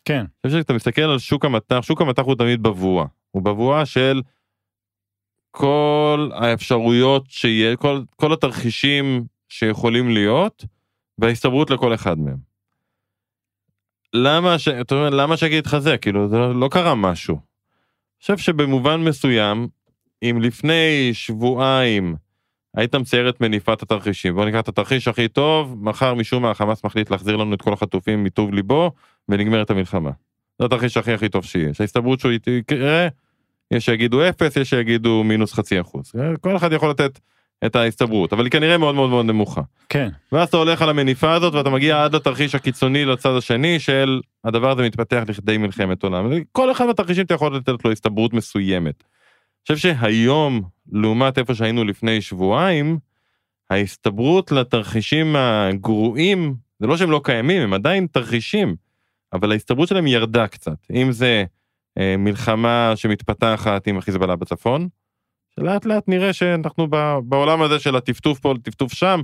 כן. 0.04 0.18
אני 0.18 0.26
חושב 0.46 0.58
שאתה 0.58 0.72
מסתכל 0.72 1.02
על 1.02 1.18
שוק 1.18 1.44
המטח, 1.44 1.80
שוק 1.82 2.00
המטח 2.00 2.22
הוא 2.22 2.34
תמיד 2.34 2.62
בבואה. 2.62 3.06
הוא 3.30 3.42
בבואה 3.42 3.86
של 3.86 4.22
כל 5.50 6.30
האפשרויות 6.34 7.24
שיהיה, 7.28 7.76
כל, 7.76 8.02
כל 8.16 8.32
התרחישים 8.32 9.24
שיכולים 9.48 10.10
להיות, 10.10 10.64
וההסתברות 11.18 11.70
לכל 11.70 11.94
אחד 11.94 12.18
מהם. 12.18 12.36
למה, 14.14 14.58
ש... 14.58 14.68
אתה 14.68 14.94
אומר, 14.94 15.10
למה 15.10 15.34
לך 15.66 15.78
זה? 15.78 15.98
כאילו, 15.98 16.28
זה 16.28 16.36
לא 16.36 16.68
קרה 16.70 16.94
משהו. 16.94 17.34
אני 17.34 18.20
חושב 18.20 18.38
שבמובן 18.38 19.00
מסוים, 19.00 19.68
אם 20.22 20.38
לפני 20.42 21.10
שבועיים 21.12 22.16
היית 22.76 22.94
מצייר 22.94 23.28
את 23.28 23.40
מניפת 23.40 23.82
התרחישים, 23.82 24.34
בוא 24.34 24.44
ניקח 24.44 24.60
את 24.60 24.68
התרחיש 24.68 25.08
הכי 25.08 25.28
טוב, 25.28 25.76
מחר 25.80 26.14
משום 26.14 26.42
מה 26.42 26.50
החמאס 26.50 26.84
מחליט 26.84 27.10
להחזיר 27.10 27.36
לנו 27.36 27.54
את 27.54 27.62
כל 27.62 27.72
החטופים 27.72 28.24
מטוב 28.24 28.54
ליבו, 28.54 28.90
ונגמרת 29.28 29.70
המלחמה. 29.70 30.10
זה 30.58 30.64
התרחיש 30.66 30.96
הכי 30.96 31.12
הכי 31.12 31.28
טוב 31.28 31.44
שיש. 31.44 31.80
ההסתברות 31.80 32.20
שהוא 32.20 32.32
יקרה, 32.32 33.08
יש 33.70 33.84
שיגידו 33.84 34.28
אפס, 34.28 34.56
יש 34.56 34.70
שיגידו 34.70 35.24
מינוס 35.24 35.52
חצי 35.52 35.80
אחוז. 35.80 36.12
כל 36.40 36.56
אחד 36.56 36.72
יכול 36.72 36.90
לתת 36.90 37.18
את 37.66 37.76
ההסתברות, 37.76 38.32
אבל 38.32 38.44
היא 38.44 38.50
כנראה 38.50 38.78
מאוד 38.78 38.94
מאוד 38.94 39.10
מאוד 39.10 39.26
נמוכה. 39.26 39.60
כן. 39.88 40.08
ואז 40.32 40.48
אתה 40.48 40.56
הולך 40.56 40.82
על 40.82 40.88
המניפה 40.88 41.32
הזאת 41.34 41.54
ואתה 41.54 41.70
מגיע 41.70 42.04
עד 42.04 42.14
לתרחיש 42.14 42.54
הקיצוני 42.54 43.04
לצד 43.04 43.36
השני 43.36 43.80
של 43.80 44.20
הדבר 44.44 44.70
הזה 44.70 44.82
מתפתח 44.82 45.22
לכדי 45.28 45.58
מלחמת 45.58 46.02
עולם. 46.02 46.30
כל 46.52 46.72
אחד 46.72 46.86
מהתרחישים 46.86 47.24
אתה 47.24 47.34
יכול 47.34 47.56
לתת 47.56 47.84
לו 47.84 47.92
הסתברות 47.92 48.32
מסוימת. 48.32 49.02
חושב 49.72 49.88
שהיום, 49.88 50.62
לעומת 50.92 51.38
איפה 51.38 51.54
שהיינו 51.54 51.84
לפני 51.84 52.20
שבועיים, 52.20 52.98
ההסתברות 53.70 54.52
לתרחישים 54.52 55.36
הגרועים, 55.36 56.54
זה 56.80 56.86
לא 56.86 56.96
שהם 56.96 57.10
לא 57.10 57.20
קיימים, 57.24 57.62
הם 57.62 57.72
עדיין 57.72 58.06
תרחישים, 58.06 58.76
אבל 59.32 59.52
ההסתברות 59.52 59.88
שלהם 59.88 60.06
ירדה 60.06 60.46
קצת. 60.46 60.76
אם 60.90 61.12
זה 61.12 61.44
אה, 61.98 62.14
מלחמה 62.18 62.92
שמתפתחת 62.96 63.86
עם 63.86 63.98
החיזבאללה 63.98 64.36
בצפון, 64.36 64.88
שלאט 65.54 65.84
לאט 65.84 66.08
נראה 66.08 66.32
שאנחנו 66.32 66.86
בעולם 67.24 67.62
הזה 67.62 67.78
של 67.78 67.96
הטפטוף 67.96 68.38
פה, 68.38 68.54
טפטוף 68.62 68.92
שם, 68.92 69.20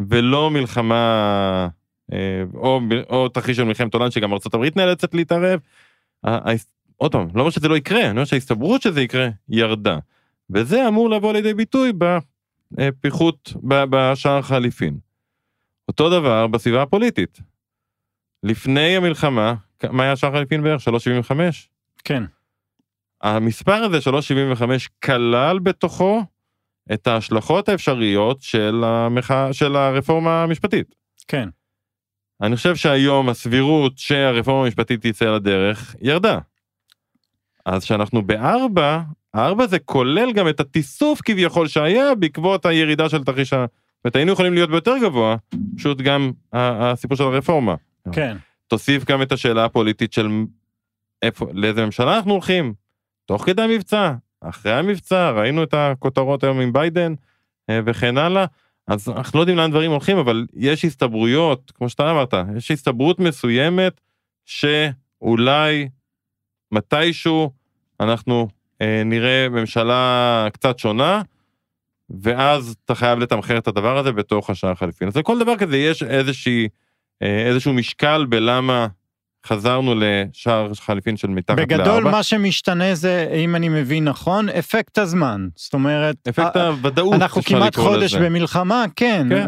ולא 0.00 0.50
מלחמה, 0.50 1.68
אה, 2.12 2.42
או, 2.54 2.80
או 3.10 3.28
תרחיש 3.28 3.56
של 3.56 3.64
מלחמת 3.64 3.94
עולם 3.94 4.10
שגם 4.10 4.32
ארה"ב 4.32 4.64
נאלצת 4.76 5.14
להתערב. 5.14 5.60
עוד 6.98 7.12
פעם, 7.12 7.28
לא 7.34 7.40
אומר 7.40 7.50
שזה 7.50 7.68
לא 7.68 7.76
יקרה, 7.76 8.00
אני 8.00 8.10
אומר 8.10 8.24
שההסתברות 8.24 8.82
שזה 8.82 9.00
יקרה 9.00 9.28
ירדה. 9.48 9.98
וזה 10.50 10.88
אמור 10.88 11.10
לבוא 11.10 11.32
לידי 11.32 11.54
ביטוי 11.54 11.92
בפיחות, 12.72 13.52
בשער 13.62 14.42
חליפין. 14.42 14.98
אותו 15.88 16.10
דבר 16.10 16.46
בסביבה 16.46 16.82
הפוליטית. 16.82 17.40
לפני 18.42 18.96
המלחמה, 18.96 19.54
מה 19.90 20.02
היה 20.02 20.16
שער 20.16 20.32
חליפין 20.32 20.62
בערך? 20.62 20.88
3.75? 20.88 21.32
כן. 22.04 22.22
המספר 23.22 23.72
הזה 23.72 24.00
375 24.00 24.88
כלל 25.04 25.58
בתוכו 25.58 26.22
את 26.92 27.06
ההשלכות 27.06 27.68
האפשריות 27.68 28.40
של, 28.40 28.84
המחה, 28.84 29.52
של 29.52 29.76
הרפורמה 29.76 30.42
המשפטית. 30.42 30.94
כן. 31.28 31.48
אני 32.40 32.56
חושב 32.56 32.76
שהיום 32.76 33.28
הסבירות 33.28 33.98
שהרפורמה 33.98 34.64
המשפטית 34.64 35.06
תצא 35.06 35.24
לדרך 35.24 35.96
ירדה. 36.00 36.38
אז 37.66 37.84
שאנחנו 37.84 38.22
בארבע, 38.22 39.00
ארבע 39.34 39.66
זה 39.66 39.78
כולל 39.78 40.32
גם 40.32 40.48
את 40.48 40.60
התיסוף 40.60 41.20
כביכול 41.24 41.68
שהיה 41.68 42.14
בעקבות 42.14 42.66
הירידה 42.66 43.08
של 43.08 43.24
תרחיש 43.24 43.52
ה... 43.52 43.56
זאת 43.56 44.04
אומרת, 44.04 44.16
היינו 44.16 44.32
יכולים 44.32 44.54
להיות 44.54 44.70
ביותר 44.70 44.94
גבוה, 45.02 45.36
פשוט 45.76 46.00
גם 46.00 46.32
הסיפור 46.52 47.16
של 47.16 47.24
הרפורמה. 47.24 47.74
כן. 48.12 48.36
תוסיף 48.66 49.04
גם 49.04 49.22
את 49.22 49.32
השאלה 49.32 49.64
הפוליטית 49.64 50.12
של 50.12 50.28
איפה, 51.22 51.46
לאיזה 51.52 51.84
ממשלה 51.84 52.16
אנחנו 52.16 52.32
הולכים, 52.32 52.74
תוך 53.26 53.44
כדי 53.44 53.62
המבצע, 53.62 54.12
אחרי 54.40 54.72
המבצע, 54.72 55.30
ראינו 55.30 55.62
את 55.62 55.74
הכותרות 55.74 56.44
היום 56.44 56.60
עם 56.60 56.72
ביידן 56.72 57.14
אה, 57.70 57.80
וכן 57.84 58.18
הלאה, 58.18 58.44
אז 58.88 59.08
אנחנו 59.08 59.36
לא 59.38 59.42
יודעים 59.42 59.58
לאן 59.58 59.70
דברים 59.70 59.90
הולכים, 59.90 60.18
אבל 60.18 60.46
יש 60.54 60.84
הסתברויות, 60.84 61.72
כמו 61.74 61.88
שאתה 61.88 62.10
אמרת, 62.10 62.34
יש 62.56 62.70
הסתברות 62.70 63.20
מסוימת 63.20 64.00
שאולי 64.44 65.88
מתישהו 66.72 67.50
אנחנו 68.00 68.48
אה, 68.82 69.02
נראה 69.04 69.48
ממשלה 69.48 70.48
קצת 70.52 70.78
שונה, 70.78 71.22
ואז 72.22 72.74
אתה 72.84 72.94
חייב 72.94 73.18
לתמחר 73.18 73.58
את 73.58 73.68
הדבר 73.68 73.98
הזה 73.98 74.12
בתוך 74.12 74.50
השער 74.50 74.70
החליפין. 74.70 75.08
אז 75.08 75.16
לכל 75.16 75.38
דבר 75.38 75.56
כזה 75.56 75.76
יש 75.76 76.02
איזושהי, 76.02 76.68
אה, 77.22 77.46
איזשהו 77.46 77.72
משקל 77.72 78.26
בלמה 78.28 78.86
חזרנו 79.46 79.94
לשער 79.96 80.74
חליפין 80.74 81.16
של 81.16 81.28
מתחת 81.28 81.58
לארבע. 81.58 81.76
בגדול 81.76 82.04
מה 82.04 82.22
שמשתנה 82.22 82.94
זה, 82.94 83.30
אם 83.44 83.56
אני 83.56 83.68
מבין 83.68 84.04
נכון, 84.04 84.48
אפקט 84.48 84.98
הזמן. 84.98 85.48
זאת 85.56 85.74
אומרת... 85.74 86.16
אפקט 86.28 86.56
ה... 86.56 86.68
הוודאות, 86.68 87.14
אנחנו 87.14 87.42
כמעט 87.42 87.76
חודש 87.76 88.14
לזה. 88.14 88.24
במלחמה, 88.24 88.84
כן. 88.96 89.26
כן. 89.30 89.46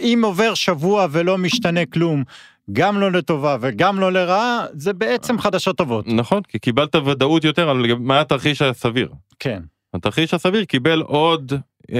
אם 0.00 0.20
עובר 0.24 0.54
שבוע 0.54 1.06
ולא 1.10 1.38
משתנה 1.38 1.86
כלום, 1.86 2.24
גם 2.72 3.00
לא 3.00 3.12
לטובה 3.12 3.56
וגם 3.60 4.00
לא 4.00 4.12
לרעה, 4.12 4.66
זה 4.72 4.92
בעצם 4.92 5.38
חדשות 5.38 5.76
טובות. 5.76 6.06
נכון, 6.08 6.42
כי 6.42 6.58
קיבלת 6.58 6.94
ודאות 6.94 7.44
יותר 7.44 7.70
על 7.70 7.94
מה 7.98 8.20
התרחיש 8.20 8.62
הסביר. 8.62 9.08
כן. 9.38 9.62
התרחיש 9.94 10.34
הסביר 10.34 10.64
קיבל 10.64 11.00
עוד, 11.00 11.52
אה, 11.92 11.98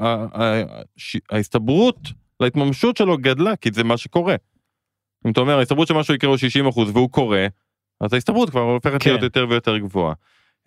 אה, 0.00 0.26
אה, 0.40 0.62
ההסתברות 1.30 1.98
להתממשות 2.40 2.96
שלו 2.96 3.18
גדלה, 3.18 3.56
כי 3.56 3.70
זה 3.72 3.84
מה 3.84 3.96
שקורה. 3.96 4.36
אם 5.26 5.30
אתה 5.30 5.40
אומר 5.40 5.58
ההסתברות 5.58 5.88
שמשהו 5.88 6.14
יקרה 6.14 6.30
הוא 6.30 6.36
60 6.36 6.66
אחוז 6.66 6.90
והוא 6.90 7.10
קורה, 7.10 7.46
אז 8.00 8.12
ההסתברות 8.12 8.50
כבר 8.50 8.60
הופכת 8.60 9.02
כן. 9.02 9.10
להיות 9.10 9.22
יותר 9.22 9.46
ויותר 9.48 9.78
גבוהה. 9.78 10.14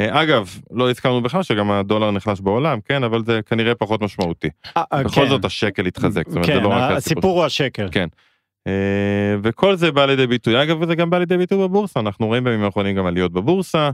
אגב, 0.01 0.59
לא 0.71 0.89
הזכרנו 0.89 1.21
בכלל 1.21 1.43
שגם 1.43 1.71
הדולר 1.71 2.11
נחלש 2.11 2.41
בעולם, 2.41 2.79
כן, 2.81 3.03
אבל 3.03 3.25
זה 3.25 3.39
כנראה 3.45 3.75
פחות 3.75 4.01
משמעותי. 4.01 4.47
בכל 4.77 5.21
כן. 5.21 5.29
זאת 5.29 5.45
השקל 5.45 5.85
התחזק, 5.85 6.27
זאת 6.27 6.35
אומרת, 6.35 6.47
כן, 6.47 6.55
זה 6.55 6.59
לא 6.59 6.67
רק 6.67 6.75
הסיפור. 6.75 6.97
הסיפור 6.97 7.37
הוא 7.37 7.45
השקל. 7.45 7.87
כן. 7.91 8.07
אה, 8.67 9.35
וכל 9.43 9.75
זה 9.75 9.91
בא 9.91 10.05
לידי 10.05 10.27
ביטוי, 10.27 10.63
אגב, 10.63 10.81
וזה 10.81 10.95
גם 10.95 11.09
בא 11.09 11.17
לידי 11.17 11.37
ביטוי 11.37 11.57
בבורסה, 11.57 11.99
אנחנו 11.99 12.27
רואים 12.27 12.43
בימים 12.43 12.63
האחרונים 12.63 12.95
גם 12.95 13.05
עליות 13.05 13.31
בבורסה, 13.31 13.89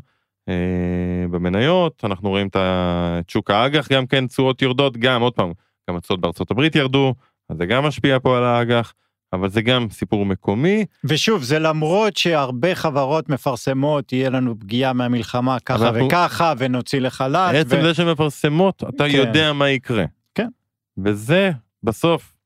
במניות, 1.32 2.02
אנחנו 2.04 2.30
רואים 2.30 2.48
את 2.48 3.30
שוק 3.30 3.52
האג"ח, 3.52 3.92
גם 3.92 4.08
כן 4.08 4.28
תשואות 4.28 4.62
יורדות, 4.62 4.98
גם, 4.98 5.22
עוד 5.22 5.34
פעם, 5.34 5.52
גם 5.90 5.96
התשואות 5.96 6.22
בארצות 6.22 6.52
הברית 6.52 6.76
ירדו, 6.76 7.14
אז 7.50 7.58
זה 7.58 7.66
גם 7.66 7.84
משפיע 7.84 8.20
פה 8.20 8.38
על 8.38 8.44
האג"ח. 8.44 8.94
אבל 9.34 9.50
זה 9.50 9.62
גם 9.62 9.88
סיפור 9.92 10.26
מקומי. 10.26 10.86
ושוב, 11.04 11.44
זה 11.44 11.60
למרות 11.60 12.18
שהרבה 12.18 12.76
חברות 12.76 13.30
מפרסמות, 13.30 14.14
יהיה 14.14 14.30
לנו 14.30 14.60
פגיעה 14.60 14.94
מהמלחמה 14.94 15.60
ככה 15.60 15.88
אנחנו... 15.90 16.08
וככה, 16.08 16.54
ונוציא 16.58 17.00
לחל"ת. 17.00 17.56
עצם 17.56 17.78
ו... 17.80 17.82
זה 17.82 17.94
שמפרסמות, 17.94 18.84
אתה 18.90 19.10
כן. 19.10 19.18
יודע 19.18 19.54
מה 19.54 19.70
יקרה. 19.70 20.06
כן. 20.36 20.48
וזה, 20.98 21.52
בסוף, 21.84 22.37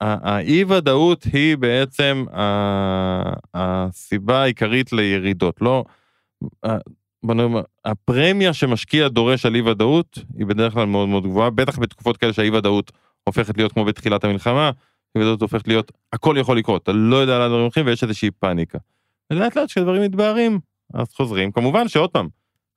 האי 0.00 0.64
ודאות 0.64 1.24
היא 1.32 1.56
בעצם 1.56 2.24
הסיבה 3.54 4.42
העיקרית 4.42 4.92
לירידות. 4.92 5.60
לא, 5.60 5.84
הפרמיה 7.84 8.52
שמשקיע 8.52 9.08
דורש 9.08 9.46
על 9.46 9.54
אי 9.54 9.60
ודאות 9.60 10.18
היא 10.38 10.46
בדרך 10.46 10.72
כלל 10.72 10.86
מאוד 10.86 11.08
מאוד 11.08 11.22
גבוהה, 11.22 11.50
בטח 11.50 11.78
בתקופות 11.78 12.16
כאלה 12.16 12.32
שהאי 12.32 12.50
ודאות 12.50 12.92
הופכת 13.24 13.56
להיות 13.56 13.72
כמו 13.72 13.84
בתחילת 13.84 14.24
המלחמה, 14.24 14.70
וזאת 15.18 15.42
הופכת 15.42 15.68
להיות, 15.68 15.92
הכל 16.12 16.36
יכול 16.38 16.58
לקרות, 16.58 16.82
אתה 16.82 16.92
לא 16.92 17.16
יודע 17.16 17.38
לאן 17.38 17.48
דברים 17.48 17.62
הולכים 17.62 17.86
ויש 17.86 18.02
איזושהי 18.02 18.30
פאניקה. 18.30 18.78
ולאט 19.32 19.56
לאט 19.56 19.68
כשדברים 19.68 20.02
מתבהרים, 20.02 20.58
אז 20.94 21.12
חוזרים. 21.14 21.52
כמובן 21.52 21.88
שעוד 21.88 22.10
פעם, 22.10 22.28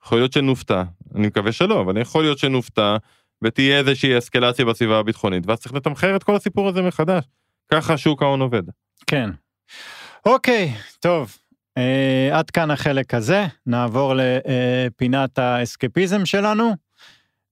יכול 0.06 0.18
להיות 0.18 0.34
שנופתע, 0.34 0.84
אני 1.16 1.28
מקווה 1.28 1.52
שלא, 1.52 1.82
אבל 1.82 2.02
יכול 2.02 2.24
להיות 2.24 2.38
שנופתע, 2.38 2.98
ותהיה 3.44 3.78
איזושהי 3.78 4.18
אסקלציה 4.18 4.66
בסביבה 4.66 5.00
הביטחונית, 5.00 5.48
ואז 5.48 5.60
צריך 5.60 5.76
לתמחר 5.76 6.16
את 6.16 6.24
כל 6.24 6.36
הסיפור 6.36 6.68
הזה 6.68 6.82
מחדש. 6.82 7.24
ככה 7.72 7.98
שוק 7.98 8.22
ההון 8.22 8.42
עובד. 8.42 8.64
כן. 9.08 9.30
אוקיי, 10.26 10.74
טוב. 11.00 11.38
אה, 11.78 12.30
עד 12.32 12.50
כאן 12.50 12.72
החלק 12.72 13.14
הזה, 13.14 13.46
נעבור 13.66 14.14
לפינת 14.16 15.40
האסקפיזם 15.40 16.26
שלנו. 16.26 16.74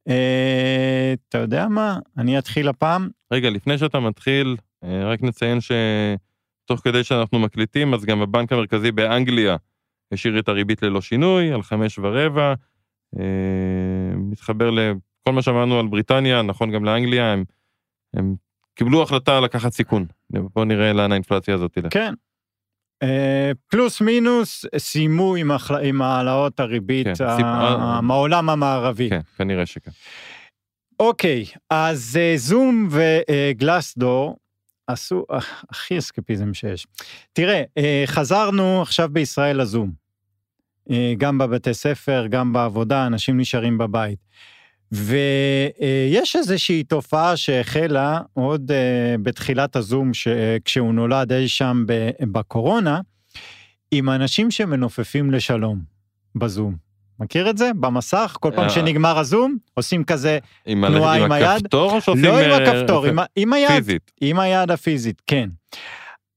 אה, 0.08 1.14
אתה 1.30 1.38
יודע 1.38 1.68
מה? 1.68 2.00
אני 2.18 2.38
אתחיל 2.38 2.68
הפעם. 2.68 3.10
רגע, 3.34 3.50
לפני 3.50 3.78
שאתה 3.78 4.00
מתחיל, 4.00 4.58
אה, 4.84 5.06
רק 5.06 5.22
נציין 5.22 5.60
שתוך 5.62 6.80
כדי 6.84 7.04
שאנחנו 7.04 7.40
מקליטים, 7.40 7.94
אז 7.94 8.06
גם 8.06 8.22
הבנק 8.22 8.52
המרכזי 8.52 8.92
באנגליה 8.92 9.56
השאיר 10.12 10.40
את 10.40 10.48
הריבית 10.48 10.84
ללא 10.84 11.02
שינוי, 11.02 11.52
על 11.52 11.64
חמש 11.64 12.00
ורבע. 12.00 12.54
אה, 13.20 14.16
מתחבר 14.16 14.70
לכל 15.28 15.34
מה 15.34 15.42
שאמרנו 15.42 15.80
על 15.80 15.88
בריטניה, 15.88 16.42
נכון 16.42 16.72
גם 16.72 16.86
לאנגליה, 16.86 17.34
הם, 17.34 17.44
הם 18.14 18.36
קיבלו 18.76 19.04
החלטה 19.04 19.40
לקחת 19.40 19.74
סיכון. 19.74 20.06
בואו 20.30 20.66
נראה 20.66 20.94
לאן 20.94 21.12
האינפלציה 21.12 21.56
הזאת 21.56 21.74
תלך. 21.74 21.94
כן. 21.94 22.14
אה, 23.04 23.52
פלוס 23.68 24.02
מינוס 24.02 24.66
סיימו 24.78 25.36
עם, 25.36 25.52
עם 25.84 26.02
העלאות 26.02 26.60
הריבית 26.60 27.08
כן, 27.18 27.44
מהעולם 28.02 28.50
המערבי. 28.50 29.10
כן, 29.10 29.20
כנראה 29.38 29.66
שכן. 29.66 29.92
אוקיי, 31.00 31.46
אז 31.70 32.20
זום 32.36 32.90
וגלסדור 32.92 34.38
עשו 34.88 35.26
אה, 35.32 35.38
הכי 35.70 35.98
אסקפיזם 35.98 36.54
שיש. 36.54 36.88
תראה, 37.34 37.64
אה, 37.78 38.04
חזרנו 38.06 38.82
עכשיו 38.82 39.10
בישראל 39.12 39.62
לזום. 39.62 39.92
אה, 40.92 41.14
גם 41.18 41.38
בבתי 41.38 41.74
ספר, 41.74 42.28
גם 42.30 42.54
בעבודה, 42.54 43.08
אנשים 43.08 43.40
נשארים 43.40 43.78
בבית. 43.78 44.20
ויש 44.92 46.36
איזושהי 46.36 46.84
תופעה 46.84 47.38
שהחלה 47.38 48.22
עוד 48.34 48.72
אה, 48.72 49.16
בתחילת 49.24 49.76
הזום, 49.76 50.12
כשהוא 50.66 50.94
נולד 50.94 51.34
אי 51.34 51.48
שם 51.48 51.86
בקורונה, 52.22 53.02
עם 53.92 54.10
אנשים 54.10 54.52
שמנופפים 54.52 55.32
לשלום 55.32 55.80
בזום. 56.36 56.88
מכיר 57.20 57.50
את 57.50 57.58
זה? 57.58 57.72
במסך, 57.80 58.38
כל 58.40 58.52
פעם 58.56 58.64
אה. 58.64 58.70
שנגמר 58.70 59.20
הזום, 59.20 59.58
עושים 59.74 60.04
כזה 60.04 60.40
תנועה 60.64 61.16
עם 61.16 61.32
היד. 61.32 61.46
עם 61.46 61.56
הכפתור 61.56 61.92
או 61.92 62.02
שעושים... 62.02 62.26
לא 62.26 62.40
עם 62.40 62.52
אה, 62.52 62.58
הכפתור, 62.58 63.06
עם 63.36 63.54
היד. 63.54 63.70
פיזית. 63.70 64.12
עם 64.22 64.40
היד 64.40 64.72
הפיזית, 64.72 65.22
כן. 65.28 65.50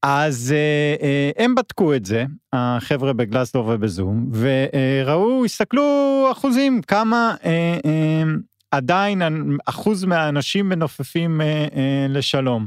אז 0.03 0.55
אה, 0.57 0.97
אה, 1.07 1.31
הם 1.45 1.55
בדקו 1.55 1.95
את 1.95 2.05
זה, 2.05 2.25
החבר'ה 2.53 3.13
בגלסדור 3.13 3.67
ובזום, 3.67 4.31
וראו, 4.33 5.45
הסתכלו 5.45 6.29
אחוזים, 6.33 6.83
כמה 6.83 7.35
אה, 7.45 7.79
אה, 7.85 8.23
עדיין 8.71 9.23
אחוז 9.67 10.05
מהאנשים 10.05 10.69
מנופפים 10.69 11.41
אה, 11.41 11.67
אה, 11.77 12.07
לשלום. 12.09 12.67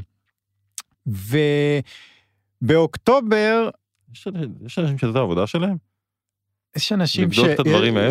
ובאוקטובר... 2.62 3.68
יש 4.64 4.78
אנשים 4.78 4.98
שזה 4.98 5.18
העבודה 5.18 5.46
שלהם? 5.46 5.76
יש 6.76 6.92
אנשים, 6.92 7.32
ש... 7.32 7.38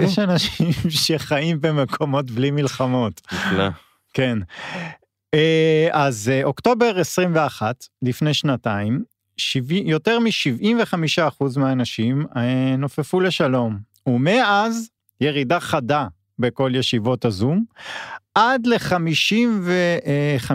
יש 0.04 0.20
אנשים 0.20 0.72
שחיים 1.06 1.62
במקומות 1.62 2.32
בלי 2.32 2.52
מלחמות. 2.52 3.22
נפלא. 3.34 3.70
כן. 4.14 4.40
אה, 5.34 5.88
אז 5.92 6.30
אה, 6.30 6.44
אוקטובר 6.44 7.00
21, 7.00 7.86
לפני 8.02 8.34
שנתיים, 8.34 9.04
יותר 9.70 10.20
מ-75% 10.20 11.60
מהאנשים 11.60 12.26
אה, 12.36 12.76
נופפו 12.78 13.20
לשלום, 13.20 13.78
ומאז 14.08 14.90
ירידה 15.22 15.60
חדה 15.60 16.08
בכל 16.40 16.72
ישיבות 16.76 17.26
הזום, 17.26 17.64
עד 18.36 18.68
ל-55 18.68 20.52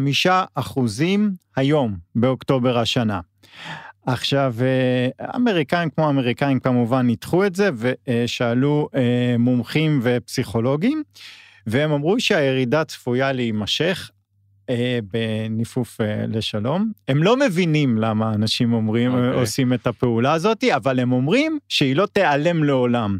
אחוזים 0.54 1.30
היום, 1.56 1.96
באוקטובר 2.14 2.78
השנה. 2.78 3.20
עכשיו, 4.06 4.54
אה, 4.60 5.08
אמריקאים 5.36 5.90
כמו 5.90 6.08
אמריקאים 6.10 6.60
כמובן 6.60 7.06
ניתחו 7.06 7.46
את 7.46 7.54
זה 7.54 7.70
ושאלו 7.78 8.88
אה, 8.94 9.36
מומחים 9.38 10.00
ופסיכולוגים, 10.02 11.02
והם 11.66 11.92
אמרו 11.92 12.20
שהירידה 12.20 12.84
צפויה 12.84 13.32
להימשך 13.32 14.10
בניפוף 15.12 16.00
לשלום. 16.28 16.92
הם 17.08 17.22
לא 17.22 17.36
מבינים 17.36 17.98
למה 17.98 18.34
אנשים 18.34 18.72
אומרים, 18.72 19.10
okay. 19.10 19.14
אוקיי. 19.14 19.40
עושים 19.40 19.72
את 19.72 19.86
הפעולה 19.86 20.32
הזאת, 20.32 20.64
אבל 20.64 21.00
הם 21.00 21.12
אומרים 21.12 21.58
שהיא 21.68 21.96
לא 21.96 22.06
תיעלם 22.06 22.64
לעולם. 22.64 23.18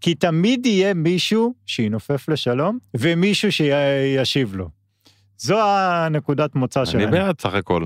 כי 0.00 0.14
תמיד 0.14 0.66
יהיה 0.66 0.94
מישהו 0.94 1.54
שינופף 1.66 2.28
לשלום, 2.28 2.78
ומישהו 2.96 3.52
שישיב 3.52 4.54
לו. 4.54 4.68
זו 5.38 5.60
הנקודת 5.62 6.54
מוצא 6.54 6.84
שלהם. 6.84 7.08
אני 7.08 7.10
בעד 7.10 7.40
סך 7.40 7.54
הכל. 7.54 7.84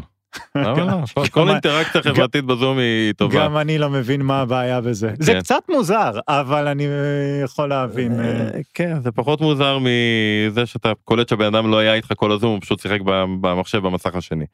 לא? 0.54 1.04
כל 1.30 1.48
אינטראקציה 1.48 2.02
חברתית 2.02 2.44
בזום 2.44 2.78
היא 2.78 3.12
טובה. 3.12 3.44
גם 3.44 3.56
אני 3.56 3.78
לא 3.78 3.90
מבין 3.90 4.22
מה 4.22 4.40
הבעיה 4.40 4.80
בזה. 4.80 5.12
זה 5.18 5.32
כן. 5.32 5.40
קצת 5.40 5.62
מוזר, 5.68 6.10
אבל 6.28 6.68
אני 6.68 6.86
אה, 6.86 7.42
יכול 7.44 7.68
להבין. 7.68 8.20
אה, 8.20 8.26
אה. 8.26 8.60
כן, 8.74 9.02
זה 9.02 9.12
פחות 9.12 9.40
מוזר 9.40 9.78
מזה 9.78 10.66
שאתה 10.66 10.92
קולט 11.04 11.28
שהבן 11.28 11.54
אדם 11.54 11.70
לא 11.70 11.78
היה 11.78 11.94
איתך 11.94 12.12
כל 12.16 12.32
הזום, 12.32 12.52
הוא 12.52 12.60
פשוט 12.60 12.80
שיחק 12.80 13.00
במחשב 13.40 13.78
במסך 13.78 14.14
השני. 14.14 14.46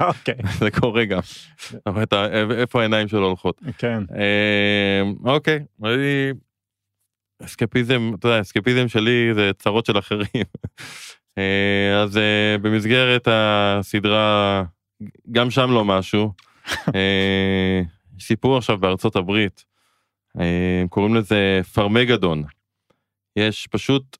אוקיי. 0.00 0.34
זה 0.60 0.70
קורה 0.70 1.04
גם. 1.04 1.20
איפה 2.50 2.80
העיניים 2.80 3.08
שלו 3.08 3.26
הולכות. 3.26 3.60
כן. 3.78 4.02
אוקיי, 5.24 5.60
אסקפיזם, 7.44 8.10
אתה 8.18 8.28
יודע, 8.28 8.40
אסקפיזם 8.40 8.88
שלי 8.88 9.30
זה 9.34 9.50
צרות 9.58 9.86
של 9.86 9.98
אחרים. 9.98 10.44
אה, 11.38 12.02
אז 12.02 12.16
אה, 12.16 12.56
במסגרת 12.62 13.28
הסדרה, 13.30 14.64
גם 15.32 15.50
שם 15.50 15.70
לא 15.70 15.84
משהו. 15.84 16.32
אה, 16.94 17.82
סיפור 18.20 18.56
עכשיו 18.56 18.78
בארצות 18.78 19.16
הברית, 19.16 19.64
קוראים 20.88 21.14
לזה 21.14 21.60
פרמגדון. 21.74 22.42
יש 23.36 23.66
פשוט 23.66 24.16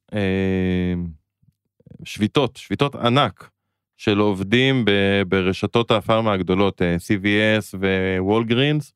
שביתות, 2.04 2.56
שביתות 2.56 2.94
ענק 2.94 3.50
של 3.96 4.18
עובדים 4.18 4.84
ברשתות 5.28 5.90
הפארמה 5.90 6.32
הגדולות, 6.32 6.82
CVS 6.82 7.76
ווולגרינס, 8.18 8.92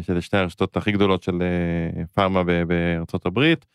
שזה 0.00 0.20
שתי 0.20 0.36
הרשתות 0.36 0.76
הכי 0.76 0.92
גדולות 0.92 1.22
של 1.22 1.42
פארמה 2.14 2.42
בארצות 2.44 3.26
הברית. 3.26 3.66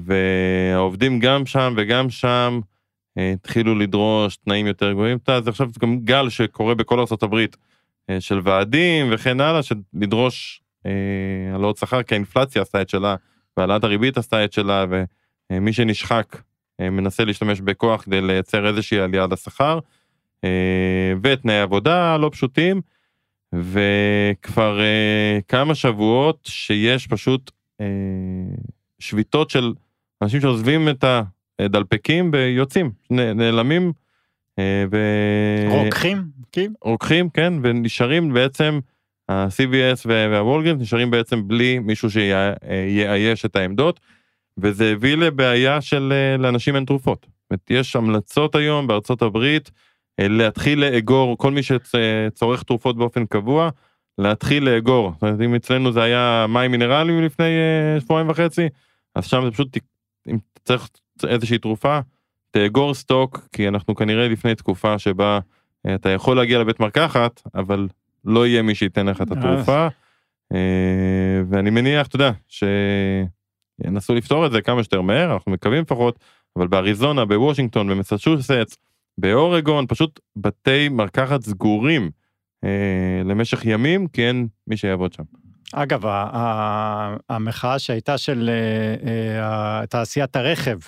והעובדים 0.00 1.18
גם 1.18 1.46
שם 1.46 1.74
וגם 1.76 2.10
שם 2.10 2.60
התחילו 3.16 3.74
לדרוש 3.74 4.36
תנאים 4.36 4.66
יותר 4.66 4.92
גבוהים. 4.92 5.18
זה 5.44 5.50
עכשיו 5.50 5.68
גם 5.80 5.98
גל 5.98 6.28
שקורה 6.28 6.74
בכל 6.74 6.98
ארה"ב 6.98 7.36
אה, 8.10 8.20
של 8.20 8.40
ועדים 8.42 9.06
וכן 9.12 9.40
הלאה, 9.40 9.62
של 9.62 9.74
לדרוש 9.94 10.62
אה, 10.86 10.90
העלאות 11.52 11.76
שכר, 11.76 12.02
כי 12.02 12.14
האינפלציה 12.14 12.62
עשתה 12.62 12.82
את 12.82 12.88
שלה, 12.88 13.16
והעלאת 13.56 13.84
הריבית 13.84 14.18
עשתה 14.18 14.44
את 14.44 14.52
שלה, 14.52 14.84
ומי 15.50 15.72
שנשחק 15.72 16.42
מנסה 16.80 17.24
להשתמש 17.24 17.60
בכוח 17.60 18.02
כדי 18.02 18.20
לייצר 18.20 18.66
איזושהי 18.66 18.98
עלייה 18.98 19.26
לשכר, 19.30 19.78
ותנאי 21.22 21.60
עבודה 21.60 22.16
לא 22.16 22.30
פשוטים, 22.32 22.80
וכבר 23.54 24.80
כמה 25.48 25.74
שבועות 25.74 26.38
שיש 26.44 27.06
פשוט 27.06 27.50
שביתות 28.98 29.50
של 29.50 29.72
אנשים 30.22 30.40
שעוזבים 30.40 30.88
את 30.88 31.04
ה... 31.04 31.08
אה, 31.08 31.22
דלפקים 31.60 32.30
ויוצאים, 32.32 32.90
נעלמים. 33.10 33.92
אה, 34.58 34.84
ו... 34.92 34.98
רוקחים? 35.70 36.22
כן. 36.52 36.72
רוקחים, 36.82 37.28
כן, 37.28 37.52
ונשארים 37.62 38.32
בעצם, 38.32 38.80
ה-CVS 39.28 40.02
והוולגרינס 40.06 40.80
נשארים 40.80 41.10
בעצם 41.10 41.48
בלי 41.48 41.78
מישהו 41.78 42.10
שיאייש 42.10 43.44
את 43.44 43.56
העמדות, 43.56 44.00
וזה 44.58 44.92
הביא 44.92 45.16
לבעיה 45.16 45.80
של 45.80 46.12
אה, 46.12 46.36
לאנשים 46.36 46.76
אין 46.76 46.84
תרופות. 46.84 47.26
זאת 47.50 47.70
יש 47.70 47.96
המלצות 47.96 48.54
היום 48.54 48.86
בארצות 48.86 49.22
הברית 49.22 49.70
להתחיל 50.18 50.80
לאגור, 50.80 51.38
כל 51.38 51.50
מי 51.50 51.60
שצורך 51.62 52.62
תרופות 52.62 52.96
באופן 52.96 53.26
קבוע, 53.26 53.70
להתחיל 54.18 54.64
לאגור. 54.64 55.12
זאת 55.12 55.22
אומרת, 55.22 55.40
אם 55.40 55.54
אצלנו 55.54 55.92
זה 55.92 56.02
היה 56.02 56.46
מים 56.48 56.70
מינרליים 56.70 57.22
לפני 57.22 57.50
שבועיים 58.00 58.30
וחצי, 58.30 58.68
אז 59.14 59.26
שם 59.26 59.44
זה 59.44 59.50
פשוט, 59.50 59.76
אם 60.28 60.38
צריך 60.64 60.88
איזושהי 61.28 61.58
תרופה, 61.58 62.00
תאגור 62.50 62.94
סטוק, 62.94 63.48
כי 63.52 63.68
אנחנו 63.68 63.94
כנראה 63.94 64.28
לפני 64.28 64.54
תקופה 64.54 64.98
שבה 64.98 65.38
אה, 65.86 65.94
אתה 65.94 66.08
יכול 66.08 66.36
להגיע 66.36 66.58
לבית 66.58 66.80
מרקחת, 66.80 67.42
אבל 67.54 67.88
לא 68.24 68.46
יהיה 68.46 68.62
מי 68.62 68.74
שייתן 68.74 69.06
לך 69.06 69.22
את 69.22 69.30
התרופה. 69.30 69.88
אה, 70.52 71.42
ואני 71.48 71.70
מניח, 71.70 72.06
אתה 72.06 72.16
יודע, 72.16 72.30
שינסו 72.48 74.14
לפתור 74.14 74.46
את 74.46 74.52
זה 74.52 74.62
כמה 74.62 74.82
שיותר 74.82 75.00
מהר, 75.00 75.32
אנחנו 75.32 75.52
מקווים 75.52 75.82
לפחות, 75.82 76.18
אבל 76.56 76.66
באריזונה, 76.66 77.24
בוושינגטון, 77.24 77.88
במסצ'וסטס, 77.88 78.76
באורגון, 79.18 79.86
פשוט 79.88 80.20
בתי 80.36 80.88
מרקחת 80.88 81.42
סגורים 81.42 82.10
אה, 82.64 83.22
למשך 83.24 83.64
ימים, 83.64 84.06
כי 84.06 84.28
אין 84.28 84.48
מי 84.66 84.76
שיעבוד 84.76 85.12
שם. 85.12 85.22
אגב, 85.74 86.02
המחאה 87.28 87.78
שהייתה 87.78 88.18
של 88.18 88.50
תעשיית 89.88 90.36
הרכב, 90.36 90.78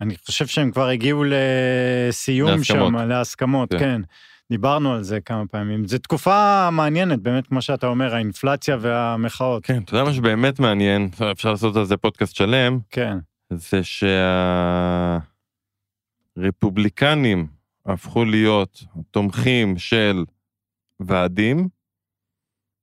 אני 0.00 0.16
חושב 0.26 0.46
שהם 0.46 0.70
כבר 0.70 0.88
הגיעו 0.88 1.24
לסיום 1.26 2.50
להסכמות. 2.50 2.88
שם, 2.88 3.08
להסכמות, 3.08 3.70
כן. 3.70 3.78
כן. 3.78 4.00
דיברנו 4.50 4.92
על 4.92 5.02
זה 5.02 5.20
כמה 5.20 5.46
פעמים. 5.46 5.86
זו 5.86 5.98
תקופה 5.98 6.68
מעניינת, 6.72 7.18
באמת, 7.20 7.46
כמו 7.46 7.62
שאתה 7.62 7.86
אומר, 7.86 8.14
האינפלציה 8.14 8.76
והמחאות. 8.80 9.66
כן, 9.66 9.82
אתה 9.82 9.94
יודע 9.94 10.04
מה 10.04 10.12
שבאמת 10.12 10.60
מעניין, 10.60 11.10
אפשר 11.32 11.50
לעשות 11.50 11.76
על 11.76 11.84
זה 11.84 11.96
פודקאסט 11.96 12.36
שלם, 12.36 12.78
כן. 12.90 13.18
זה 13.50 13.80
שהרפובליקנים 16.36 17.46
הפכו 17.86 18.24
להיות 18.24 18.84
תומכים 19.10 19.78
של 19.78 20.24
ועדים, 21.00 21.68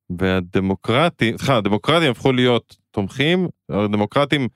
והדמוקרטים, 0.09 1.37
סליחה, 1.37 1.57
הדמוקרטים 1.57 2.11
הפכו 2.11 2.31
להיות 2.31 2.77
תומכים, 2.91 3.47
הדמוקרטים 3.69 4.47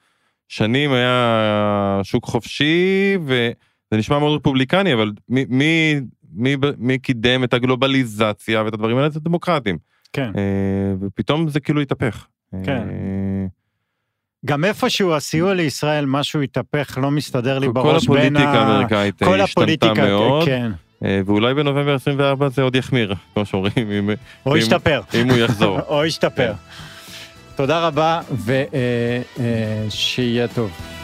שנים 0.49 0.91
היה 0.93 2.01
שוק 2.03 2.25
חופשי 2.25 3.17
וזה 3.25 3.51
נשמע 3.91 4.19
מאוד 4.19 4.39
רפובליקני 4.39 4.93
אבל 4.93 5.11
מי, 5.29 5.45
מי, 5.49 6.01
מי, 6.33 6.55
מי 6.77 6.99
קידם 6.99 7.43
את 7.43 7.53
הגלובליזציה 7.53 8.63
ואת 8.63 8.73
הדברים 8.73 8.97
האלה 8.97 9.09
זה 9.09 9.19
דמוקרטים. 9.19 9.77
כן. 10.13 10.31
אה, 10.37 10.93
ופתאום 11.01 11.49
זה 11.49 11.59
כאילו 11.59 11.81
התהפך. 11.81 12.27
כן. 12.63 12.77
אה, 12.89 13.45
גם 14.45 14.65
איפשהו 14.65 15.13
הסיוע 15.13 15.53
לישראל 15.53 16.05
משהו 16.05 16.41
התהפך 16.41 16.97
לא 17.01 17.11
מסתדר 17.11 17.59
לי 17.59 17.69
בראש 17.69 18.07
בין 18.07 18.37
ה... 18.37 18.39
כל 18.39 18.45
הפוליטיקה 18.45 18.61
האמריקאית 18.61 19.21
השתנתה 19.21 19.93
מאוד. 19.93 20.45
כן. 20.45 20.71
אה, 21.05 21.21
ואולי 21.25 21.53
בנובמבר 21.53 21.95
24 21.95 22.49
זה 22.49 22.61
עוד 22.61 22.75
יחמיר 22.75 23.15
כמו 23.33 23.45
שאומרים. 23.45 24.09
או 24.45 24.57
ישתפר. 24.57 25.01
אם 25.21 25.29
הוא 25.29 25.37
יחזור. 25.37 25.79
או 25.89 26.05
ישתפר. 26.05 26.53
תודה 27.59 27.87
רבה, 27.87 28.21
ושיהיה 29.89 30.47
טוב. 30.47 30.98